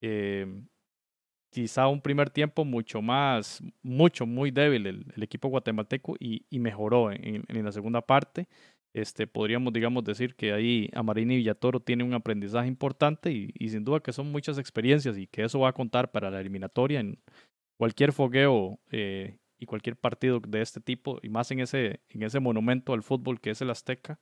Eh, 0.00 0.46
quizá 1.50 1.88
un 1.88 2.00
primer 2.00 2.30
tiempo 2.30 2.64
mucho 2.64 3.02
más, 3.02 3.62
mucho, 3.82 4.26
muy 4.26 4.50
débil 4.50 4.86
el, 4.86 5.22
equipo 5.22 5.48
guatemalteco 5.48 6.14
y, 6.20 6.44
y 6.50 6.58
mejoró 6.58 7.10
en, 7.10 7.44
en, 7.48 7.64
la 7.64 7.72
segunda 7.72 8.00
parte. 8.00 8.48
Este, 8.94 9.26
podríamos, 9.26 9.72
digamos, 9.72 10.04
decir 10.04 10.34
que 10.34 10.52
ahí 10.52 10.90
Amarini 10.94 11.36
Villatoro 11.36 11.80
tiene 11.80 12.04
un 12.04 12.14
aprendizaje 12.14 12.68
importante 12.68 13.30
y, 13.30 13.50
y, 13.54 13.68
sin 13.68 13.84
duda 13.84 14.00
que 14.00 14.12
son 14.12 14.32
muchas 14.32 14.58
experiencias 14.58 15.18
y 15.18 15.26
que 15.26 15.44
eso 15.44 15.60
va 15.60 15.68
a 15.68 15.74
contar 15.74 16.10
para 16.10 16.30
la 16.30 16.40
eliminatoria 16.40 17.00
en 17.00 17.18
cualquier 17.78 18.12
fogueo 18.12 18.78
eh, 18.90 19.38
y 19.58 19.66
cualquier 19.66 19.96
partido 19.96 20.40
de 20.40 20.60
este 20.60 20.80
tipo, 20.80 21.18
y 21.22 21.28
más 21.30 21.50
en 21.50 21.60
ese, 21.60 22.00
en 22.10 22.22
ese 22.22 22.40
monumento 22.40 22.92
al 22.92 23.02
fútbol 23.02 23.40
que 23.40 23.50
es 23.50 23.60
el 23.62 23.70
Azteca, 23.70 24.18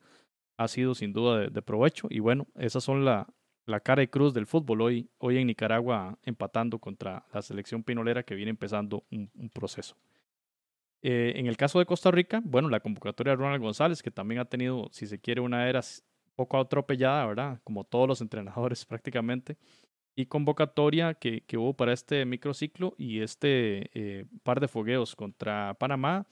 ha 0.57 0.67
sido 0.67 0.95
sin 0.95 1.13
duda 1.13 1.49
de, 1.49 1.61
provecho. 1.61 2.07
Y 2.09 2.19
bueno, 2.19 2.47
esas 2.55 2.83
son 2.83 3.05
la, 3.05 3.27
la 3.65 3.79
cara 3.79 4.01
y 4.01 4.07
cruz 4.07 4.33
del 4.33 4.47
fútbol 4.47 4.81
hoy, 4.81 5.09
hoy 5.19 5.37
en 5.37 5.47
Nicaragua 5.47 6.17
empatando 6.23 6.79
contra 6.79 7.25
la 7.33 7.41
selección 7.41 7.83
pinolera 7.83 8.23
que 8.23 8.35
viene 8.35 8.49
empezando 8.49 9.05
un, 9.11 9.29
proceso. 9.53 9.95
Eh, 11.01 11.33
en 11.35 11.47
el 11.47 11.57
caso 11.57 11.79
de 11.79 11.85
Costa 11.85 12.11
Rica, 12.11 12.41
bueno, 12.43 12.69
la 12.69 12.79
convocatoria 12.79 13.31
de 13.31 13.37
Ronald 13.37 13.61
González, 13.61 14.01
que 14.01 14.11
también 14.11 14.39
ha 14.41 14.45
tenido, 14.45 14.89
si 14.91 15.05
se 15.05 15.19
quiere, 15.19 15.41
una 15.41 15.69
era 15.69 15.81
poco 16.35 16.59
atropellada, 16.59 17.25
¿verdad? 17.25 17.61
Como 17.63 17.83
todos 17.83 18.07
los 18.07 18.21
entrenadores 18.21 18.85
prácticamente. 18.85 19.57
y 20.15 20.25
convocatoria 20.27 21.13
que, 21.15 21.41
que 21.41 21.57
hubo 21.57 21.75
para 21.75 21.93
este 21.93 22.25
microciclo 22.25 22.95
y 22.97 23.21
este 23.21 23.89
eh, 23.93 24.25
par 24.43 24.59
de 24.59 24.67
fogueos 24.67 25.15
contra 25.15 25.75
Panamá. 25.75 26.27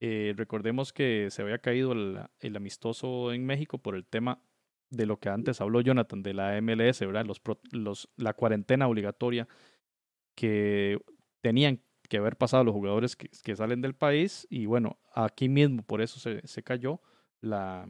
Eh, 0.00 0.34
recordemos 0.36 0.92
que 0.92 1.28
se 1.30 1.42
había 1.42 1.58
caído 1.58 1.92
el, 1.92 2.20
el, 2.40 2.56
amistoso 2.56 3.32
en 3.32 3.46
México 3.46 3.78
por 3.78 3.94
el 3.94 4.04
tema 4.04 4.42
de 4.90 5.06
lo 5.06 5.18
que 5.18 5.30
antes 5.30 5.60
habló 5.60 5.80
Jonathan 5.80 6.22
de 6.22 6.34
la 6.34 6.60
MLS, 6.60 7.00
¿verdad? 7.00 7.24
Los, 7.24 7.40
los, 7.72 8.10
la 8.16 8.34
cuarentena 8.34 8.88
obligatoria 8.88 9.48
que 10.34 10.98
tenían 11.40 11.80
que 12.12 12.18
haber 12.18 12.36
pasado 12.36 12.62
los 12.62 12.74
jugadores 12.74 13.16
que, 13.16 13.30
que, 13.42 13.56
salen 13.56 13.80
del 13.80 13.94
país 13.94 14.46
y 14.50 14.66
bueno, 14.66 14.98
aquí 15.14 15.48
mismo 15.48 15.82
por 15.82 16.02
eso 16.02 16.20
se, 16.20 16.46
se 16.46 16.62
cayó 16.62 17.00
la, 17.40 17.88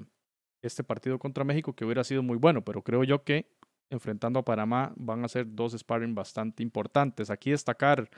este 0.62 0.84
partido 0.84 1.18
contra 1.18 1.42
México 1.42 1.72
que 1.74 1.84
hubiera 1.84 2.04
sido 2.04 2.22
muy 2.22 2.36
bueno, 2.36 2.62
pero 2.62 2.82
creo 2.82 3.02
yo 3.02 3.24
que 3.24 3.50
enfrentando 3.90 4.38
a 4.38 4.44
Panamá 4.44 4.92
van 4.94 5.24
a 5.24 5.28
ser 5.28 5.46
dos 5.48 5.72
sparring 5.72 6.14
bastante 6.14 6.62
importantes. 6.62 7.30
Aquí 7.30 7.50
destacar, 7.50 8.08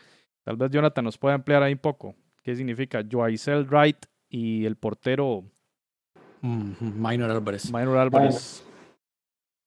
tal 0.42 0.59
vez 0.59 0.70
Jonathan 0.70 1.07
nos 1.07 1.16
pueda 1.16 1.36
ampliar 1.36 1.62
ahí 1.62 1.72
un 1.72 1.78
poco, 1.78 2.14
qué 2.42 2.55
significa 2.55 3.02
Joaisel 3.11 3.64
Wright 3.64 4.05
y 4.28 4.66
el 4.66 4.76
portero 4.76 5.42
Minor 6.42 7.30
Álvarez. 7.30 7.72
Minor 7.72 7.96
Álvarez. 7.96 8.62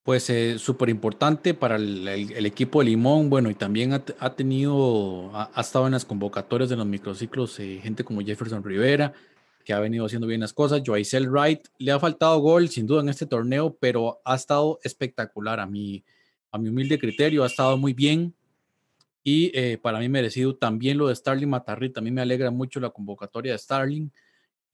Pues 0.07 0.29
eh, 0.29 0.57
súper 0.57 0.87
importante 0.87 1.53
para 1.53 1.75
el, 1.75 2.45
equipo 2.45 2.79
de 2.79 2.85
Limón, 2.85 3.29
bueno, 3.29 3.49
y 3.49 3.55
también 3.55 3.91
ha, 3.91 4.01
ha 4.19 4.35
tenido, 4.37 5.35
ha, 5.35 5.51
ha, 5.53 5.59
estado 5.59 5.85
en 5.85 5.91
las 5.91 6.05
convocatorias 6.05 6.69
de 6.69 6.77
los 6.77 6.85
microciclos 6.85 7.59
eh, 7.59 7.81
gente 7.83 8.05
como 8.05 8.21
Jefferson 8.21 8.63
Rivera, 8.63 9.11
que 9.65 9.73
ha 9.73 9.81
venido 9.81 10.05
haciendo 10.05 10.25
bien 10.25 10.39
las 10.39 10.53
cosas. 10.53 10.81
Joaisel 10.85 11.29
Wright 11.29 11.67
le 11.79 11.91
ha 11.91 11.99
faltado 11.99 12.39
gol 12.39 12.69
sin 12.69 12.87
duda 12.87 13.01
en 13.01 13.09
este 13.09 13.25
torneo, 13.25 13.75
pero 13.81 14.21
ha 14.23 14.35
estado 14.35 14.79
espectacular 14.81 15.59
a 15.59 15.65
mi, 15.65 16.05
a 16.53 16.57
mi 16.57 16.69
humilde 16.69 16.97
criterio, 16.99 17.43
ha 17.43 17.47
estado 17.47 17.75
muy 17.75 17.91
bien. 17.91 18.33
Y 19.25 19.51
eh, 19.59 19.77
para 19.77 19.99
mí 19.99 20.07
merecido 20.07 20.55
también 20.55 20.99
lo 20.99 21.09
de 21.09 21.17
Starling 21.17 21.49
Matarri, 21.49 21.91
también 21.91 22.13
me 22.13 22.21
alegra 22.21 22.49
mucho 22.49 22.79
la 22.79 22.91
convocatoria 22.91 23.51
de 23.51 23.57
Starling. 23.57 24.09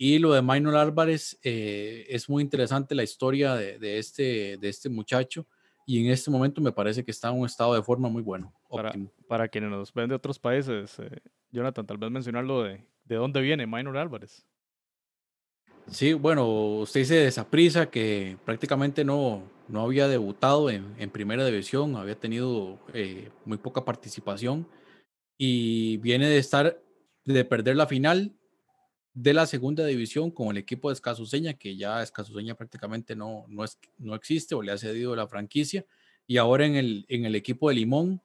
Y 0.06 0.20
lo 0.20 0.34
de 0.34 0.42
Maynor 0.42 0.76
Álvarez, 0.76 1.40
eh, 1.44 2.06
es 2.10 2.28
muy 2.28 2.44
interesante 2.44 2.94
la 2.94 3.04
historia 3.04 3.56
de, 3.56 3.80
de, 3.80 4.00
este, 4.00 4.58
de 4.58 4.68
este 4.68 4.90
muchacho 4.90 5.48
y 5.86 6.06
en 6.06 6.12
este 6.12 6.30
momento 6.30 6.60
me 6.60 6.74
parece 6.74 7.06
que 7.06 7.12
está 7.12 7.30
en 7.30 7.40
un 7.40 7.46
estado 7.46 7.74
de 7.74 7.82
forma 7.82 8.10
muy 8.10 8.22
bueno. 8.22 8.54
Para, 8.70 8.94
para, 9.30 9.48
quienes 9.48 9.70
nos 9.70 9.94
ven 9.94 10.10
de 10.10 10.16
otros 10.16 10.38
países, 10.38 11.00
eh, 11.00 11.22
Jonathan, 11.52 11.88
tal 11.88 11.98
vez 12.00 12.12
mencionarlo 12.12 12.64
de, 12.64 12.84
de 13.06 13.16
dónde 13.16 13.40
viene 13.40 13.66
Maynor 13.66 13.96
Álvarez. 13.96 14.46
Sí, 15.88 16.12
bueno, 16.12 16.50
usted 16.80 17.00
dice 17.00 17.16
de 17.16 17.28
esa 17.28 17.50
prisa 17.50 17.90
que 17.90 18.36
prácticamente 18.44 19.06
no, 19.06 19.44
no 19.70 19.84
había 19.84 20.10
debutado 20.10 20.70
en, 20.70 20.96
en 20.98 21.12
primera 21.12 21.46
división, 21.46 21.96
había 21.96 22.20
tenido 22.20 22.78
eh, 22.94 23.30
muy 23.46 23.58
poca 23.58 23.86
participación 23.86 24.68
y 25.38 25.96
viene 26.00 26.28
de 26.28 26.40
estar, 26.40 26.78
de 27.24 27.46
perder 27.46 27.78
la 27.78 27.88
final 27.88 28.34
de 29.14 29.34
la 29.34 29.46
segunda 29.46 29.86
división 29.86 30.32
con 30.32 30.50
el 30.50 30.58
equipo 30.58 30.90
de 30.90 30.94
Escasuseña, 30.94 31.54
que 31.54 31.76
ya 31.76 32.02
Escasuseña 32.02 32.56
prácticamente 32.56 33.16
no, 33.16 33.46
no, 33.48 33.64
es, 33.64 33.78
no 33.98 34.16
existe 34.16 34.56
o 34.56 34.62
le 34.62 34.72
ha 34.72 34.78
cedido 34.78 35.16
la 35.16 35.28
franquicia, 35.28 35.86
y 36.26 36.38
ahora 36.38 36.66
en 36.66 36.76
el, 36.76 37.06
en 37.10 37.26
el 37.26 37.36
equipo 37.36 37.70
de 37.70 37.76
Limón, 37.76 38.22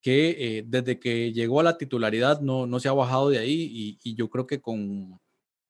que 0.00 0.58
eh, 0.58 0.64
desde 0.66 0.98
que 0.98 1.32
llegó 1.32 1.60
a 1.60 1.62
la 1.62 1.78
titularidad 1.78 2.40
no, 2.40 2.66
no 2.66 2.80
se 2.80 2.88
ha 2.88 2.92
bajado 2.92 3.30
de 3.30 3.38
ahí 3.38 3.70
y, 3.72 3.98
y 4.02 4.14
yo 4.16 4.28
creo 4.28 4.46
que 4.46 4.60
con 4.60 5.20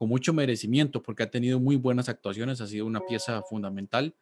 con 0.02 0.08
mucho 0.08 0.32
merecimiento 0.32 1.00
porque 1.00 1.22
ha 1.22 1.30
tenido 1.30 1.60
muy 1.60 1.76
buenas 1.76 2.08
actuaciones, 2.08 2.60
ha 2.60 2.66
sido 2.66 2.86
una 2.86 3.02
pieza 3.02 3.40
fundamental 3.42 4.16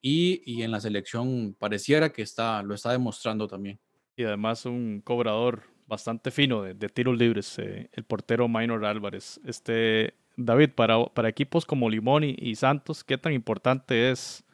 y, 0.00 0.40
y 0.46 0.62
en 0.62 0.70
la 0.70 0.78
selección 0.78 1.56
pareciera 1.58 2.12
que 2.12 2.22
está, 2.22 2.62
lo 2.62 2.72
está 2.72 2.92
demostrando 2.92 3.48
también. 3.48 3.80
Y 4.14 4.22
además 4.22 4.64
un 4.64 5.00
cobrador 5.00 5.64
bastante 5.86 6.30
fino 6.30 6.62
de, 6.62 6.74
de 6.74 6.88
tiros 6.88 7.16
libres, 7.16 7.58
eh, 7.58 7.88
el 7.92 8.04
portero 8.04 8.48
Minor 8.48 8.84
Álvarez. 8.84 9.40
Este, 9.44 10.14
David, 10.36 10.70
para, 10.70 11.04
para 11.06 11.28
equipos 11.28 11.64
como 11.66 11.90
Limón 11.90 12.24
y, 12.24 12.36
y, 12.38 12.54
Santos, 12.54 13.04
¿qué 13.04 13.18
tan 13.18 13.32
importante 13.32 14.10
es 14.10 14.44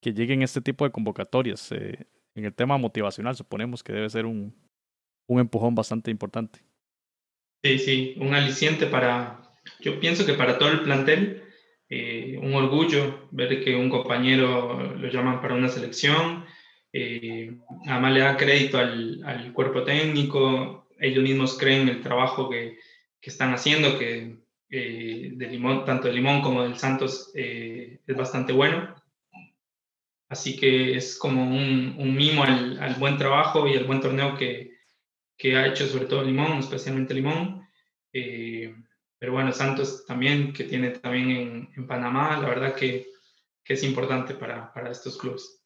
que 0.00 0.12
lleguen 0.12 0.42
este 0.42 0.60
tipo 0.60 0.84
de 0.84 0.90
convocatorias? 0.90 1.72
Eh, 1.72 2.06
en 2.34 2.44
el 2.44 2.54
tema 2.54 2.78
motivacional, 2.78 3.34
suponemos 3.34 3.82
que 3.82 3.92
debe 3.92 4.08
ser 4.08 4.26
un, 4.26 4.54
un 5.26 5.40
empujón 5.40 5.74
bastante 5.74 6.10
importante. 6.10 6.60
Sí, 7.62 7.78
sí, 7.78 8.14
un 8.18 8.34
aliciente 8.34 8.86
para, 8.86 9.42
yo 9.80 10.00
pienso 10.00 10.24
que 10.24 10.34
para 10.34 10.58
todo 10.58 10.70
el 10.70 10.82
plantel, 10.82 11.42
eh, 11.88 12.38
un 12.40 12.54
orgullo 12.54 13.28
ver 13.30 13.62
que 13.62 13.74
un 13.74 13.90
compañero 13.90 14.94
lo 14.96 15.08
llaman 15.08 15.40
para 15.40 15.54
una 15.54 15.68
selección, 15.68 16.44
eh, 16.92 17.58
además 17.86 18.12
le 18.12 18.20
da 18.20 18.36
crédito 18.36 18.78
al, 18.78 19.22
al, 19.24 19.52
cuerpo 19.52 19.84
técnico, 19.84 20.88
ellos 20.98 21.22
mismos 21.22 21.56
creen 21.58 21.88
el 21.88 22.02
trabajo 22.02 22.50
que, 22.50 22.78
que 23.20 23.30
están 23.30 23.52
haciendo, 23.52 23.98
que 23.98 24.38
eh, 24.70 25.32
de 25.34 25.46
Limón, 25.48 25.84
tanto 25.84 26.08
de 26.08 26.14
Limón 26.14 26.42
como 26.42 26.62
del 26.62 26.76
Santos 26.76 27.30
eh, 27.34 28.00
es 28.06 28.16
bastante 28.16 28.52
bueno. 28.52 28.94
Así 30.28 30.56
que 30.56 30.96
es 30.96 31.18
como 31.18 31.42
un, 31.42 31.96
un 31.98 32.14
mimo 32.14 32.44
al, 32.44 32.80
al, 32.80 32.94
buen 32.94 33.18
trabajo 33.18 33.66
y 33.66 33.76
al 33.76 33.84
buen 33.84 34.00
torneo 34.00 34.36
que, 34.36 34.78
que 35.36 35.56
ha 35.56 35.66
hecho 35.66 35.86
sobre 35.88 36.06
todo 36.06 36.22
Limón, 36.22 36.58
especialmente 36.58 37.14
Limón. 37.14 37.66
Eh, 38.12 38.74
pero 39.18 39.32
bueno, 39.32 39.52
Santos 39.52 40.04
también, 40.06 40.52
que 40.52 40.64
tiene 40.64 40.90
también 40.90 41.30
en, 41.30 41.68
en 41.76 41.86
Panamá, 41.86 42.38
la 42.40 42.48
verdad 42.48 42.74
que, 42.74 43.08
que 43.64 43.74
es 43.74 43.82
importante 43.82 44.34
para, 44.34 44.72
para, 44.72 44.90
estos 44.90 45.18
clubes. 45.18 45.59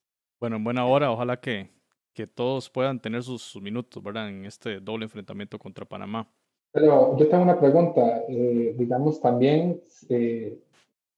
Bueno, 0.45 0.57
en 0.57 0.65
buena 0.65 0.85
hora, 0.85 1.11
ojalá 1.11 1.41
que, 1.41 1.71
que 2.13 2.27
todos 2.27 2.69
puedan 2.69 3.01
tener 3.01 3.23
sus, 3.23 3.41
sus, 3.41 3.63
minutos, 3.63 4.03
¿verdad? 4.03 4.29
En 4.29 4.45
este 4.45 4.79
doble 4.79 5.07
enfrentamiento 5.07 5.59
contra 5.59 5.87
Panamá. 5.87 6.31
Pero 6.71 7.17
yo 7.17 7.27
tengo 7.29 7.45
una 7.45 7.59
pregunta, 7.59 8.25
eh, 8.29 8.75
digamos 8.77 9.23
también, 9.23 9.81
eh, 10.11 10.59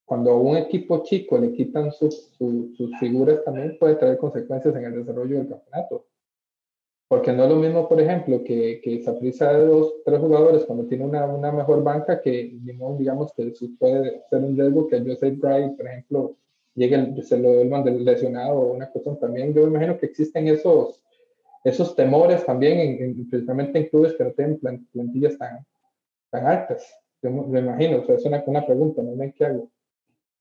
cuando 0.04 0.30
a 0.30 0.36
un 0.36 0.56
equipo 0.56 1.02
chico 1.02 1.38
le 1.38 1.50
quitan 1.50 1.90
sus, 1.90 2.28
sus, 2.38 2.76
sus 2.76 2.96
figuras, 3.00 3.42
también 3.44 3.76
puede 3.80 3.96
traer 3.96 4.16
consecuencias 4.16 4.76
en 4.76 4.84
el 4.84 4.94
desarrollo 4.94 5.38
del 5.38 5.48
campeonato. 5.48 6.06
Porque 7.08 7.32
no 7.32 7.42
es 7.42 7.50
lo 7.50 7.56
mismo, 7.56 7.88
por 7.88 8.00
ejemplo, 8.00 8.44
que, 8.44 8.80
que 8.80 9.02
Saprissa 9.02 9.52
de 9.54 9.66
dos, 9.66 9.92
tres 10.04 10.20
jugadores 10.20 10.64
cuando 10.66 10.86
tiene 10.86 11.04
una, 11.04 11.26
una 11.26 11.50
mejor 11.50 11.82
banca 11.82 12.22
que, 12.22 12.60
digamos, 12.62 13.32
que 13.32 13.52
puede 13.76 14.22
ser 14.30 14.44
un 14.44 14.56
riesgo 14.56 14.86
que 14.86 15.00
Joseph 15.00 15.36
Bright, 15.40 15.76
por 15.76 15.86
ejemplo, 15.88 16.36
llegue, 16.76 17.22
se 17.22 17.38
lo 17.38 17.50
devuelvan 17.50 18.04
lesionado 18.04 18.54
o 18.54 18.72
una 18.74 18.90
cuestión 18.90 19.18
también. 19.18 19.52
Yo 19.54 19.62
me 19.62 19.68
imagino 19.68 19.98
que 19.98 20.06
existen 20.06 20.46
esos, 20.48 21.02
esos 21.64 21.96
temores 21.96 22.44
también, 22.44 22.78
en, 22.78 23.02
en, 23.02 23.28
principalmente 23.28 23.78
en 23.78 23.88
clubes 23.88 24.14
que 24.14 24.24
no 24.24 24.32
tienen 24.32 24.58
plantillas 24.92 25.36
tan, 25.38 25.66
tan 26.30 26.46
altas. 26.46 26.86
Yo 27.22 27.30
me 27.30 27.60
imagino, 27.60 27.98
o 27.98 28.06
sea, 28.06 28.16
es 28.16 28.24
una, 28.24 28.44
una 28.46 28.64
pregunta, 28.64 29.02
no 29.02 29.16
sé 29.16 29.34
qué 29.36 29.44
hago. 29.46 29.70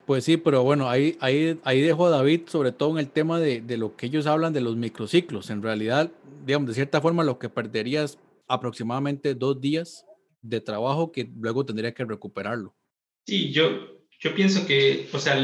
Pues 0.04 0.22
sí, 0.22 0.36
pero 0.36 0.62
bueno, 0.62 0.88
ahí, 0.88 1.16
ahí, 1.20 1.58
ahí 1.64 1.80
dejo 1.80 2.06
a 2.06 2.10
David 2.10 2.42
sobre 2.46 2.70
todo 2.70 2.92
en 2.92 2.98
el 2.98 3.10
tema 3.10 3.40
de, 3.40 3.60
de, 3.60 3.76
lo 3.76 3.96
que 3.96 4.06
ellos 4.06 4.28
hablan 4.28 4.52
de 4.52 4.60
los 4.60 4.76
microciclos. 4.76 5.50
En 5.50 5.62
realidad, 5.62 6.12
digamos, 6.44 6.68
de 6.68 6.74
cierta 6.74 7.00
forma 7.00 7.24
lo 7.24 7.40
que 7.40 7.48
perderías 7.48 8.16
aproximadamente 8.46 9.34
dos 9.34 9.60
días 9.60 10.06
de 10.42 10.60
trabajo 10.60 11.10
que 11.10 11.28
luego 11.36 11.66
tendría 11.66 11.92
que 11.92 12.04
recuperarlo. 12.04 12.76
Sí, 13.26 13.52
yo, 13.52 13.64
yo 14.20 14.34
pienso 14.34 14.64
que, 14.64 15.08
o 15.12 15.18
sea, 15.18 15.34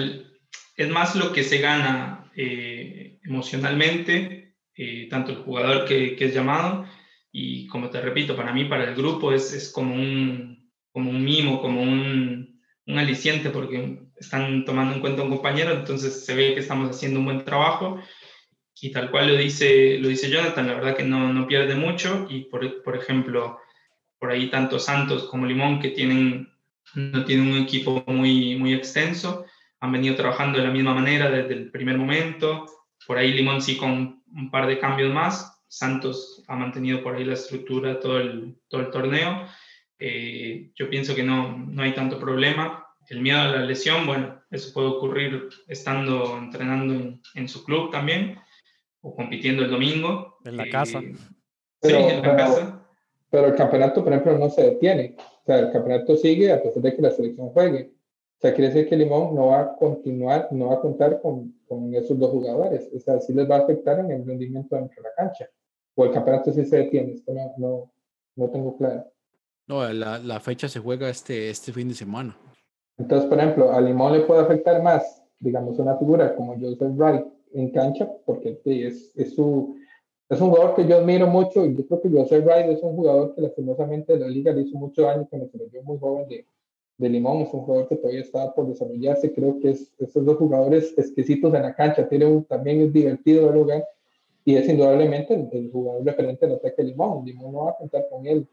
es 0.77 0.89
más 0.89 1.15
lo 1.17 1.33
que 1.33 1.43
se 1.43 1.59
gana 1.59 2.31
eh, 2.37 3.19
emocionalmente, 3.25 4.55
eh, 4.75 5.09
tanto 5.11 5.33
el 5.33 5.39
jugador 5.39 5.85
que, 5.85 6.17
que, 6.17 6.27
es 6.27 6.35
llamado, 6.35 6.87
y 7.31 7.67
como 7.67 7.91
te 7.91 8.01
repito, 8.01 8.37
para 8.37 8.53
mí, 8.53 8.65
para 8.65 8.85
el 8.85 8.95
grupo, 8.95 9.33
es, 9.33 9.53
es 9.53 9.71
como, 9.71 9.95
un, 9.95 10.71
como 10.91 11.11
un 11.11 11.25
mimo, 11.25 11.61
como 11.61 11.83
un, 11.83 12.61
un 12.87 12.99
aliciente, 12.99 13.51
porque 13.51 14.03
están 14.17 14.65
tomando 14.65 14.95
en 14.95 15.01
cuenta 15.01 15.23
a 15.23 15.25
un 15.25 15.31
compañero, 15.31 15.73
entonces 15.73 16.25
se 16.25 16.35
ve 16.35 16.55
que 16.55 16.61
estamos 16.61 16.91
haciendo 16.91 17.21
un 17.21 17.27
buen 17.27 17.45
trabajo. 17.45 18.01
Y 18.81 18.91
tal 18.91 19.13
cual 19.13 19.29
lo 19.29 19.37
dice, 19.37 19.99
lo 20.01 20.09
dice 20.09 20.29
Jonathan, 20.29 20.67
la 20.67 20.75
verdad 20.75 20.97
que 20.97 21.05
no, 21.05 21.33
no 21.33 21.47
pierde 21.47 21.77
mucho. 21.77 22.27
Y 22.29 22.47
por, 22.47 22.83
por 22.83 22.97
ejemplo, 22.97 23.59
por 24.19 24.33
ahí 24.33 24.51
tanto 24.51 24.81
Santos 24.81 25.25
como 25.25 25.47
Limón 25.47 25.79
que 25.79 25.91
tienen, 25.91 26.53
no 26.95 27.25
tienen 27.25 27.53
un 27.53 27.63
equipo 27.63 28.03
muy, 28.09 28.57
muy 28.57 28.75
extenso, 28.75 29.45
han 29.83 29.91
venido 29.91 30.15
trabajando 30.15 30.59
de 30.59 30.65
la 30.65 30.71
misma 30.71 30.95
manera 30.95 31.29
desde 31.29 31.55
el 31.55 31.71
primer 31.73 31.99
momento, 31.99 32.67
por 33.05 33.19
ahí 33.19 33.33
Limón 33.33 33.61
sí 33.61 33.77
con 33.77 34.23
un 34.33 34.49
par 34.49 34.69
de 34.69 34.79
cambios 34.79 35.13
más, 35.13 35.61
Santos 35.67 36.45
ha 36.47 36.55
mantenido 36.55 37.03
por 37.03 37.17
ahí 37.17 37.25
la 37.25 37.35
estructura 37.35 37.99
todo 37.99 38.19
el, 38.19 38.57
todo 38.69 38.83
el 38.83 38.91
torneo, 38.91 39.45
eh, 39.99 40.71
yo 40.77 40.89
pienso 40.89 41.17
que 41.17 41.25
no, 41.25 41.59
no 41.59 41.83
hay 41.83 41.95
tanto 41.95 42.21
problema, 42.21 42.87
el 43.09 43.21
miedo 43.23 43.41
a 43.41 43.49
la 43.49 43.65
lesión, 43.65 44.07
bueno, 44.07 44.41
eso 44.53 44.73
puede 44.73 44.87
ocurrir 44.87 45.49
estando 45.67 46.39
entrenando 46.39 46.95
en, 46.95 47.21
en 47.35 47.49
su 47.49 47.65
club 47.65 47.91
también 47.91 48.39
o 49.01 49.17
compitiendo 49.17 49.65
el 49.65 49.71
domingo. 49.71 50.39
En 50.45 50.59
la 50.59 50.69
casa. 50.71 51.01
Eh, 51.01 51.13
pero, 51.81 51.99
sí, 51.99 52.05
en 52.05 52.17
la 52.17 52.23
pero, 52.23 52.37
casa. 52.37 52.87
Pero 53.31 53.47
el 53.49 53.55
campeonato, 53.57 54.05
por 54.05 54.13
ejemplo, 54.13 54.39
no 54.39 54.49
se 54.49 54.63
detiene. 54.63 55.17
O 55.19 55.45
sea, 55.45 55.59
el 55.59 55.73
campeonato 55.73 56.15
sigue 56.17 56.53
a 56.53 56.63
pesar 56.63 56.83
de 56.83 56.95
que 56.95 57.03
la 57.03 57.11
selección 57.11 57.49
juegue. 57.49 57.91
Sea, 58.43 58.55
quiere 58.55 58.73
decir 58.73 58.89
que 58.89 58.97
Limón 58.97 59.37
no 59.37 59.47
va 59.47 59.61
a 59.61 59.77
continuar, 59.77 60.49
no 60.51 60.69
va 60.69 60.75
a 60.75 60.81
contar 60.81 61.21
con, 61.21 61.55
con 61.69 61.95
esos 61.95 62.19
dos 62.19 62.31
jugadores. 62.33 62.91
O 62.93 62.99
sea, 62.99 63.21
sí 63.21 63.33
les 63.33 63.49
va 63.49 63.57
a 63.57 63.61
afectar 63.61 64.01
en 64.01 64.11
el 64.11 64.27
rendimiento 64.27 64.75
dentro 64.75 65.01
de 65.01 65.09
la 65.09 65.15
cancha. 65.15 65.49
O 65.95 66.05
el 66.05 66.11
campeonato 66.11 66.51
sí 66.53 66.65
se 66.65 66.79
detiene, 66.79 67.13
esto 67.13 67.33
no, 67.33 67.55
no, 67.57 67.93
no 68.35 68.51
tengo 68.51 68.77
claro. 68.77 69.05
No, 69.69 69.89
la, 69.93 70.19
la, 70.19 70.41
fecha 70.41 70.69
se 70.69 70.81
juega 70.81 71.09
este, 71.09 71.51
este 71.51 71.73
fin 71.73 71.89
de 71.89 71.95
semana. 71.95 72.37
Entonces, 72.99 73.29
por 73.29 73.39
ejemplo, 73.39 73.73
a 73.73 73.81
Limón 73.81 74.13
le 74.13 74.21
puede 74.23 74.41
afectar 74.41 74.83
más, 74.83 75.23
digamos, 75.39 75.79
una 75.79 75.97
figura 75.97 76.35
como 76.35 76.59
Joseph 76.59 76.97
Wright 76.97 77.25
en 77.53 77.71
cancha, 77.71 78.11
porque 78.27 78.61
es, 78.65 79.13
es, 79.15 79.35
su, 79.37 79.77
es 80.29 80.41
un 80.41 80.51
jugador 80.51 80.75
que 80.75 80.87
yo 80.89 80.99
admiro 80.99 81.29
mucho 81.29 81.65
y 81.65 81.77
yo 81.77 81.87
creo 81.87 82.01
que 82.01 82.11
Joseph 82.11 82.45
Wright 82.45 82.71
es 82.71 82.83
un 82.83 82.97
jugador 82.97 83.37
que 83.37 83.43
lastimosamente 83.43 84.19
la 84.19 84.27
liga 84.27 84.53
le 84.53 84.63
hizo 84.63 84.77
mucho 84.77 85.03
daño 85.03 85.29
cuando 85.31 85.49
se 85.49 85.59
lo 85.59 85.67
dio 85.67 85.83
muy 85.85 85.99
joven 85.99 86.29
de, 86.29 86.45
de 87.03 87.09
Limón, 87.09 87.43
es 87.43 87.53
un 87.53 87.61
jugador 87.61 87.89
que 87.89 87.97
todavía 87.97 88.21
está 88.21 88.55
por 88.55 88.67
desarrollarse, 88.69 89.33
creo 89.33 89.59
que 89.61 89.71
es, 89.71 89.93
estos 89.99 90.25
dos 90.25 90.37
jugadores 90.37 90.97
exquisitos 90.97 91.53
en 91.55 91.63
la 91.63 91.75
cancha, 91.75 92.09
tiene 92.09 92.27
un, 92.27 92.45
también 92.45 92.81
es 92.81 92.93
divertido 92.93 93.51
de 93.51 93.59
jugar 93.59 93.85
y 94.45 94.55
es 94.55 94.69
indudablemente 94.69 95.35
el, 95.35 95.71
jugador 95.71 96.05
referente 96.05 96.47
del 96.47 96.57
ataque 96.57 96.83
de 96.83 96.89
Limón, 96.89 97.25
Limón 97.25 97.53
no 97.53 97.65
va 97.65 97.71
a 97.73 97.77
contar 97.77 98.05
con 98.09 98.27
él 98.27 98.47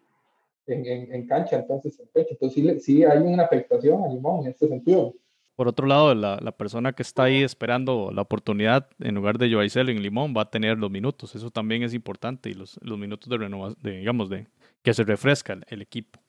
en, 0.68 0.86
en, 0.86 1.28
cancha, 1.28 1.58
entonces 1.58 2.00
en 2.00 2.08
pecho, 2.08 2.30
entonces 2.32 2.64
sí, 2.64 2.80
sí, 2.80 3.04
hay 3.04 3.20
una 3.20 3.44
afectación 3.44 4.04
a 4.04 4.08
Limón 4.08 4.42
en 4.42 4.52
este 4.52 4.68
sentido. 4.68 5.14
Por 5.56 5.68
otro 5.68 5.88
lado, 5.88 6.16
la, 6.16 6.40
la, 6.42 6.52
persona 6.54 6.94
que 6.94 7.04
está 7.04 7.24
ahí 7.24 7.44
esperando 7.44 8.12
la 8.14 8.22
oportunidad 8.22 8.88
en 9.00 9.16
lugar 9.16 9.38
de 9.38 9.52
Joaicel 9.52 9.90
en 9.90 10.02
Limón 10.02 10.34
va 10.36 10.44
a 10.44 10.50
tener 10.50 10.78
los 10.78 10.90
minutos. 10.90 11.36
Eso 11.36 11.52
también 11.52 11.84
es 11.84 11.94
importante 11.94 12.50
y 12.50 12.54
los, 12.54 12.80
los 12.82 12.98
minutos 12.98 13.30
de 13.30 13.38
renovación, 13.38 13.78
digamos, 13.84 14.30
de 14.30 14.48
que 14.84 14.94
se 14.94 15.04
refresca 15.04 15.54
el, 15.54 15.66
el 15.68 15.82
equipo. 15.82 16.20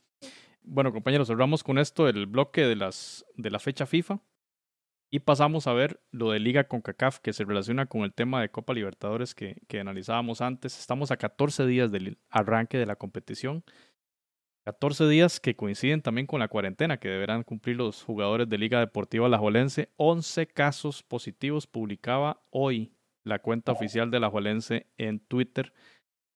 Bueno, 0.62 0.92
compañeros, 0.92 1.28
cerramos 1.28 1.64
con 1.64 1.78
esto 1.78 2.08
el 2.08 2.26
bloque 2.26 2.62
de, 2.62 2.76
las, 2.76 3.24
de 3.36 3.50
la 3.50 3.58
fecha 3.58 3.86
FIFA 3.86 4.20
y 5.10 5.20
pasamos 5.20 5.66
a 5.66 5.72
ver 5.72 6.00
lo 6.12 6.30
de 6.30 6.38
Liga 6.38 6.64
con 6.64 6.82
CACAF 6.82 7.18
que 7.18 7.32
se 7.32 7.44
relaciona 7.44 7.86
con 7.86 8.02
el 8.02 8.12
tema 8.12 8.40
de 8.40 8.50
Copa 8.50 8.72
Libertadores 8.72 9.34
que, 9.34 9.56
que 9.66 9.80
analizábamos 9.80 10.40
antes. 10.40 10.78
Estamos 10.78 11.10
a 11.10 11.16
14 11.16 11.66
días 11.66 11.90
del 11.90 12.18
arranque 12.28 12.78
de 12.78 12.86
la 12.86 12.96
competición. 12.96 13.64
14 14.64 15.08
días 15.08 15.40
que 15.40 15.56
coinciden 15.56 16.02
también 16.02 16.26
con 16.26 16.38
la 16.38 16.48
cuarentena 16.48 16.98
que 16.98 17.08
deberán 17.08 17.42
cumplir 17.42 17.76
los 17.76 18.04
jugadores 18.04 18.48
de 18.48 18.58
Liga 18.58 18.78
Deportiva 18.78 19.26
Alajuelense. 19.26 19.90
11 19.96 20.46
casos 20.46 21.02
positivos 21.02 21.66
publicaba 21.66 22.42
hoy 22.50 22.92
la 23.24 23.40
cuenta 23.40 23.72
oficial 23.72 24.10
de 24.10 24.20
la 24.20 24.26
Alajuelense 24.26 24.86
en 24.96 25.18
Twitter. 25.18 25.72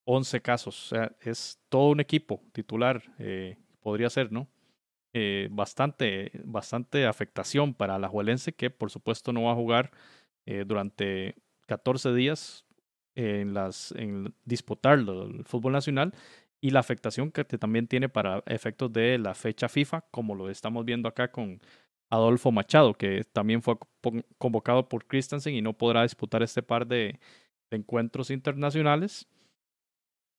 11 0.05 0.43
casos, 0.43 0.87
o 0.87 0.97
sea, 0.97 1.13
es 1.21 1.61
todo 1.69 1.91
un 1.91 2.01
equipo 2.01 2.43
titular 2.53 3.03
eh, 3.19 3.57
podría 3.85 4.11
ser, 4.11 4.33
¿no? 4.33 4.49
Eh, 5.13 5.49
bastante, 5.53 6.33
bastante 6.45 7.07
afectación 7.07 7.75
para 7.75 7.99
la 8.01 8.09
Juelense, 8.09 8.53
que 8.55 8.71
por 8.71 8.91
supuesto 8.91 9.33
no 9.33 9.45
va 9.45 9.53
a 9.53 9.55
jugar 9.55 9.93
eh, 10.47 10.65
durante 10.67 11.37
14 11.67 12.13
días 12.15 12.65
en, 13.15 13.55
las, 13.55 13.95
disputar 14.45 14.99
el 14.99 15.45
fútbol 15.45 15.73
nacional 15.73 16.15
y 16.61 16.71
la 16.71 16.81
afectación 16.81 17.31
que 17.31 17.45
también 17.45 17.87
tiene 17.87 18.09
para 18.09 18.43
efectos 18.47 18.93
de 18.93 19.19
la 19.19 19.35
fecha 19.35 19.69
FIFA, 19.69 20.01
como 20.11 20.35
lo 20.35 20.51
estamos 20.51 20.85
viendo 20.85 21.09
acá 21.09 21.31
con 21.31 21.61
Adolfo 22.11 22.51
Machado, 22.51 22.95
que 22.95 23.23
también 23.33 23.63
fue 23.63 23.77
convocado 24.39 24.89
por 24.89 25.07
Christensen 25.07 25.55
y 25.55 25.63
no 25.63 25.75
podrá 25.75 26.03
disputar 26.03 26.43
este 26.43 26.63
par 26.63 26.87
de 26.87 27.21
encuentros 27.71 28.31
internacionales. 28.31 29.29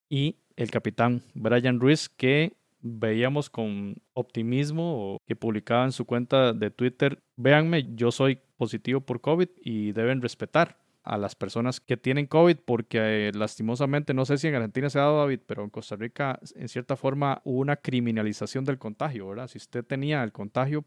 Y 0.10 0.38
el 0.56 0.72
capitán 0.72 1.22
Brian 1.34 1.80
Ruiz, 1.80 2.10
que 2.10 2.58
veíamos 2.86 3.50
con 3.50 3.96
optimismo 4.14 5.18
que 5.26 5.36
publicaba 5.36 5.86
en 5.86 5.92
su 5.92 6.06
cuenta 6.06 6.54
de 6.54 6.70
Twitter, 6.70 7.20
véanme, 7.36 7.96
yo 7.96 8.12
soy 8.12 8.40
positivo 8.58 9.02
por 9.02 9.22
COVID 9.22 9.50
y 9.60 9.92
deben 9.92 10.22
respetar 10.22 10.78
a 11.02 11.18
las 11.18 11.36
personas 11.36 11.80
que 11.80 11.98
tienen 11.98 12.28
COVID 12.28 12.58
porque 12.64 13.28
eh, 13.28 13.32
lastimosamente, 13.34 14.14
no 14.14 14.26
sé 14.26 14.38
si 14.38 14.48
en 14.48 14.56
Argentina 14.56 14.90
se 14.90 15.00
ha 15.00 15.04
dado 15.04 15.20
David, 15.20 15.40
pero 15.48 15.64
en 15.64 15.70
Costa 15.72 15.96
Rica 15.96 16.40
en 16.56 16.68
cierta 16.68 16.96
forma 16.96 17.42
hubo 17.44 17.60
una 17.60 17.76
criminalización 17.76 18.66
del 18.66 18.78
contagio, 18.78 19.28
¿verdad? 19.30 19.48
Si 19.48 19.58
usted 19.58 19.84
tenía 19.84 20.24
el 20.24 20.32
contagio, 20.32 20.86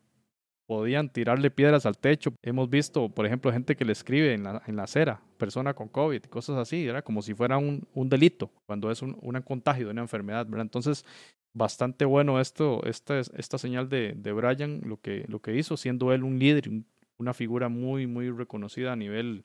podían 0.68 1.09
tirarle 1.09 1.51
piedras 1.51 1.86
al 1.86 1.99
techo. 1.99 2.34
Hemos 2.42 2.68
visto, 2.68 3.09
por 3.09 3.24
ejemplo, 3.26 3.51
gente 3.51 3.74
que 3.74 3.86
le 3.86 3.92
escribe 3.92 4.34
en 4.34 4.44
la, 4.44 4.62
en 4.66 4.76
la 4.76 4.82
acera, 4.82 5.22
persona 5.38 5.72
con 5.72 5.88
COVID, 5.88 6.24
cosas 6.24 6.59
así, 6.59 6.86
era 6.86 7.01
como 7.01 7.22
si 7.22 7.34
fuera 7.34 7.57
un, 7.57 7.88
un 7.94 8.09
delito, 8.09 8.51
cuando 8.66 8.90
es 8.90 9.01
un, 9.01 9.16
un, 9.22 9.40
contagio 9.40 9.88
una 9.88 10.03
enfermedad, 10.03 10.44
¿verdad? 10.46 10.66
Entonces, 10.66 11.07
bastante 11.55 12.05
bueno 12.05 12.40
esto, 12.40 12.84
esta, 12.84 13.18
esta 13.18 13.59
señal 13.59 13.88
de, 13.88 14.14
de 14.14 14.32
Brian, 14.32 14.80
lo 14.84 15.01
que, 15.01 15.24
lo 15.28 15.40
que 15.40 15.57
hizo, 15.57 15.76
siendo 15.76 16.12
él 16.12 16.22
un 16.24 16.38
líder, 16.38 16.70
una 17.18 17.34
figura 17.34 17.68
muy, 17.68 18.07
muy 18.07 18.30
reconocida 18.30 18.92
a 18.92 18.96
nivel, 18.96 19.44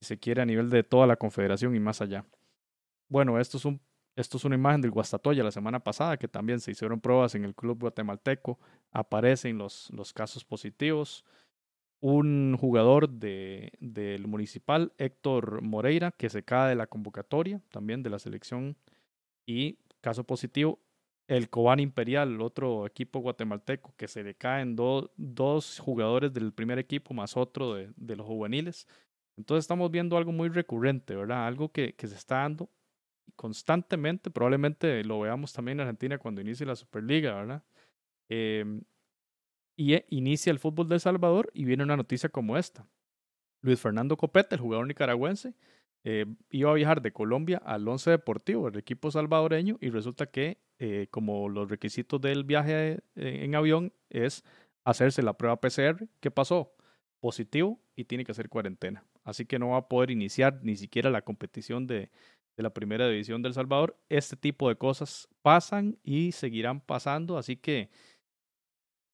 si 0.00 0.08
se 0.08 0.18
quiere, 0.18 0.42
a 0.42 0.46
nivel 0.46 0.70
de 0.70 0.82
toda 0.82 1.06
la 1.06 1.16
confederación 1.16 1.74
y 1.74 1.80
más 1.80 2.00
allá. 2.00 2.24
Bueno, 3.08 3.38
esto 3.38 3.56
es, 3.58 3.64
un, 3.64 3.80
esto 4.16 4.36
es 4.36 4.44
una 4.44 4.54
imagen 4.54 4.80
del 4.80 4.90
Guastatoya 4.90 5.44
la 5.44 5.50
semana 5.50 5.80
pasada, 5.80 6.16
que 6.16 6.28
también 6.28 6.60
se 6.60 6.70
hicieron 6.70 7.00
pruebas 7.00 7.34
en 7.34 7.44
el 7.44 7.54
club 7.54 7.80
guatemalteco, 7.80 8.58
aparecen 8.90 9.58
los, 9.58 9.90
los 9.90 10.12
casos 10.12 10.44
positivos. 10.44 11.24
Un 12.00 12.56
jugador 12.56 13.08
de, 13.08 13.72
del 13.80 14.28
municipal, 14.28 14.92
Héctor 14.98 15.62
Moreira, 15.62 16.12
que 16.12 16.30
se 16.30 16.44
cae 16.44 16.68
de 16.68 16.76
la 16.76 16.86
convocatoria 16.86 17.60
también 17.70 18.04
de 18.04 18.10
la 18.10 18.20
selección. 18.20 18.76
Y 19.46 19.78
caso 20.00 20.22
positivo, 20.22 20.78
el 21.28 21.50
Cobán 21.50 21.78
Imperial, 21.78 22.40
otro 22.40 22.86
equipo 22.86 23.20
guatemalteco, 23.20 23.94
que 23.96 24.08
se 24.08 24.24
le 24.24 24.34
caen 24.34 24.74
dos 24.76 25.78
jugadores 25.78 26.32
del 26.32 26.52
primer 26.52 26.78
equipo 26.78 27.14
más 27.14 27.36
otro 27.36 27.74
de, 27.74 27.92
de, 27.96 28.16
los 28.16 28.26
juveniles. 28.26 28.88
Entonces 29.36 29.64
estamos 29.64 29.90
viendo 29.90 30.16
algo 30.16 30.32
muy 30.32 30.48
recurrente, 30.48 31.14
¿verdad? 31.14 31.46
Algo 31.46 31.70
que, 31.70 31.94
que 31.94 32.08
se 32.08 32.16
está 32.16 32.38
dando 32.38 32.70
constantemente, 33.36 34.30
probablemente 34.30 35.04
lo 35.04 35.20
veamos 35.20 35.52
también 35.52 35.78
en 35.78 35.82
Argentina 35.82 36.18
cuando 36.18 36.40
inicie 36.40 36.66
la 36.66 36.74
Superliga, 36.74 37.34
¿verdad? 37.34 37.62
Eh, 38.30 38.80
y 39.76 39.94
e, 39.94 40.06
inicia 40.10 40.50
el 40.50 40.58
fútbol 40.58 40.88
de 40.88 40.96
El 40.96 41.00
Salvador 41.00 41.50
y 41.54 41.64
viene 41.64 41.84
una 41.84 41.96
noticia 41.96 42.28
como 42.30 42.56
esta. 42.56 42.86
Luis 43.60 43.80
Fernando 43.80 44.16
Copete, 44.16 44.54
el 44.54 44.60
jugador 44.60 44.86
nicaragüense, 44.86 45.54
eh, 46.04 46.26
iba 46.50 46.70
a 46.70 46.74
viajar 46.74 47.02
de 47.02 47.12
Colombia 47.12 47.60
al 47.64 47.86
Once 47.86 48.10
Deportivo, 48.10 48.68
el 48.68 48.78
equipo 48.78 49.10
salvadoreño, 49.10 49.78
y 49.80 49.90
resulta 49.90 50.26
que 50.26 50.58
eh, 50.78 51.08
como 51.10 51.48
los 51.48 51.68
requisitos 51.68 52.20
del 52.20 52.44
viaje 52.44 53.00
eh, 53.16 53.40
en 53.44 53.54
avión 53.54 53.92
es 54.10 54.44
hacerse 54.84 55.22
la 55.22 55.34
prueba 55.34 55.60
PCR, 55.60 56.08
¿qué 56.20 56.30
pasó? 56.30 56.72
Positivo 57.20 57.80
y 57.96 58.04
tiene 58.04 58.24
que 58.24 58.32
hacer 58.32 58.48
cuarentena. 58.48 59.04
Así 59.24 59.44
que 59.44 59.58
no 59.58 59.70
va 59.70 59.78
a 59.78 59.88
poder 59.88 60.10
iniciar 60.10 60.60
ni 60.62 60.76
siquiera 60.76 61.10
la 61.10 61.22
competición 61.22 61.86
de, 61.86 62.10
de 62.56 62.62
la 62.62 62.70
primera 62.70 63.08
división 63.08 63.42
del 63.42 63.54
Salvador. 63.54 63.98
Este 64.08 64.36
tipo 64.36 64.68
de 64.68 64.76
cosas 64.76 65.28
pasan 65.42 65.98
y 66.04 66.32
seguirán 66.32 66.80
pasando, 66.80 67.38
así 67.38 67.56
que 67.56 67.90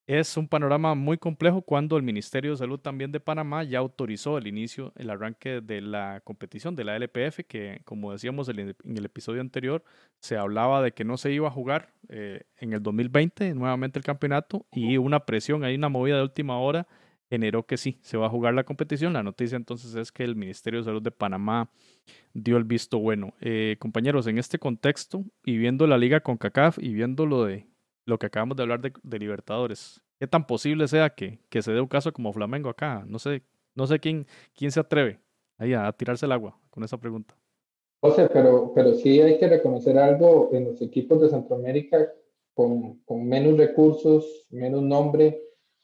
es 0.07 0.37
un 0.37 0.49
panorama 0.49 0.95
muy 0.95 1.17
complejo 1.17 1.63
cuando 1.63 1.97
el 1.97 2.03
Ministerio 2.03 2.53
de 2.53 2.57
Salud 2.59 2.79
también 2.79 3.11
de 3.11 3.21
Panamá 3.21 3.65
ya 3.65 3.79
autorizó 3.79 4.37
el 4.37 4.47
inicio, 4.47 4.93
el 4.97 5.09
arranque 5.11 5.61
de 5.61 5.81
la 5.81 6.21
competición 6.25 6.77
de 6.77 6.85
la 6.85 6.97
LPF, 6.97 7.41
que 7.47 7.81
como 7.85 8.13
decíamos 8.13 8.49
en 8.49 8.75
el 8.85 9.05
episodio 9.05 9.41
anterior, 9.41 9.83
se 10.21 10.37
hablaba 10.37 10.83
de 10.83 10.93
que 10.93 11.05
no 11.05 11.17
se 11.17 11.33
iba 11.33 11.49
a 11.49 11.51
jugar 11.51 11.95
eh, 12.09 12.43
en 12.59 12.73
el 12.75 12.83
2020 12.83 13.55
nuevamente 13.55 13.99
el 13.99 14.05
campeonato 14.05 14.67
y 14.71 14.99
una 14.99 15.21
presión, 15.25 15.65
hay 15.65 15.75
una 15.75 15.89
movida 15.89 16.17
de 16.17 16.23
última 16.23 16.59
hora 16.59 16.87
generó 17.31 17.67
que 17.67 17.77
sí, 17.77 17.99
se 18.03 18.17
va 18.17 18.27
a 18.27 18.31
jugar 18.31 18.55
la 18.55 18.65
competición. 18.65 19.13
La 19.13 19.23
noticia 19.23 19.57
entonces 19.57 19.95
es 19.95 20.13
que 20.13 20.23
el 20.25 20.37
Ministerio 20.37 20.81
de 20.81 20.85
Salud 20.85 21.03
de 21.03 21.11
Panamá 21.11 21.71
dio 22.33 22.57
el 22.57 22.65
visto 22.65 22.99
bueno. 22.99 23.35
Eh, 23.41 23.77
compañeros, 23.81 24.27
en 24.27 24.39
este 24.39 24.59
contexto 24.59 25.25
y 25.45 25.57
viendo 25.57 25.87
la 25.87 25.99
liga 25.99 26.21
con 26.21 26.37
CACAF 26.37 26.79
y 26.79 26.93
viendo 26.93 27.27
lo 27.27 27.45
de 27.45 27.67
lo 28.05 28.19
que 28.19 28.27
acabamos 28.27 28.57
de 28.57 28.63
hablar 28.63 28.81
de, 28.81 29.19
Libertadores. 29.19 30.01
¿Qué 30.19 30.27
tan 30.27 30.47
posible 30.47 30.89
sea 30.89 31.11
que, 31.11 31.41
que, 31.49 31.63
se 31.63 31.73
dé 31.73 31.81
un 31.81 31.89
caso 31.89 32.13
como 32.13 32.33
Flamengo 32.33 32.69
acá? 32.69 33.05
No 33.07 33.19
sé, 33.19 33.43
no 33.75 33.87
sé 33.87 33.99
quién, 33.99 34.27
quién 34.55 34.71
se 34.71 34.81
atreve 34.81 35.21
ahí 35.59 35.73
a, 35.73 35.91
tirarse 35.93 36.27
el 36.27 36.33
agua 36.33 36.59
con 36.71 36.85
esa 36.85 36.99
pregunta. 36.99 37.35
José, 38.01 38.29
pero, 38.33 38.73
pero 38.75 38.95
sí 38.95 39.21
hay 39.21 39.39
que 39.39 39.49
reconocer 39.49 39.99
algo 39.99 40.51
en 40.53 40.65
los 40.65 40.83
equipos 40.83 41.21
de 41.21 41.31
Centroamérica 41.31 42.13
con, 42.53 43.01
con 43.01 43.27
menos 43.27 43.57
recursos, 43.57 44.47
menos 44.51 44.83
nombre, 44.83 45.41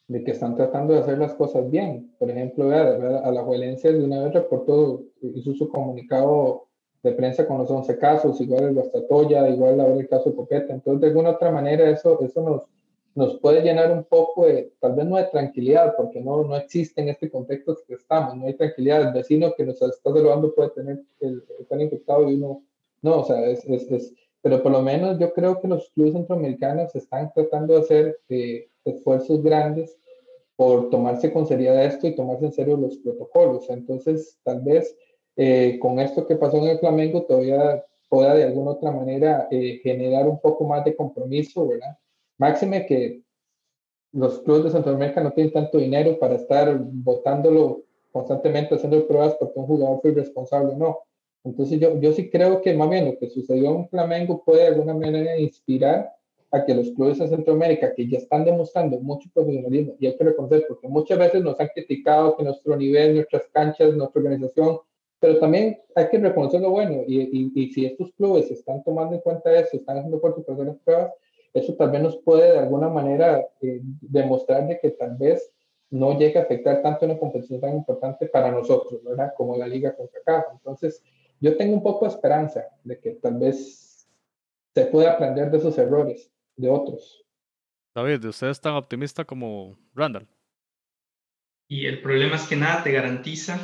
de 0.07 0.25
que 0.25 0.33
están 0.33 0.57
tratando 0.57 0.93
de 0.93 1.01
hacer 1.01 1.19
las 1.19 1.35
cosas 1.35 1.71
bien. 1.71 2.15
Por 2.19 2.31
ejemplo, 2.31 2.71
a 2.71 3.31
la 3.31 3.43
Juelencia 3.43 3.93
de 3.93 4.05
una 4.05 4.25
vez 4.25 4.35
reportó, 4.35 5.05
hizo 5.23 5.55
su 5.55 5.69
comunicado 5.69 6.70
de 7.03 7.13
prensa 7.13 7.47
con 7.47 7.59
los 7.59 7.71
11 7.71 7.99
casos, 7.99 8.41
igual 8.41 8.65
el 8.65 8.75
Guastatoya, 8.75 9.49
igual 9.49 9.81
ahora 9.81 9.95
el 9.95 10.09
caso 10.09 10.35
Copeta. 10.35 10.75
Entonces, 10.75 11.01
de 11.01 11.07
alguna 11.09 11.31
otra 11.31 11.51
manera, 11.51 11.89
eso, 11.89 12.21
eso 12.23 12.43
nos, 12.43 12.63
nos 13.15 13.39
puede 13.41 13.63
llenar 13.63 13.91
un 13.91 14.05
poco 14.05 14.47
de, 14.47 14.73
tal 14.81 14.95
vez 14.95 15.07
no 15.07 15.17
de 15.17 15.25
tranquilidad, 15.25 15.95
porque 15.97 16.21
no, 16.21 16.45
no 16.45 16.57
existe 16.57 17.01
en 17.01 17.09
este 17.09 17.31
contexto 17.31 17.77
que 17.87 17.95
estamos, 17.95 18.37
no 18.37 18.47
hay 18.47 18.55
tranquilidad. 18.55 19.03
El 19.03 19.15
vecino 19.15 19.55
que 19.57 19.65
nos 19.65 19.81
está 19.81 20.13
saludando 20.13 20.55
puede 20.55 20.71
tener 20.71 21.01
el, 21.21 21.43
estar 21.59 21.81
infectado 21.81 22.29
y 22.31 22.35
uno 22.35 22.63
no, 23.03 23.21
o 23.21 23.25
sea, 23.25 23.47
es, 23.47 23.65
es, 23.65 23.91
es, 23.91 24.15
pero 24.43 24.63
por 24.63 24.73
lo 24.73 24.83
menos 24.83 25.19
yo 25.19 25.33
creo 25.33 25.61
que 25.61 25.69
los 25.69 25.91
clubes 25.91 26.13
centroamericanos 26.13 26.95
están 26.95 27.33
tratando 27.33 27.75
de 27.75 27.81
hacer 27.81 28.19
eh, 28.29 28.69
esfuerzos 28.85 29.43
grandes 29.43 29.97
por 30.57 30.91
tomarse 30.91 31.33
con 31.33 31.47
seriedad 31.47 31.85
esto 31.85 32.07
y 32.07 32.15
tomarse 32.15 32.47
en 32.47 32.53
serio 32.53 32.77
los 32.77 32.99
protocolos. 32.99 33.71
Entonces, 33.71 34.39
tal 34.43 34.61
vez 34.61 34.95
eh, 35.43 35.79
con 35.79 35.99
esto 35.99 36.27
que 36.27 36.37
pasó 36.37 36.59
en 36.59 36.65
el 36.65 36.79
Flamengo 36.79 37.23
todavía 37.23 37.83
pueda 38.11 38.35
de 38.35 38.45
alguna 38.45 38.73
otra 38.73 38.91
manera 38.91 39.49
eh, 39.51 39.81
generar 39.83 40.29
un 40.29 40.39
poco 40.39 40.67
más 40.67 40.85
de 40.85 40.95
compromiso, 40.95 41.67
¿verdad? 41.67 41.97
Máxime 42.37 42.85
que 42.85 43.23
los 44.13 44.41
clubes 44.41 44.65
de 44.65 44.71
Centroamérica 44.73 45.23
no 45.23 45.33
tienen 45.33 45.55
tanto 45.55 45.79
dinero 45.79 46.19
para 46.19 46.35
estar 46.35 46.79
votándolo 46.79 47.85
constantemente, 48.13 48.75
haciendo 48.75 49.07
pruebas 49.07 49.35
porque 49.41 49.59
un 49.59 49.67
jugador 49.67 50.03
fue 50.03 50.11
irresponsable 50.11 50.75
o 50.75 50.77
no. 50.77 50.99
Entonces 51.43 51.81
yo, 51.81 51.99
yo 51.99 52.13
sí 52.13 52.29
creo 52.29 52.61
que 52.61 52.75
más 52.75 52.91
bien 52.91 53.07
lo 53.07 53.17
que 53.17 53.31
sucedió 53.31 53.75
en 53.75 53.89
Flamengo 53.89 54.45
puede 54.45 54.65
de 54.65 54.69
alguna 54.69 54.93
manera 54.93 55.39
inspirar 55.39 56.13
a 56.51 56.67
que 56.67 56.75
los 56.75 56.91
clubes 56.91 57.19
de 57.19 57.29
Centroamérica, 57.29 57.95
que 57.95 58.07
ya 58.07 58.19
están 58.19 58.45
demostrando 58.45 59.01
mucho 59.01 59.31
profesionalismo, 59.33 59.95
y 59.99 60.07
hay 60.07 60.19
que 60.19 60.25
reconocer, 60.25 60.67
porque 60.69 60.87
muchas 60.87 61.19
veces 61.19 61.43
nos 61.43 61.59
han 61.59 61.69
criticado 61.69 62.37
que 62.37 62.45
nuestro 62.45 62.77
nivel, 62.77 63.15
nuestras 63.15 63.47
canchas, 63.55 63.95
nuestra 63.95 64.21
organización, 64.21 64.81
pero 65.21 65.39
también 65.39 65.79
hay 65.95 66.09
que 66.09 66.19
reconocer 66.19 66.61
lo 66.61 66.71
bueno, 66.71 67.05
y, 67.07 67.21
y, 67.21 67.53
y 67.55 67.73
si 67.73 67.85
estos 67.85 68.13
clubes 68.15 68.51
están 68.51 68.83
tomando 68.83 69.15
en 69.15 69.21
cuenta 69.21 69.53
eso, 69.53 69.77
están 69.77 69.99
haciendo 69.99 70.19
fuertes 70.19 70.45
para 70.45 70.55
hacer 70.55 70.67
las 70.67 70.79
pruebas, 70.79 71.13
eso 71.53 71.75
también 71.75 72.05
nos 72.05 72.17
puede 72.19 72.53
de 72.53 72.59
alguna 72.59 72.89
manera 72.89 73.45
eh, 73.61 73.81
demostrar 73.83 74.67
de 74.67 74.79
que 74.79 74.91
tal 74.91 75.17
vez 75.17 75.53
no 75.91 76.17
llegue 76.19 76.39
a 76.39 76.43
afectar 76.43 76.83
tanto 76.83 77.05
una 77.05 77.19
competición 77.19 77.61
tan 77.61 77.77
importante 77.77 78.27
para 78.27 78.51
nosotros, 78.51 79.03
¿verdad? 79.03 79.33
Como 79.37 79.57
la 79.57 79.67
Liga 79.67 79.95
con 79.97 80.07
CACAF. 80.07 80.53
Entonces, 80.53 81.03
yo 81.41 81.57
tengo 81.57 81.75
un 81.75 81.83
poco 81.83 82.05
de 82.05 82.13
esperanza 82.13 82.67
de 82.85 83.01
que 83.01 83.13
tal 83.15 83.39
vez 83.39 84.09
se 84.73 84.87
pueda 84.87 85.13
aprender 85.13 85.51
de 85.51 85.59
esos 85.59 85.77
errores 85.79 86.31
de 86.57 86.71
otros. 86.71 87.25
David, 87.95 88.25
¿usted 88.25 88.49
es 88.49 88.61
tan 88.61 88.75
optimista 88.75 89.25
como 89.25 89.77
Randall? 89.95 90.29
Y 91.67 91.87
el 91.87 92.01
problema 92.03 92.37
es 92.37 92.47
que 92.47 92.57
nada 92.57 92.85
te 92.85 92.93
garantiza 92.93 93.59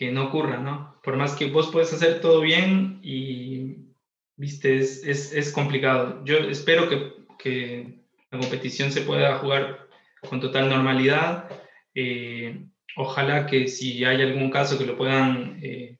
que 0.00 0.10
no 0.10 0.24
ocurra, 0.24 0.56
¿no? 0.56 0.98
Por 1.02 1.18
más 1.18 1.34
que 1.34 1.50
vos 1.50 1.70
puedes 1.70 1.92
hacer 1.92 2.22
todo 2.22 2.40
bien 2.40 3.00
y, 3.02 3.92
viste, 4.34 4.78
es, 4.78 5.04
es, 5.04 5.52
complicado. 5.52 6.24
Yo 6.24 6.38
espero 6.38 6.88
que, 6.88 7.12
que, 7.38 8.00
la 8.30 8.38
competición 8.38 8.92
se 8.92 9.02
pueda 9.02 9.36
jugar 9.36 9.88
con 10.26 10.40
total 10.40 10.70
normalidad. 10.70 11.50
Eh, 11.94 12.64
ojalá 12.96 13.44
que 13.44 13.68
si 13.68 14.02
hay 14.06 14.22
algún 14.22 14.50
caso 14.50 14.78
que 14.78 14.86
lo 14.86 14.96
puedan 14.96 15.58
eh, 15.62 15.98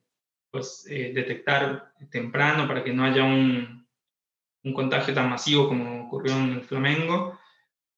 pues, 0.50 0.86
eh, 0.88 1.12
detectar 1.14 1.92
temprano 2.10 2.66
para 2.66 2.82
que 2.82 2.94
no 2.94 3.04
haya 3.04 3.22
un, 3.22 3.86
un 4.64 4.72
contagio 4.72 5.12
tan 5.12 5.28
masivo 5.28 5.68
como 5.68 6.06
ocurrió 6.06 6.38
en 6.38 6.52
el 6.52 6.62
Flamengo. 6.62 7.38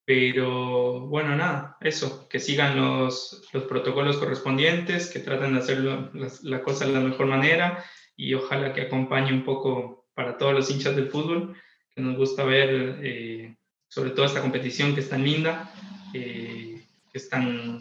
Pero 0.04 1.00
bueno, 1.06 1.36
nada, 1.36 1.76
eso, 1.80 2.28
que 2.28 2.40
sigan 2.40 2.76
los, 2.76 3.48
los 3.52 3.64
protocolos 3.64 4.16
correspondientes, 4.16 5.08
que 5.08 5.20
traten 5.20 5.54
de 5.54 5.60
hacer 5.60 5.78
la, 5.78 6.10
la, 6.42 6.62
cosa 6.62 6.86
de 6.86 6.92
la 6.92 7.00
mejor 7.00 7.26
manera 7.26 7.84
y 8.16 8.34
ojalá 8.34 8.72
que 8.72 8.82
acompañe 8.82 9.32
un 9.32 9.44
poco 9.44 10.08
para 10.14 10.36
todos 10.36 10.54
los 10.54 10.70
hinchas 10.70 10.96
del 10.96 11.10
fútbol, 11.10 11.56
que 11.94 12.00
nos 12.00 12.16
gusta 12.16 12.44
ver 12.44 12.98
eh, 13.02 13.56
sobre 13.88 14.10
todo 14.10 14.26
esta 14.26 14.40
competición 14.40 14.94
que 14.94 15.00
es 15.00 15.08
tan 15.08 15.22
linda, 15.22 15.72
eh, 16.14 16.82
que 17.10 17.18
es 17.18 17.28
tan, 17.28 17.80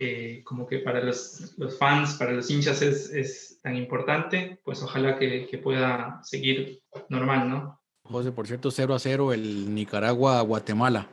eh, 0.00 0.42
como 0.44 0.66
que 0.66 0.78
para 0.78 1.00
los, 1.00 1.54
los, 1.58 1.78
fans, 1.78 2.14
para 2.14 2.32
los 2.32 2.50
hinchas 2.50 2.82
es, 2.82 3.10
es 3.10 3.60
tan 3.62 3.76
importante, 3.76 4.60
pues 4.64 4.82
ojalá 4.82 5.16
que, 5.18 5.46
que 5.46 5.58
pueda 5.58 6.20
seguir 6.24 6.82
normal, 7.08 7.48
¿no? 7.48 7.77
José, 8.10 8.32
por 8.32 8.46
cierto, 8.46 8.70
0 8.70 8.94
a 8.94 8.98
0 8.98 9.32
el 9.32 9.74
Nicaragua-Guatemala. 9.74 11.08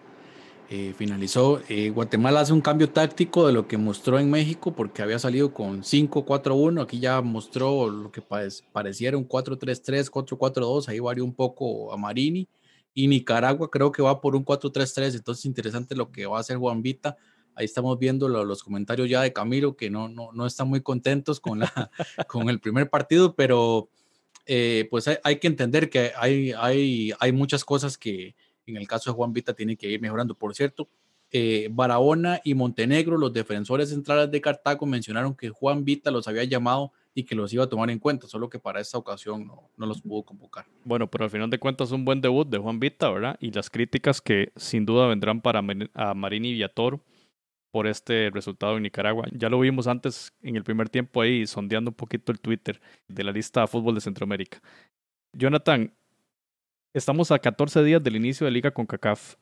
Eh, 0.69 0.93
finalizó. 0.97 1.61
Eh, 1.69 1.91
Guatemala 1.91 2.39
hace 2.39 2.53
un 2.53 2.61
cambio 2.61 2.89
táctico 2.89 3.45
de 3.45 3.53
lo 3.53 3.67
que 3.67 3.77
mostró 3.77 4.17
en 4.17 4.31
México 4.31 4.73
porque 4.73 5.03
había 5.03 5.19
salido 5.19 5.53
con 5.53 5.83
5-4-1. 5.83 6.81
Aquí 6.81 6.99
ya 6.99 7.21
mostró 7.21 7.89
lo 7.89 8.11
que 8.11 8.23
pareciera 8.71 9.17
un 9.17 9.27
4-3-3, 9.27 10.09
4-4-2. 10.09 10.87
Ahí 10.87 10.99
varió 10.99 11.23
un 11.23 11.33
poco 11.33 11.93
a 11.93 11.97
Marini. 11.97 12.47
Y 12.93 13.07
Nicaragua 13.07 13.69
creo 13.69 13.91
que 13.91 14.01
va 14.01 14.21
por 14.21 14.35
un 14.35 14.43
4-3-3. 14.43 15.15
Entonces, 15.15 15.45
interesante 15.45 15.95
lo 15.95 16.11
que 16.11 16.25
va 16.25 16.37
a 16.37 16.39
hacer 16.39 16.57
Juan 16.57 16.81
Vita. 16.81 17.15
Ahí 17.53 17.65
estamos 17.65 17.99
viendo 17.99 18.27
lo, 18.27 18.43
los 18.43 18.63
comentarios 18.63 19.09
ya 19.09 19.21
de 19.21 19.33
Camilo 19.33 19.75
que 19.75 19.89
no, 19.89 20.09
no, 20.09 20.31
no 20.33 20.45
están 20.45 20.67
muy 20.67 20.81
contentos 20.81 21.39
con, 21.39 21.59
la, 21.59 21.91
con 22.27 22.49
el 22.49 22.59
primer 22.59 22.89
partido, 22.89 23.35
pero 23.35 23.89
eh, 24.45 24.87
pues 24.89 25.07
hay, 25.07 25.39
que 25.39 25.47
entender 25.47 25.89
que 25.89 26.11
hay, 26.15 26.53
hay, 26.57 27.11
hay 27.19 27.31
muchas 27.31 27.65
cosas 27.65 27.97
que 27.97 28.35
en 28.65 28.77
el 28.77 28.87
caso 28.87 29.11
de 29.11 29.15
Juan 29.15 29.33
Vita 29.33 29.53
tienen 29.53 29.77
que 29.77 29.89
ir 29.89 30.01
mejorando. 30.01 30.35
Por 30.35 30.55
cierto, 30.55 30.87
eh, 31.31 31.67
Barahona 31.71 32.39
y 32.43 32.53
Montenegro, 32.53 33.17
los 33.17 33.33
defensores 33.33 33.89
centrales 33.89 34.31
de 34.31 34.41
Cartago, 34.41 34.85
mencionaron 34.85 35.35
que 35.35 35.49
Juan 35.49 35.83
Vita 35.83 36.11
los 36.11 36.27
había 36.27 36.43
llamado 36.43 36.91
y 37.13 37.23
que 37.23 37.35
los 37.35 37.53
iba 37.53 37.63
a 37.63 37.69
tomar 37.69 37.89
en 37.89 37.99
cuenta, 37.99 38.27
solo 38.27 38.49
que 38.49 38.59
para 38.59 38.81
esta 38.81 38.97
ocasión 38.97 39.47
no, 39.47 39.69
no 39.77 39.85
los 39.85 40.01
pudo 40.01 40.23
convocar. 40.23 40.65
Bueno, 40.83 41.09
pero 41.09 41.23
al 41.23 41.29
final 41.29 41.49
de 41.49 41.57
cuentas 41.57 41.91
un 41.91 42.03
buen 42.05 42.21
debut 42.21 42.47
de 42.47 42.57
Juan 42.57 42.79
Vita, 42.79 43.09
¿verdad? 43.09 43.37
Y 43.39 43.51
las 43.51 43.69
críticas 43.69 44.21
que 44.21 44.51
sin 44.55 44.85
duda 44.85 45.07
vendrán 45.07 45.41
para 45.41 45.63
a 45.93 46.13
Marini 46.13 46.51
Villatoro 46.51 47.01
por 47.75 47.87
este 47.87 48.29
resultado 48.31 48.77
en 48.77 48.83
Nicaragua. 48.83 49.25
Ya 49.33 49.49
lo 49.49 49.59
vimos 49.59 49.85
antes 49.87 50.31
en 50.41 50.55
el 50.55 50.63
primer 50.63 50.87
tiempo 50.87 51.19
ahí 51.19 51.45
sondeando 51.45 51.91
un 51.91 51.95
poquito 51.95 52.31
el 52.31 52.39
Twitter 52.39 52.79
de 53.09 53.21
la 53.25 53.33
lista 53.33 53.59
de 53.59 53.67
fútbol 53.67 53.95
de 53.95 53.99
Centroamérica. 53.99 54.61
Jonathan, 55.33 55.93
estamos 56.93 57.31
a 57.31 57.39
14 57.39 57.83
días 57.83 58.01
del 58.01 58.15
inicio 58.15 58.45
de 58.45 58.51
Liga 58.51 58.71
con 58.71 58.85
CACAF 58.85 59.35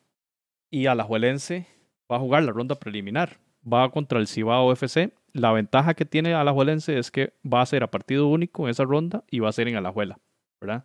y 0.68 0.86
Alajuelense 0.86 1.68
va 2.10 2.16
a 2.16 2.18
jugar 2.18 2.42
la 2.42 2.50
ronda 2.50 2.74
preliminar. 2.74 3.38
Va 3.64 3.88
contra 3.92 4.18
el 4.18 4.26
Cibao 4.26 4.72
FC. 4.72 5.12
La 5.32 5.52
ventaja 5.52 5.94
que 5.94 6.04
tiene 6.04 6.34
Alajuelense 6.34 6.98
es 6.98 7.12
que 7.12 7.34
va 7.44 7.62
a 7.62 7.66
ser 7.66 7.84
a 7.84 7.92
partido 7.92 8.26
único 8.26 8.64
en 8.64 8.70
esa 8.70 8.82
ronda 8.82 9.22
y 9.30 9.38
va 9.38 9.50
a 9.50 9.52
ser 9.52 9.68
en 9.68 9.76
Alajuela, 9.76 10.18
¿verdad? 10.60 10.84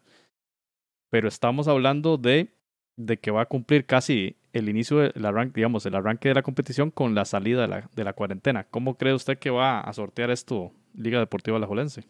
Pero 1.10 1.28
estamos 1.28 1.68
hablando 1.68 2.20
de, 2.20 2.54
de 2.96 3.18
que 3.18 3.32
va 3.32 3.42
a 3.42 3.48
cumplir 3.48 3.88
casi 3.88 4.39
el 4.54 4.70
inicio 4.70 4.98
del 4.98 5.26
arranque, 5.26 5.54
digamos, 5.56 5.86
el 5.86 5.96
arranque 5.96 6.30
de 6.30 6.36
la 6.36 6.44
competición 6.44 6.92
con 6.92 7.16
la 7.16 7.26
salida 7.26 7.62
de 7.62 7.68
la, 7.68 7.90
de 7.96 8.04
la 8.04 8.14
cuarentena. 8.14 8.66
¿Cómo 8.66 8.98
cree 8.98 9.14
usted 9.14 9.38
que 9.38 9.50
va 9.50 9.82
a 9.82 9.94
sortear 9.94 10.32
esto 10.32 10.72
Liga 10.94 11.20
Deportiva 11.20 11.58
Alajuelense? 11.58 12.06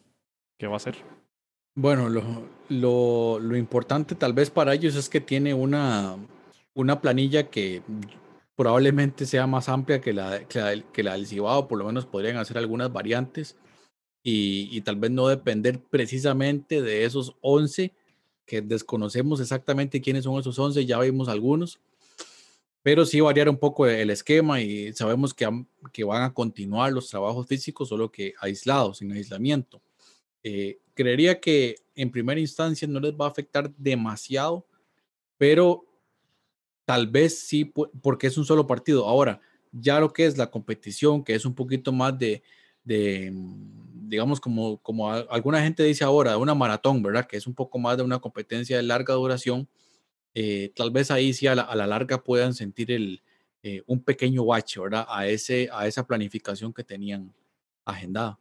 ¿Qué 0.57 0.67
va 0.67 0.73
a 0.73 0.77
hacer? 0.77 0.95
Bueno, 1.75 2.09
lo, 2.09 2.23
lo, 2.69 3.39
lo, 3.39 3.55
importante 3.55 4.15
tal 4.15 4.33
vez 4.33 4.49
para 4.49 4.73
ellos 4.73 4.95
es 4.95 5.07
que 5.07 5.21
tiene 5.21 5.53
una, 5.53 6.17
una 6.73 6.99
planilla 6.99 7.49
que 7.49 7.81
probablemente 8.55 9.25
sea 9.25 9.47
más 9.47 9.69
amplia 9.69 10.01
que 10.01 10.11
la, 10.11 10.43
que 10.45 10.59
la, 10.59 10.81
que 10.91 11.03
la 11.03 11.13
del 11.13 11.27
Cibao, 11.27 11.67
por 11.67 11.77
lo 11.77 11.85
menos 11.85 12.05
podrían 12.05 12.37
hacer 12.37 12.57
algunas 12.57 12.91
variantes 12.91 13.57
y, 14.23 14.67
y 14.75 14.81
tal 14.81 14.97
vez 14.97 15.11
no 15.11 15.27
depender 15.27 15.79
precisamente 15.79 16.81
de 16.81 17.05
esos 17.05 17.37
11 17.41 17.93
que 18.45 18.61
desconocemos 18.61 19.39
exactamente 19.39 20.01
quiénes 20.01 20.25
son 20.25 20.39
esos 20.39 20.57
11, 20.59 20.85
ya 20.85 20.99
vimos 20.99 21.29
algunos, 21.29 21.79
pero 22.81 23.05
sí 23.05 23.19
variar 23.19 23.49
un 23.49 23.57
poco 23.57 23.87
el 23.87 24.09
esquema 24.09 24.61
y 24.61 24.93
sabemos 24.93 25.33
que, 25.33 25.47
que 25.91 26.03
van 26.03 26.23
a 26.23 26.33
continuar 26.33 26.91
los 26.91 27.09
trabajos 27.09 27.47
físicos, 27.47 27.89
solo 27.89 28.11
que 28.11 28.33
aislados, 28.39 28.99
sin 28.99 29.11
aislamiento. 29.11 29.81
Eh, 30.43 30.79
creería 30.93 31.39
que 31.39 31.75
en 31.95 32.11
primera 32.11 32.39
instancia 32.39 32.87
no 32.87 32.99
les 32.99 33.13
va 33.13 33.25
a 33.25 33.29
afectar 33.29 33.73
demasiado, 33.75 34.65
pero 35.37 35.85
tal 36.85 37.07
vez 37.07 37.39
sí, 37.39 37.65
porque 38.01 38.27
es 38.27 38.37
un 38.37 38.45
solo 38.45 38.65
partido. 38.65 39.07
Ahora, 39.07 39.41
ya 39.71 39.99
lo 39.99 40.11
que 40.11 40.25
es 40.25 40.37
la 40.37 40.49
competición, 40.49 41.23
que 41.23 41.35
es 41.35 41.45
un 41.45 41.53
poquito 41.53 41.91
más 41.91 42.17
de, 42.17 42.41
de 42.83 43.31
digamos, 44.09 44.39
como, 44.39 44.77
como 44.81 45.11
alguna 45.11 45.61
gente 45.61 45.83
dice 45.83 46.03
ahora, 46.03 46.31
de 46.31 46.37
una 46.37 46.55
maratón, 46.55 47.03
¿verdad? 47.03 47.27
Que 47.27 47.37
es 47.37 47.45
un 47.45 47.53
poco 47.53 47.77
más 47.77 47.97
de 47.97 48.03
una 48.03 48.19
competencia 48.19 48.77
de 48.77 48.83
larga 48.83 49.13
duración 49.13 49.67
eh, 50.33 50.71
tal 50.75 50.91
vez 50.91 51.11
ahí 51.11 51.33
sí 51.33 51.47
a 51.47 51.55
la, 51.55 51.87
larga 51.87 52.23
puedan 52.23 52.53
sentir 52.53 52.91
el, 52.91 53.21
eh, 53.63 53.83
un 53.87 54.03
pequeño 54.03 54.45
bache, 54.45 54.79
¿verdad? 54.79 55.05
A, 55.09 55.27
ese, 55.27 55.69
a 55.71 55.87
esa 55.87 56.05
planificación 56.05 56.73
que 56.73 56.83
tenían 56.83 57.33
agendada. 57.85 58.39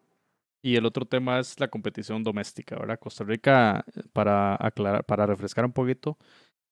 Y 0.60 0.76
el 0.76 0.86
otro 0.86 1.06
tema 1.06 1.38
es 1.38 1.58
la 1.60 1.68
competición 1.68 2.22
doméstica, 2.24 2.76
¿verdad? 2.76 2.98
Costa 2.98 3.24
Rica, 3.24 3.84
para 4.12 4.56
aclarar, 4.60 5.04
para 5.04 5.26
refrescar 5.26 5.64
un 5.64 5.72
poquito, 5.72 6.18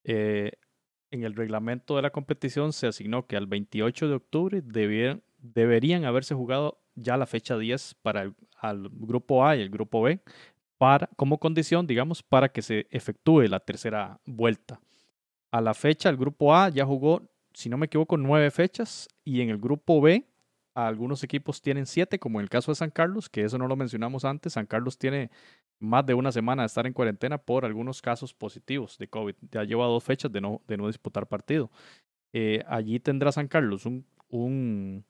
eh, 0.04 0.52
en 1.10 1.22
el 1.22 1.34
reglamento 1.34 1.96
de 1.96 2.02
la 2.02 2.10
competición 2.10 2.72
se 2.72 2.88
asignó 2.88 3.26
que 3.26 3.36
al 3.36 3.46
28 3.46 4.08
de 4.08 4.14
octubre 4.14 4.62
deberían 4.62 6.04
haberse 6.04 6.34
jugado 6.34 6.80
ya 6.96 7.16
la 7.16 7.26
fecha 7.26 7.56
10 7.56 7.94
para 8.02 8.22
el 8.22 8.34
al 8.60 8.88
grupo 8.90 9.46
A 9.46 9.56
y 9.56 9.60
el 9.60 9.70
grupo 9.70 10.02
B, 10.02 10.20
para, 10.78 11.08
como 11.16 11.38
condición, 11.38 11.86
digamos, 11.86 12.22
para 12.22 12.48
que 12.50 12.62
se 12.62 12.86
efectúe 12.90 13.42
la 13.42 13.60
tercera 13.60 14.20
vuelta 14.26 14.80
a 15.56 15.60
la 15.60 15.74
fecha 15.74 16.08
el 16.08 16.16
grupo 16.16 16.54
A 16.54 16.68
ya 16.68 16.84
jugó, 16.84 17.22
si 17.52 17.68
no 17.68 17.78
me 17.78 17.86
equivoco, 17.86 18.16
nueve 18.16 18.50
fechas 18.50 19.08
y 19.24 19.40
en 19.40 19.50
el 19.50 19.58
grupo 19.58 20.00
B 20.00 20.26
algunos 20.74 21.24
equipos 21.24 21.62
tienen 21.62 21.86
siete, 21.86 22.18
como 22.18 22.38
en 22.38 22.44
el 22.44 22.50
caso 22.50 22.70
de 22.70 22.76
San 22.76 22.90
Carlos, 22.90 23.30
que 23.30 23.42
eso 23.42 23.56
no 23.56 23.66
lo 23.66 23.76
mencionamos 23.76 24.26
antes. 24.26 24.52
San 24.52 24.66
Carlos 24.66 24.98
tiene 24.98 25.30
más 25.78 26.04
de 26.04 26.12
una 26.12 26.32
semana 26.32 26.62
de 26.62 26.66
estar 26.66 26.86
en 26.86 26.92
cuarentena 26.92 27.38
por 27.38 27.64
algunos 27.64 28.02
casos 28.02 28.34
positivos 28.34 28.98
de 28.98 29.08
COVID. 29.08 29.34
Ya 29.50 29.64
lleva 29.64 29.86
dos 29.86 30.04
fechas 30.04 30.30
de 30.30 30.42
no, 30.42 30.60
de 30.68 30.76
no 30.76 30.86
disputar 30.86 31.26
partido. 31.26 31.70
Eh, 32.34 32.62
allí 32.68 33.00
tendrá 33.00 33.32
San 33.32 33.48
Carlos 33.48 33.86
un 33.86 34.04
un, 34.28 35.04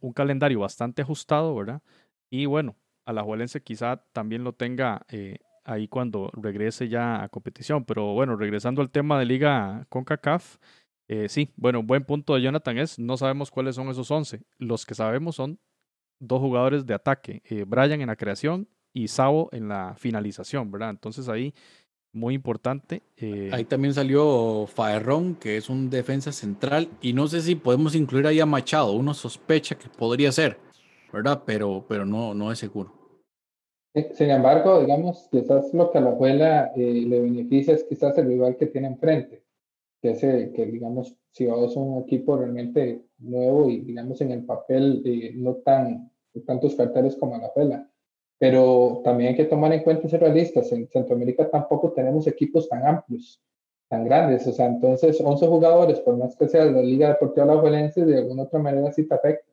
un 0.00 0.12
calendario 0.12 0.60
bastante 0.60 1.02
ajustado, 1.02 1.54
¿verdad? 1.54 1.82
Y 2.30 2.46
bueno, 2.46 2.76
Alajuelense 3.04 3.62
quizá 3.62 4.04
también 4.12 4.44
lo 4.44 4.52
tenga 4.52 5.04
eh, 5.08 5.38
ahí 5.64 5.88
cuando 5.88 6.30
regrese 6.34 6.88
ya 6.88 7.22
a 7.22 7.28
competición. 7.28 7.84
Pero 7.84 8.14
bueno, 8.14 8.36
regresando 8.36 8.82
al 8.82 8.90
tema 8.90 9.18
de 9.18 9.26
Liga 9.26 9.86
CONCACAF, 9.88 10.56
eh, 11.08 11.28
sí, 11.28 11.52
bueno, 11.56 11.82
buen 11.82 12.04
punto 12.04 12.34
de 12.34 12.42
Jonathan 12.42 12.78
es, 12.78 12.98
no 12.98 13.16
sabemos 13.16 13.50
cuáles 13.50 13.74
son 13.74 13.88
esos 13.88 14.10
11. 14.10 14.42
Los 14.58 14.86
que 14.86 14.94
sabemos 14.94 15.36
son 15.36 15.58
dos 16.18 16.40
jugadores 16.40 16.86
de 16.86 16.94
ataque, 16.94 17.42
eh, 17.44 17.64
Brian 17.66 18.00
en 18.00 18.06
la 18.06 18.16
creación 18.16 18.68
y 18.92 19.08
Sabo 19.08 19.48
en 19.52 19.68
la 19.68 19.94
finalización, 19.96 20.70
¿verdad? 20.70 20.90
Entonces 20.90 21.28
ahí, 21.28 21.52
muy 22.12 22.34
importante. 22.34 23.02
Eh, 23.16 23.50
ahí 23.52 23.64
también 23.64 23.94
salió 23.94 24.66
Faerrón, 24.66 25.34
que 25.34 25.56
es 25.56 25.68
un 25.68 25.90
defensa 25.90 26.30
central, 26.30 26.88
y 27.00 27.12
no 27.12 27.26
sé 27.26 27.40
si 27.40 27.56
podemos 27.56 27.94
incluir 27.94 28.26
ahí 28.26 28.38
a 28.38 28.46
Machado, 28.46 28.92
uno 28.92 29.14
sospecha 29.14 29.76
que 29.76 29.88
podría 29.88 30.30
ser, 30.30 30.58
¿verdad? 31.12 31.42
Pero, 31.44 31.84
pero 31.88 32.06
no, 32.06 32.34
no 32.34 32.52
es 32.52 32.58
seguro. 32.58 33.01
Sin 33.94 34.30
embargo, 34.30 34.80
digamos, 34.80 35.28
quizás 35.30 35.72
lo 35.74 35.90
que 35.90 35.98
a 35.98 36.00
la 36.00 36.10
abuela 36.10 36.72
eh, 36.74 37.04
le 37.06 37.20
beneficia 37.20 37.74
es 37.74 37.84
quizás 37.84 38.16
el 38.16 38.26
rival 38.26 38.56
que 38.56 38.66
tiene 38.66 38.86
enfrente, 38.86 39.44
que 40.00 40.12
es 40.12 40.20
que, 40.20 40.66
digamos, 40.66 41.14
si 41.30 41.46
vos 41.46 41.76
un 41.76 42.02
equipo 42.02 42.36
realmente 42.38 43.02
nuevo 43.18 43.68
y, 43.68 43.80
digamos, 43.80 44.20
en 44.22 44.32
el 44.32 44.44
papel 44.44 45.02
eh, 45.04 45.32
no 45.36 45.56
tan 45.56 46.10
tantos 46.46 46.74
carteles 46.74 47.16
como 47.16 47.36
la 47.36 47.46
abuela. 47.46 47.88
Pero 48.38 49.02
también 49.04 49.30
hay 49.30 49.36
que 49.36 49.44
tomar 49.44 49.72
en 49.72 49.82
cuenta 49.82 50.08
ser 50.08 50.20
realistas. 50.20 50.72
En 50.72 50.88
Centroamérica 50.88 51.48
tampoco 51.50 51.92
tenemos 51.92 52.26
equipos 52.26 52.68
tan 52.68 52.84
amplios, 52.86 53.40
tan 53.88 54.04
grandes. 54.04 54.46
O 54.46 54.52
sea, 54.52 54.66
entonces 54.66 55.20
11 55.20 55.46
jugadores, 55.46 56.00
por 56.00 56.16
más 56.16 56.34
que 56.36 56.48
sea 56.48 56.64
la 56.64 56.82
Liga 56.82 57.08
Deportiva 57.08 57.44
Alajuelense, 57.44 58.04
de 58.04 58.18
alguna 58.18 58.44
otra 58.44 58.58
manera 58.58 58.90
sí 58.92 59.06
te 59.06 59.14
afecta. 59.14 59.46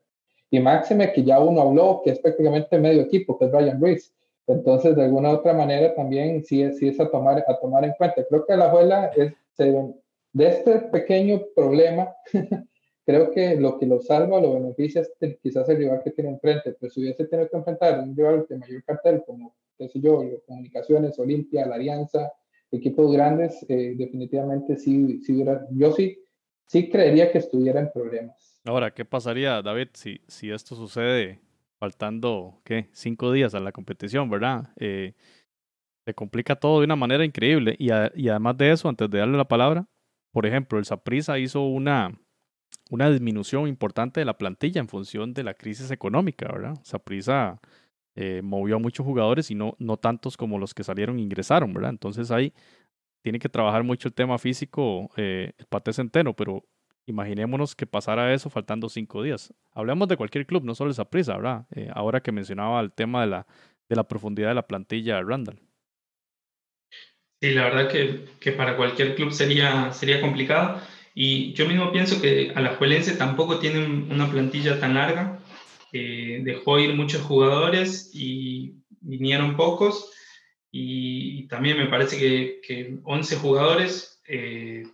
Y 0.50 0.58
máxime 0.58 1.12
que 1.12 1.22
ya 1.22 1.38
uno 1.38 1.60
habló, 1.60 2.00
que 2.02 2.10
es 2.10 2.18
prácticamente 2.18 2.78
medio 2.78 3.02
equipo, 3.02 3.38
que 3.38 3.44
es 3.44 3.52
Brian 3.52 3.80
Ruiz. 3.80 4.12
Entonces, 4.52 4.96
de 4.96 5.04
alguna 5.04 5.30
otra 5.30 5.52
manera 5.52 5.94
también 5.94 6.44
sí 6.44 6.68
sí 6.72 6.88
es 6.88 7.00
a, 7.00 7.10
tomar, 7.10 7.44
a 7.46 7.58
tomar 7.58 7.84
en 7.84 7.92
cuenta. 7.92 8.24
Creo 8.28 8.44
que 8.46 8.56
la 8.56 8.66
abuela 8.66 9.10
es, 9.16 9.32
de 10.32 10.46
este 10.46 10.78
pequeño 10.92 11.42
problema, 11.54 12.14
creo 13.04 13.30
que 13.30 13.56
lo 13.56 13.78
que 13.78 13.86
lo 13.86 14.00
salva, 14.00 14.40
lo 14.40 14.54
beneficia 14.54 15.02
es 15.02 15.12
quizás 15.42 15.68
el 15.68 15.78
rival 15.78 16.00
que 16.02 16.10
tiene 16.10 16.30
enfrente. 16.30 16.76
Pero 16.78 16.90
si 16.90 17.00
hubiese 17.00 17.26
tenido 17.26 17.48
que 17.48 17.56
enfrentar 17.56 18.00
un 18.00 18.16
rival 18.16 18.46
de 18.48 18.58
mayor 18.58 18.84
cartel, 18.84 19.22
como, 19.26 19.54
qué 19.76 19.88
sé 19.88 20.00
yo, 20.00 20.22
Comunicaciones, 20.46 21.18
Olimpia, 21.18 21.66
la 21.66 21.74
Alianza, 21.74 22.32
equipos 22.70 23.12
grandes, 23.12 23.64
eh, 23.68 23.94
definitivamente 23.96 24.76
sí, 24.76 25.20
sí 25.22 25.34
hubiera, 25.34 25.66
yo 25.72 25.92
sí, 25.92 26.18
sí 26.66 26.88
creería 26.88 27.30
que 27.30 27.38
estuviera 27.38 27.80
en 27.80 27.90
problemas. 27.92 28.60
Ahora, 28.64 28.92
¿qué 28.92 29.04
pasaría, 29.04 29.60
David, 29.62 29.88
si, 29.94 30.20
si 30.28 30.50
esto 30.50 30.74
sucede 30.76 31.40
faltando, 31.80 32.60
¿qué? 32.64 32.90
Cinco 32.92 33.32
días 33.32 33.54
a 33.54 33.60
la 33.60 33.72
competición, 33.72 34.28
¿verdad? 34.28 34.70
Eh, 34.76 35.14
se 36.06 36.14
complica 36.14 36.54
todo 36.54 36.80
de 36.80 36.84
una 36.84 36.96
manera 36.96 37.24
increíble. 37.24 37.74
Y, 37.78 37.86
y, 37.86 38.28
además 38.28 38.56
de 38.58 38.72
eso, 38.72 38.88
antes 38.88 39.10
de 39.10 39.18
darle 39.18 39.38
la 39.38 39.48
palabra, 39.48 39.86
por 40.32 40.46
ejemplo, 40.46 40.78
el 40.78 40.84
Saprisa 40.84 41.38
hizo 41.38 41.62
una, 41.62 42.12
una 42.90 43.10
disminución 43.10 43.66
importante 43.66 44.20
de 44.20 44.26
la 44.26 44.36
plantilla 44.36 44.80
en 44.80 44.88
función 44.88 45.32
de 45.32 45.42
la 45.42 45.54
crisis 45.54 45.90
económica, 45.90 46.52
¿verdad? 46.52 46.74
Saprisa 46.84 47.60
eh, 48.14 48.42
movió 48.42 48.76
a 48.76 48.78
muchos 48.78 49.06
jugadores 49.06 49.50
y 49.50 49.54
no, 49.54 49.74
no 49.78 49.96
tantos 49.96 50.36
como 50.36 50.58
los 50.58 50.74
que 50.74 50.84
salieron 50.84 51.18
e 51.18 51.22
ingresaron, 51.22 51.72
¿verdad? 51.72 51.90
Entonces 51.90 52.30
ahí 52.30 52.52
tiene 53.22 53.38
que 53.38 53.48
trabajar 53.48 53.84
mucho 53.84 54.08
el 54.08 54.14
tema 54.14 54.38
físico 54.38 55.08
eh, 55.16 55.52
el 55.56 55.66
Pate 55.66 55.92
Centeno, 55.92 56.34
pero 56.34 56.64
Imaginémonos 57.10 57.74
que 57.74 57.86
pasara 57.86 58.32
eso 58.32 58.50
faltando 58.50 58.88
cinco 58.88 59.24
días. 59.24 59.52
Hablemos 59.72 60.06
de 60.06 60.16
cualquier 60.16 60.46
club, 60.46 60.64
no 60.64 60.76
solo 60.76 60.92
esa 60.92 61.10
prisa, 61.10 61.36
¿verdad? 61.36 61.66
Eh, 61.74 61.90
ahora 61.92 62.22
que 62.22 62.30
mencionaba 62.30 62.80
el 62.80 62.92
tema 62.92 63.22
de 63.22 63.26
la, 63.26 63.46
de 63.88 63.96
la 63.96 64.04
profundidad 64.04 64.50
de 64.50 64.54
la 64.54 64.66
plantilla 64.68 65.20
Randall. 65.20 65.58
Sí, 67.40 67.50
la 67.50 67.64
verdad 67.64 67.90
que, 67.90 68.26
que, 68.38 68.52
para 68.52 68.76
cualquier 68.76 69.16
club 69.16 69.32
sería, 69.32 69.92
sería 69.92 70.20
complicado. 70.20 70.80
Y 71.12 71.52
yo 71.54 71.66
mismo 71.66 71.90
pienso 71.90 72.22
que 72.22 72.52
Alajuelense 72.54 73.16
tampoco 73.16 73.58
tiene 73.58 73.84
una 73.84 74.30
plantilla 74.30 74.78
tan 74.78 74.94
larga. 74.94 75.40
Eh, 75.92 76.42
dejó 76.44 76.78
ir 76.78 76.94
muchos 76.94 77.22
jugadores 77.22 78.12
y 78.14 78.76
vinieron 79.00 79.56
pocos. 79.56 80.12
Y, 80.70 81.48
también 81.48 81.76
me 81.76 81.86
parece 81.86 82.18
que, 82.18 82.60
que 82.64 83.00
11 83.02 83.36
jugadores 83.36 84.22
eh, 84.28 84.84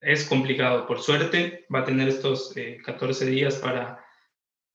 es 0.00 0.24
complicado. 0.24 0.86
Por 0.86 1.00
suerte 1.00 1.66
va 1.74 1.80
a 1.80 1.84
tener 1.84 2.08
estos 2.08 2.54
14 2.84 3.24
eh, 3.24 3.30
días 3.30 3.56
para, 3.56 4.04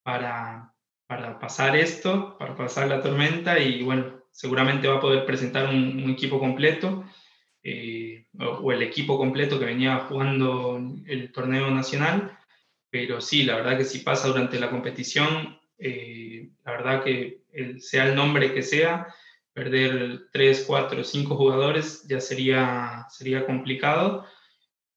para, 0.03 0.74
para, 1.07 1.39
pasar 1.39 1.76
esto, 1.76 2.38
para 2.38 2.55
pasar 2.55 2.88
la 2.88 3.01
tormenta 3.01 3.59
y 3.59 3.84
bueno, 3.84 4.22
seguramente 4.32 4.88
va 4.88 4.97
a 4.97 5.01
poder 5.01 5.26
presentar 5.26 5.69
un, 5.69 6.09
equipo 6.09 6.39
completo 6.39 7.03
eh, 7.63 8.28
o, 8.39 8.72
el 8.72 8.82
equipo 8.82 9.17
completo 9.17 9.59
que 9.59 9.65
venía 9.65 9.99
jugando 9.99 10.82
el 11.05 11.32
torneo 11.32 11.69
nacional. 11.72 12.38
Pero 12.89 13.22
sí, 13.22 13.43
la 13.43 13.55
verdad 13.55 13.78
que 13.78 13.86
si 13.86 13.99
pasa 13.99 14.28
durante 14.28 14.59
la 14.59 14.69
competición, 14.69 15.57
eh, 15.78 16.49
la 16.65 16.72
verdad 16.74 17.03
que 17.03 17.41
sea 17.80 18.07
el 18.07 18.15
nombre 18.15 18.53
que 18.53 18.63
sea, 18.63 19.07
perder 19.53 20.28
3, 20.34 20.65
4, 20.67 21.03
5 21.03 21.36
jugadores 21.36 22.05
ya 22.07 22.19
sería, 22.19 23.05
sería 23.09 23.45
complicado 23.45 24.26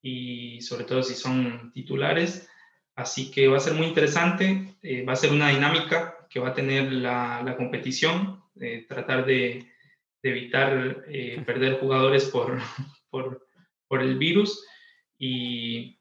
y 0.05 0.61
sobre 0.61 0.83
todo 0.83 1.01
si 1.01 1.15
son 1.15 1.71
titulares. 1.73 2.47
Así 2.95 3.31
que 3.31 3.47
va 3.47 3.57
a 3.57 3.59
ser 3.59 3.73
muy 3.73 3.87
interesante, 3.87 4.75
eh, 4.83 5.03
va 5.03 5.13
a 5.13 5.17
ser 5.17 5.31
una 5.31 5.49
dinámica 5.49 6.27
que 6.29 6.39
va 6.39 6.49
a 6.49 6.53
tener 6.53 6.91
la, 6.91 7.41
la 7.43 7.57
competición, 7.57 8.43
eh, 8.61 8.85
tratar 8.87 9.25
de, 9.25 9.65
de 10.21 10.29
evitar 10.29 11.05
eh, 11.07 11.41
perder 11.45 11.79
jugadores 11.79 12.25
por, 12.25 12.59
por, 13.09 13.47
por, 13.87 14.03
el 14.03 14.19
virus. 14.19 14.63
Y, 15.17 15.99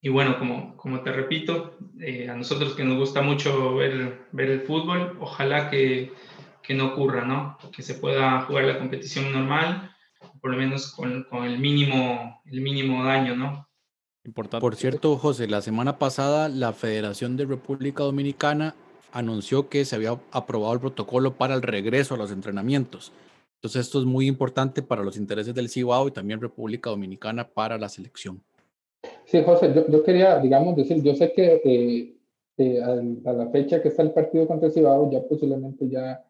y 0.00 0.08
bueno, 0.08 0.36
como, 0.40 0.76
como 0.76 1.02
te 1.02 1.12
repito, 1.12 1.78
a 2.28 2.34
nosotros 2.34 2.74
que 2.74 2.84
nos 2.84 2.98
gusta 2.98 3.22
mucho 3.22 3.76
ver, 3.76 4.26
ver 4.32 4.50
el 4.50 4.60
fútbol, 4.62 5.16
ojalá 5.20 5.70
que, 5.70 6.12
que 6.60 6.74
no 6.74 6.86
ocurra, 6.86 7.24
¿no? 7.24 7.56
Que 7.70 7.82
se 7.82 7.94
pueda 7.94 8.40
jugar 8.42 8.64
la 8.64 8.78
competición 8.78 9.30
normal 9.32 9.94
por 10.40 10.50
lo 10.50 10.56
menos 10.56 10.92
con, 10.92 11.24
con, 11.24 11.44
el, 11.44 11.58
mínimo, 11.58 12.42
el 12.46 12.60
mínimo 12.60 13.04
daño, 13.04 13.36
¿no? 13.36 13.68
Importante. 14.24 14.60
Por 14.60 14.76
cierto, 14.76 15.16
José, 15.16 15.46
la 15.48 15.62
semana 15.62 15.98
pasada 15.98 16.48
la 16.48 16.72
Federación 16.72 17.36
de 17.36 17.46
República 17.46 18.02
Dominicana 18.04 18.74
anunció 19.12 19.68
que 19.68 19.84
se 19.84 19.96
había 19.96 20.18
aprobado 20.32 20.74
el 20.74 20.80
protocolo 20.80 21.34
para 21.34 21.54
el 21.54 21.62
regreso 21.62 22.14
a 22.14 22.18
los 22.18 22.30
entrenamientos. 22.30 23.12
Entonces 23.58 23.86
esto 23.86 23.98
es 23.98 24.04
muy 24.04 24.26
importante 24.26 24.82
para 24.82 25.02
los 25.02 25.16
intereses 25.16 25.54
del 25.54 25.68
Cibao 25.68 26.08
y 26.08 26.12
también 26.12 26.40
República 26.40 26.90
Dominicana 26.90 27.48
para 27.48 27.78
la 27.78 27.88
selección. 27.88 28.42
Sí, 29.24 29.42
José, 29.44 29.72
yo, 29.74 29.86
yo 29.88 30.02
quería, 30.02 30.38
digamos, 30.38 30.76
decir, 30.76 31.02
yo 31.02 31.14
sé 31.14 31.32
que 31.32 31.60
eh, 31.64 32.16
eh, 32.58 32.80
a, 32.82 33.30
a, 33.30 33.32
la 33.32 33.48
fecha 33.50 33.82
que 33.82 33.88
está 33.88 34.02
el 34.02 34.12
partido 34.12 34.46
contra 34.46 34.68
el 34.68 34.74
Cibao, 34.74 35.10
ya 35.10 35.22
posiblemente 35.22 35.88
ya, 35.88 36.24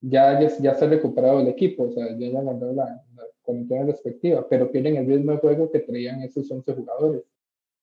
ya, 0.00 0.40
ya, 0.60 0.74
se 0.74 0.84
ha 0.84 0.88
recuperado 0.88 1.40
el 1.40 1.48
equipo, 1.48 1.84
o 1.84 1.92
sea, 1.92 2.16
ya 2.16 2.28
ya 2.28 2.42
mandado 2.42 2.72
la, 2.72 3.02
condiciones 3.42 3.86
respectivas, 3.86 4.44
pero 4.50 4.68
tienen 4.68 4.96
el 4.96 5.06
mismo 5.06 5.38
juego 5.38 5.70
que 5.70 5.80
traían 5.80 6.20
esos 6.22 6.50
11 6.50 6.74
jugadores. 6.74 7.22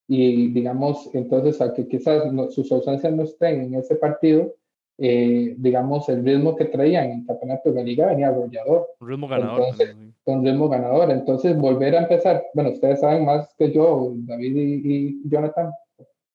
Y 0.06 0.48
digamos, 0.52 1.08
entonces, 1.14 1.60
a 1.62 1.72
que 1.72 1.88
quizás 1.88 2.24
sus 2.50 2.70
ausencias 2.70 3.12
no 3.14 3.22
estén 3.22 3.62
en 3.62 3.74
ese 3.74 3.96
partido, 3.96 4.54
eh, 4.98 5.54
digamos, 5.58 6.08
el 6.08 6.24
ritmo 6.24 6.54
que 6.54 6.66
traían 6.66 7.10
en 7.10 7.20
el 7.20 7.26
campeonato 7.26 7.70
de 7.70 7.76
la 7.76 7.82
liga 7.82 8.06
venía 8.06 8.28
arrollador. 8.28 8.86
Un 9.00 9.08
ritmo 9.08 9.26
ganador. 9.26 9.62
Entonces, 9.62 9.96
un 10.26 10.44
ritmo 10.44 10.68
ganador. 10.68 11.10
Entonces, 11.10 11.56
volver 11.56 11.96
a 11.96 12.02
empezar, 12.02 12.44
bueno, 12.54 12.70
ustedes 12.70 13.00
saben 13.00 13.24
más 13.24 13.52
que 13.58 13.72
yo, 13.72 14.12
David 14.14 14.56
y, 14.56 15.28
Jonathan, 15.28 15.72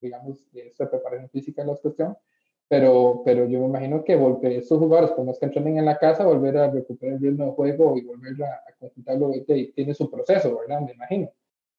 digamos, 0.02 0.40
se 0.74 0.86
preparación 0.88 1.30
física 1.30 1.62
en 1.62 1.68
la 1.68 1.76
cuestión, 1.76 2.18
pero, 2.70 3.24
pero 3.26 3.50
yo 3.50 3.60
me 3.60 3.66
imagino 3.66 4.04
que 4.04 4.16
volver 4.16 4.52
estos 4.52 4.78
jugadores, 4.78 5.12
como 5.12 5.32
es 5.32 5.40
que 5.40 5.48
entrenen 5.48 5.80
en 5.80 5.86
la 5.86 5.98
casa, 5.98 6.24
volver 6.24 6.56
a 6.58 6.70
recuperar 6.70 7.16
el 7.16 7.22
ritmo 7.22 7.46
de 7.46 7.52
juego 7.52 7.98
y 7.98 8.02
volver 8.02 8.44
a, 8.44 8.54
a 8.54 8.74
consultarlo, 8.80 9.32
tiene 9.76 9.94
su 9.96 10.10
proceso, 10.10 10.56
¿verdad? 10.60 10.82
Me 10.82 10.94
imagino. 10.94 11.32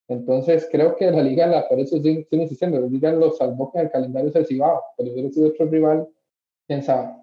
Entonces, 0.08 0.68
creo 0.70 0.96
que 0.96 1.08
la 1.08 1.22
liga, 1.22 1.46
la, 1.46 1.68
por 1.68 1.78
eso 1.78 1.98
estoy, 1.98 2.26
insistiendo, 2.32 2.80
la 2.80 2.88
liga 2.88 3.12
lo 3.12 3.30
salvó 3.30 3.70
con 3.70 3.82
el 3.82 3.90
calendario 3.92 4.32
del 4.32 4.44
Cibao, 4.44 4.82
pero 4.98 5.14
si 5.14 5.32
sido 5.32 5.46
otro 5.46 5.66
rival, 5.66 6.08
quién 6.66 6.82
sabe. 6.82 7.14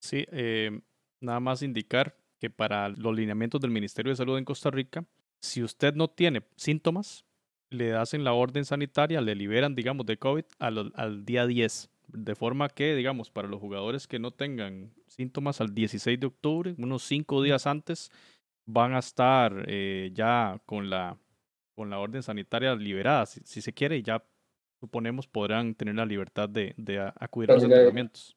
Sí, 0.00 0.24
eh, 0.32 0.80
nada 1.20 1.40
más 1.40 1.60
indicar 1.60 2.16
que 2.38 2.48
para 2.48 2.88
los 2.88 3.14
lineamientos 3.14 3.60
del 3.60 3.70
Ministerio 3.70 4.10
de 4.10 4.16
Salud 4.16 4.38
en 4.38 4.46
Costa 4.46 4.70
Rica, 4.70 5.04
si 5.42 5.62
usted 5.62 5.92
no 5.92 6.08
tiene 6.08 6.42
síntomas, 6.56 7.26
le 7.68 7.92
hacen 7.92 8.24
la 8.24 8.32
orden 8.32 8.64
sanitaria, 8.64 9.20
le 9.20 9.34
liberan, 9.34 9.74
digamos, 9.74 10.06
de 10.06 10.16
COVID 10.16 10.44
al, 10.58 10.90
al 10.94 11.26
día 11.26 11.46
10 11.46 11.90
de 12.08 12.34
forma 12.34 12.68
que, 12.68 12.94
digamos, 12.94 13.30
para 13.30 13.48
los 13.48 13.60
jugadores 13.60 14.06
que 14.06 14.18
no 14.18 14.30
tengan 14.30 14.92
síntomas 15.06 15.60
al 15.60 15.74
16 15.74 16.18
de 16.18 16.26
octubre, 16.26 16.74
unos 16.78 17.02
cinco 17.04 17.42
días 17.42 17.66
antes, 17.66 18.10
van 18.66 18.94
a 18.94 18.98
estar 18.98 19.64
eh, 19.66 20.10
ya 20.12 20.60
con 20.66 20.90
la, 20.90 21.18
con 21.74 21.90
la 21.90 21.98
orden 21.98 22.22
sanitaria 22.22 22.74
liberada, 22.74 23.26
si, 23.26 23.60
se 23.60 23.72
quiere, 23.72 23.98
y 23.98 24.02
ya 24.02 24.22
suponemos, 24.80 25.26
podrán 25.26 25.74
tener 25.74 25.94
la 25.94 26.06
libertad 26.06 26.48
de, 26.48 26.74
de 26.76 26.98
acudir 27.18 27.50
a 27.50 27.54
los 27.54 27.64
entrenamientos. 27.64 28.36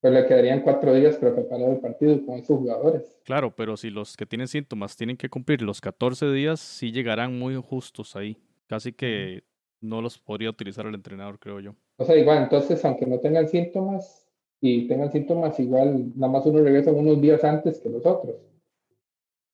Pero 0.00 0.14
le 0.14 0.26
quedarían 0.26 0.60
cuatro 0.60 0.94
días 0.94 1.16
para 1.16 1.34
preparar 1.34 1.70
el 1.70 1.80
partido 1.80 2.24
con 2.24 2.38
esos 2.38 2.58
jugadores. 2.58 3.16
Claro, 3.24 3.54
pero 3.54 3.76
si 3.76 3.90
los 3.90 4.16
que 4.16 4.26
tienen 4.26 4.46
síntomas 4.46 4.96
tienen 4.96 5.16
que 5.16 5.28
cumplir 5.28 5.62
los 5.62 5.80
14 5.80 6.30
días, 6.32 6.60
sí 6.60 6.92
llegarán 6.92 7.38
muy 7.38 7.56
justos 7.56 8.14
ahí. 8.14 8.36
Casi 8.66 8.92
que 8.92 9.44
no 9.80 10.02
los 10.02 10.18
podría 10.18 10.50
utilizar 10.50 10.86
el 10.86 10.94
entrenador, 10.94 11.38
creo 11.38 11.60
yo. 11.60 11.74
O 11.98 12.04
sea, 12.04 12.16
igual, 12.16 12.42
entonces, 12.42 12.84
aunque 12.84 13.06
no 13.06 13.18
tengan 13.18 13.48
síntomas 13.48 14.26
y 14.60 14.86
tengan 14.86 15.10
síntomas, 15.10 15.58
igual, 15.60 16.12
nada 16.16 16.32
más 16.32 16.46
uno 16.46 16.62
regresa 16.62 16.92
unos 16.92 17.20
días 17.20 17.42
antes 17.44 17.80
que 17.80 17.88
los 17.88 18.04
otros. 18.04 18.36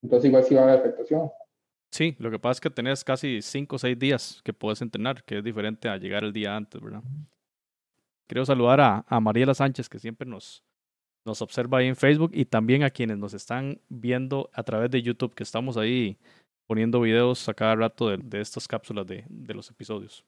Entonces, 0.02 0.28
igual 0.28 0.44
sí 0.44 0.54
va 0.54 0.62
a 0.62 0.64
haber 0.64 0.80
afectación. 0.80 1.30
Sí, 1.90 2.16
lo 2.18 2.30
que 2.30 2.38
pasa 2.38 2.52
es 2.52 2.60
que 2.60 2.70
tenés 2.70 3.04
casi 3.04 3.42
cinco 3.42 3.76
o 3.76 3.78
seis 3.78 3.98
días 3.98 4.40
que 4.42 4.52
puedes 4.52 4.80
entrenar, 4.82 5.22
que 5.24 5.38
es 5.38 5.44
diferente 5.44 5.88
a 5.88 5.98
llegar 5.98 6.24
el 6.24 6.32
día 6.32 6.56
antes, 6.56 6.80
¿verdad? 6.80 7.02
Quiero 8.26 8.46
saludar 8.46 8.80
a, 8.80 9.04
a 9.06 9.20
Mariela 9.20 9.54
Sánchez, 9.54 9.88
que 9.88 9.98
siempre 9.98 10.26
nos, 10.26 10.64
nos 11.24 11.42
observa 11.42 11.78
ahí 11.78 11.86
en 11.86 11.96
Facebook, 11.96 12.30
y 12.34 12.46
también 12.46 12.82
a 12.82 12.90
quienes 12.90 13.18
nos 13.18 13.34
están 13.34 13.78
viendo 13.88 14.50
a 14.54 14.62
través 14.62 14.90
de 14.90 15.02
YouTube, 15.02 15.34
que 15.34 15.42
estamos 15.42 15.76
ahí 15.76 16.16
poniendo 16.66 17.00
videos 17.00 17.46
a 17.48 17.54
cada 17.54 17.76
rato 17.76 18.08
de, 18.08 18.16
de 18.16 18.40
estas 18.40 18.66
cápsulas 18.66 19.06
de, 19.06 19.24
de, 19.28 19.52
los 19.52 19.70
episodios. 19.70 20.24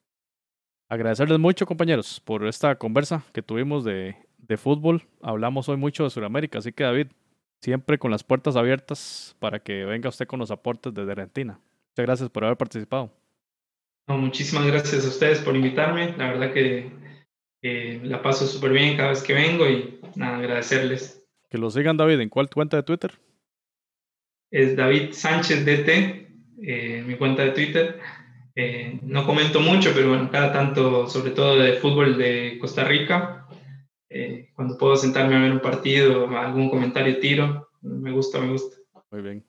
Agradecerles 0.89 1.39
mucho, 1.39 1.67
compañeros, 1.67 2.21
por 2.21 2.47
esta 2.47 2.77
conversa 2.77 3.25
que 3.33 3.43
tuvimos 3.43 3.85
de, 3.85 4.17
de 4.39 4.57
fútbol. 4.57 5.03
Hablamos 5.23 5.69
hoy 5.69 5.77
mucho 5.77 6.05
de 6.05 6.11
Sudamérica, 6.11 6.59
así 6.59 6.73
que 6.73 6.85
David, 6.85 7.09
siempre 7.61 7.99
con 7.99 8.11
las 8.11 8.23
puertas 8.23 8.57
abiertas 8.57 9.37
para 9.39 9.61
que 9.61 9.85
venga 9.85 10.09
usted 10.09 10.27
con 10.27 10.39
los 10.39 10.51
aportes 10.51 10.93
desde 10.93 11.13
Argentina. 11.13 11.59
Muchas 11.91 12.07
gracias 12.07 12.31
por 12.31 12.45
haber 12.45 12.57
participado. 12.57 13.11
muchísimas 14.09 14.67
gracias 14.67 15.05
a 15.05 15.09
ustedes 15.09 15.39
por 15.41 15.57
invitarme. 15.57 16.15
La 16.17 16.33
verdad 16.33 16.53
que 16.53 16.91
la 18.03 18.21
paso 18.21 18.47
súper 18.47 18.73
bien 18.73 18.97
cada 18.97 19.11
vez 19.11 19.23
que 19.23 19.33
vengo 19.33 19.67
y 19.69 19.99
nada, 20.17 20.39
agradecerles. 20.39 21.25
Que 21.49 21.59
lo 21.59 21.71
sigan, 21.71 21.97
David. 21.97 22.21
¿En 22.21 22.29
cuál 22.29 22.51
cuenta 22.51 22.77
de 22.77 22.83
Twitter? 22.83 23.13
Es 24.51 24.77
David 24.77 25.13
Sánchez 25.13 25.65
DT, 25.65 26.29
eh, 26.63 27.05
mi 27.07 27.17
cuenta 27.17 27.43
de 27.43 27.53
Twitter. 27.53 27.99
Eh, 28.57 29.01
no 29.03 29.27
comento 29.27 29.61
mucho, 29.61 29.91
pero 29.95 30.11
bueno, 30.11 30.31
cada 30.31 30.53
tanto, 30.53 31.09
sobre 31.09 31.33
todo 31.33 31.59
de 31.59 31.75
fútbol 31.75 32.17
de 32.17 32.59
Costa 32.61 32.85
Rica. 32.85 33.47
Eh, 34.09 34.51
cuando 34.55 34.79
puedo 34.79 34.97
sentarme 34.97 35.35
a 35.35 35.41
ver 35.41 35.53
un 35.53 35.61
partido, 35.61 36.29
algún 36.39 36.71
comentario 36.71 37.19
tiro, 37.19 37.69
me 37.83 38.13
gusta, 38.13 38.39
me 38.41 38.53
gusta. 38.53 38.77
Muy 39.11 39.23
bien. 39.23 39.45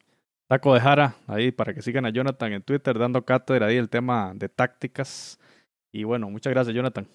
Taco 0.48 0.74
de 0.74 0.80
Jara, 0.80 1.16
ahí 1.28 1.52
para 1.52 1.74
que 1.74 1.82
sigan 1.82 2.06
a 2.06 2.10
Jonathan 2.10 2.54
en 2.54 2.62
Twitter 2.62 2.98
dando 2.98 3.24
cátedra 3.24 3.68
ahí 3.68 3.78
el 3.78 3.90
tema 3.90 4.34
de 4.36 4.50
tácticas. 4.50 5.40
Y 5.92 6.04
bueno, 6.04 6.30
muchas 6.30 6.52
gracias, 6.52 6.76
Jonathan. 6.76 7.08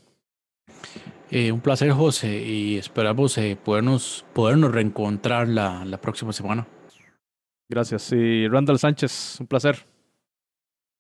Eh, 1.31 1.53
un 1.53 1.61
placer, 1.61 1.91
José, 1.93 2.43
y 2.43 2.77
esperamos 2.77 3.39
eh, 3.39 3.57
podernos, 3.63 4.25
podernos 4.33 4.73
reencontrar 4.73 5.49
la, 5.49 5.85
la, 5.85 6.01
próxima 6.01 6.33
semana. 6.33 6.67
Gracias. 7.69 8.11
Y 8.13 8.49
Randall 8.49 8.79
Sánchez, 8.79 9.39
un 9.41 9.47
placer. 9.47 9.77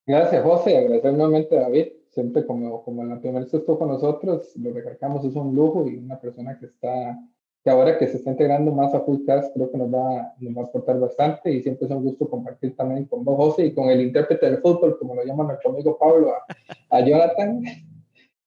Gracias, 0.07 0.43
José. 0.43 0.77
Agradecer 0.77 1.13
nuevamente 1.13 1.57
a 1.57 1.63
David. 1.63 1.89
Siempre 2.11 2.45
como, 2.45 2.83
como 2.83 3.03
en 3.03 3.11
la 3.11 3.21
primera 3.21 3.45
vez 3.45 3.55
estuvo 3.55 3.79
con 3.79 3.89
nosotros, 3.89 4.51
lo 4.57 4.73
recalcamos, 4.73 5.25
es 5.25 5.37
un 5.37 5.55
lujo 5.55 5.87
y 5.89 5.97
una 5.97 6.21
persona 6.21 6.59
que 6.59 6.67
está, 6.67 7.17
que 7.63 7.71
ahora 7.71 7.97
que 7.99 8.09
se 8.09 8.17
está 8.17 8.33
integrando 8.33 8.73
más 8.73 8.93
a 8.95 9.01
Fullcast, 9.03 9.55
creo 9.55 9.71
que 9.71 9.79
nos 9.79 9.95
va, 9.95 10.35
nos 10.41 10.57
va 10.57 10.63
a 10.63 10.65
aportar 10.65 10.99
bastante 10.99 11.53
y 11.53 11.63
siempre 11.63 11.87
es 11.87 11.93
un 11.93 12.03
gusto 12.03 12.29
compartir 12.29 12.75
también 12.75 13.05
con 13.05 13.25
vos, 13.25 13.37
José, 13.37 13.67
y 13.67 13.75
con 13.75 13.91
el 13.91 14.01
intérprete 14.01 14.51
del 14.51 14.59
fútbol, 14.59 14.99
como 14.99 15.15
lo 15.15 15.25
llama 15.25 15.45
nuestro 15.45 15.71
amigo 15.71 15.97
Pablo, 15.97 16.33
a, 16.35 16.97
a 16.97 17.01
Jonathan. 17.01 17.63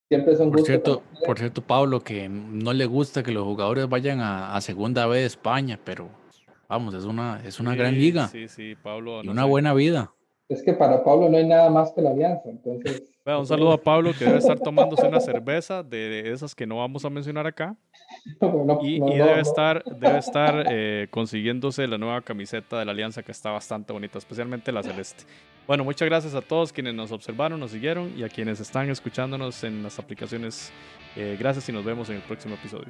Siempre 0.10 0.36
son 0.36 0.52
por 0.52 0.62
cierto, 0.64 1.02
por 1.26 1.40
cierto, 1.40 1.62
Pablo, 1.62 2.02
que 2.02 2.28
no 2.28 2.74
le 2.74 2.86
gusta 2.86 3.24
que 3.24 3.32
los 3.32 3.46
jugadores 3.46 3.88
vayan 3.88 4.20
a, 4.20 4.56
a 4.56 4.60
Segunda 4.60 5.08
B 5.08 5.20
de 5.20 5.26
España, 5.26 5.80
pero 5.84 6.10
vamos, 6.68 6.94
es 6.96 7.06
una, 7.06 7.42
es 7.46 7.62
una 7.62 7.72
sí, 7.72 7.78
gran 7.78 7.94
liga. 7.94 8.28
Sí, 8.28 8.50
sí, 8.50 8.76
Pablo. 8.76 9.24
Y 9.24 9.30
una 9.30 9.44
sé. 9.44 9.50
buena 9.50 9.74
vida. 9.74 10.14
Es 10.50 10.62
que 10.62 10.74
para 10.74 11.04
Pablo 11.04 11.30
no 11.30 11.38
hay 11.38 11.48
nada 11.48 11.70
más 11.70 11.92
que 11.92 12.02
la 12.02 12.12
alianza, 12.12 12.50
entonces. 12.50 13.04
Bueno, 13.24 13.40
un 13.40 13.48
saludo 13.48 13.72
a 13.72 13.78
Pablo 13.78 14.12
que 14.18 14.26
debe 14.26 14.40
estar 14.40 14.60
tomándose 14.60 15.08
una 15.08 15.22
cerveza 15.22 15.82
de 15.82 16.32
esas 16.32 16.54
que 16.54 16.68
no 16.68 16.78
vamos 16.78 17.06
a 17.06 17.10
mencionar 17.10 17.48
acá. 17.48 17.76
No, 18.40 18.64
no, 18.64 18.80
y, 18.84 19.00
no, 19.00 19.08
y 19.08 19.18
debe 19.18 19.40
estar, 19.40 19.84
debe 20.00 20.20
estar 20.20 20.66
eh, 20.70 21.08
consiguiéndose 21.10 21.88
la 21.88 21.98
nueva 21.98 22.22
camiseta 22.22 22.78
de 22.78 22.86
la 22.86 22.92
alianza 22.92 23.24
que 23.24 23.32
está 23.32 23.50
bastante 23.50 23.92
bonita, 23.92 24.18
especialmente 24.18 24.72
la 24.72 24.84
celeste. 24.84 25.24
Bueno, 25.66 25.84
muchas 25.84 26.08
gracias 26.08 26.36
a 26.36 26.42
todos 26.42 26.72
quienes 26.72 26.94
nos 26.94 27.12
observaron, 27.12 27.60
nos 27.60 27.72
siguieron 27.72 28.14
y 28.18 28.24
a 28.24 28.30
quienes 28.30 28.60
están 28.60 28.90
escuchándonos 28.90 29.64
en 29.64 29.82
las 29.82 29.98
aplicaciones. 29.98 30.72
Eh, 31.16 31.38
gracias 31.40 31.68
y 31.70 31.72
nos 31.72 31.84
vemos 31.86 32.10
en 32.10 32.18
el 32.18 32.22
próximo 32.22 32.56
episodio. 32.56 32.90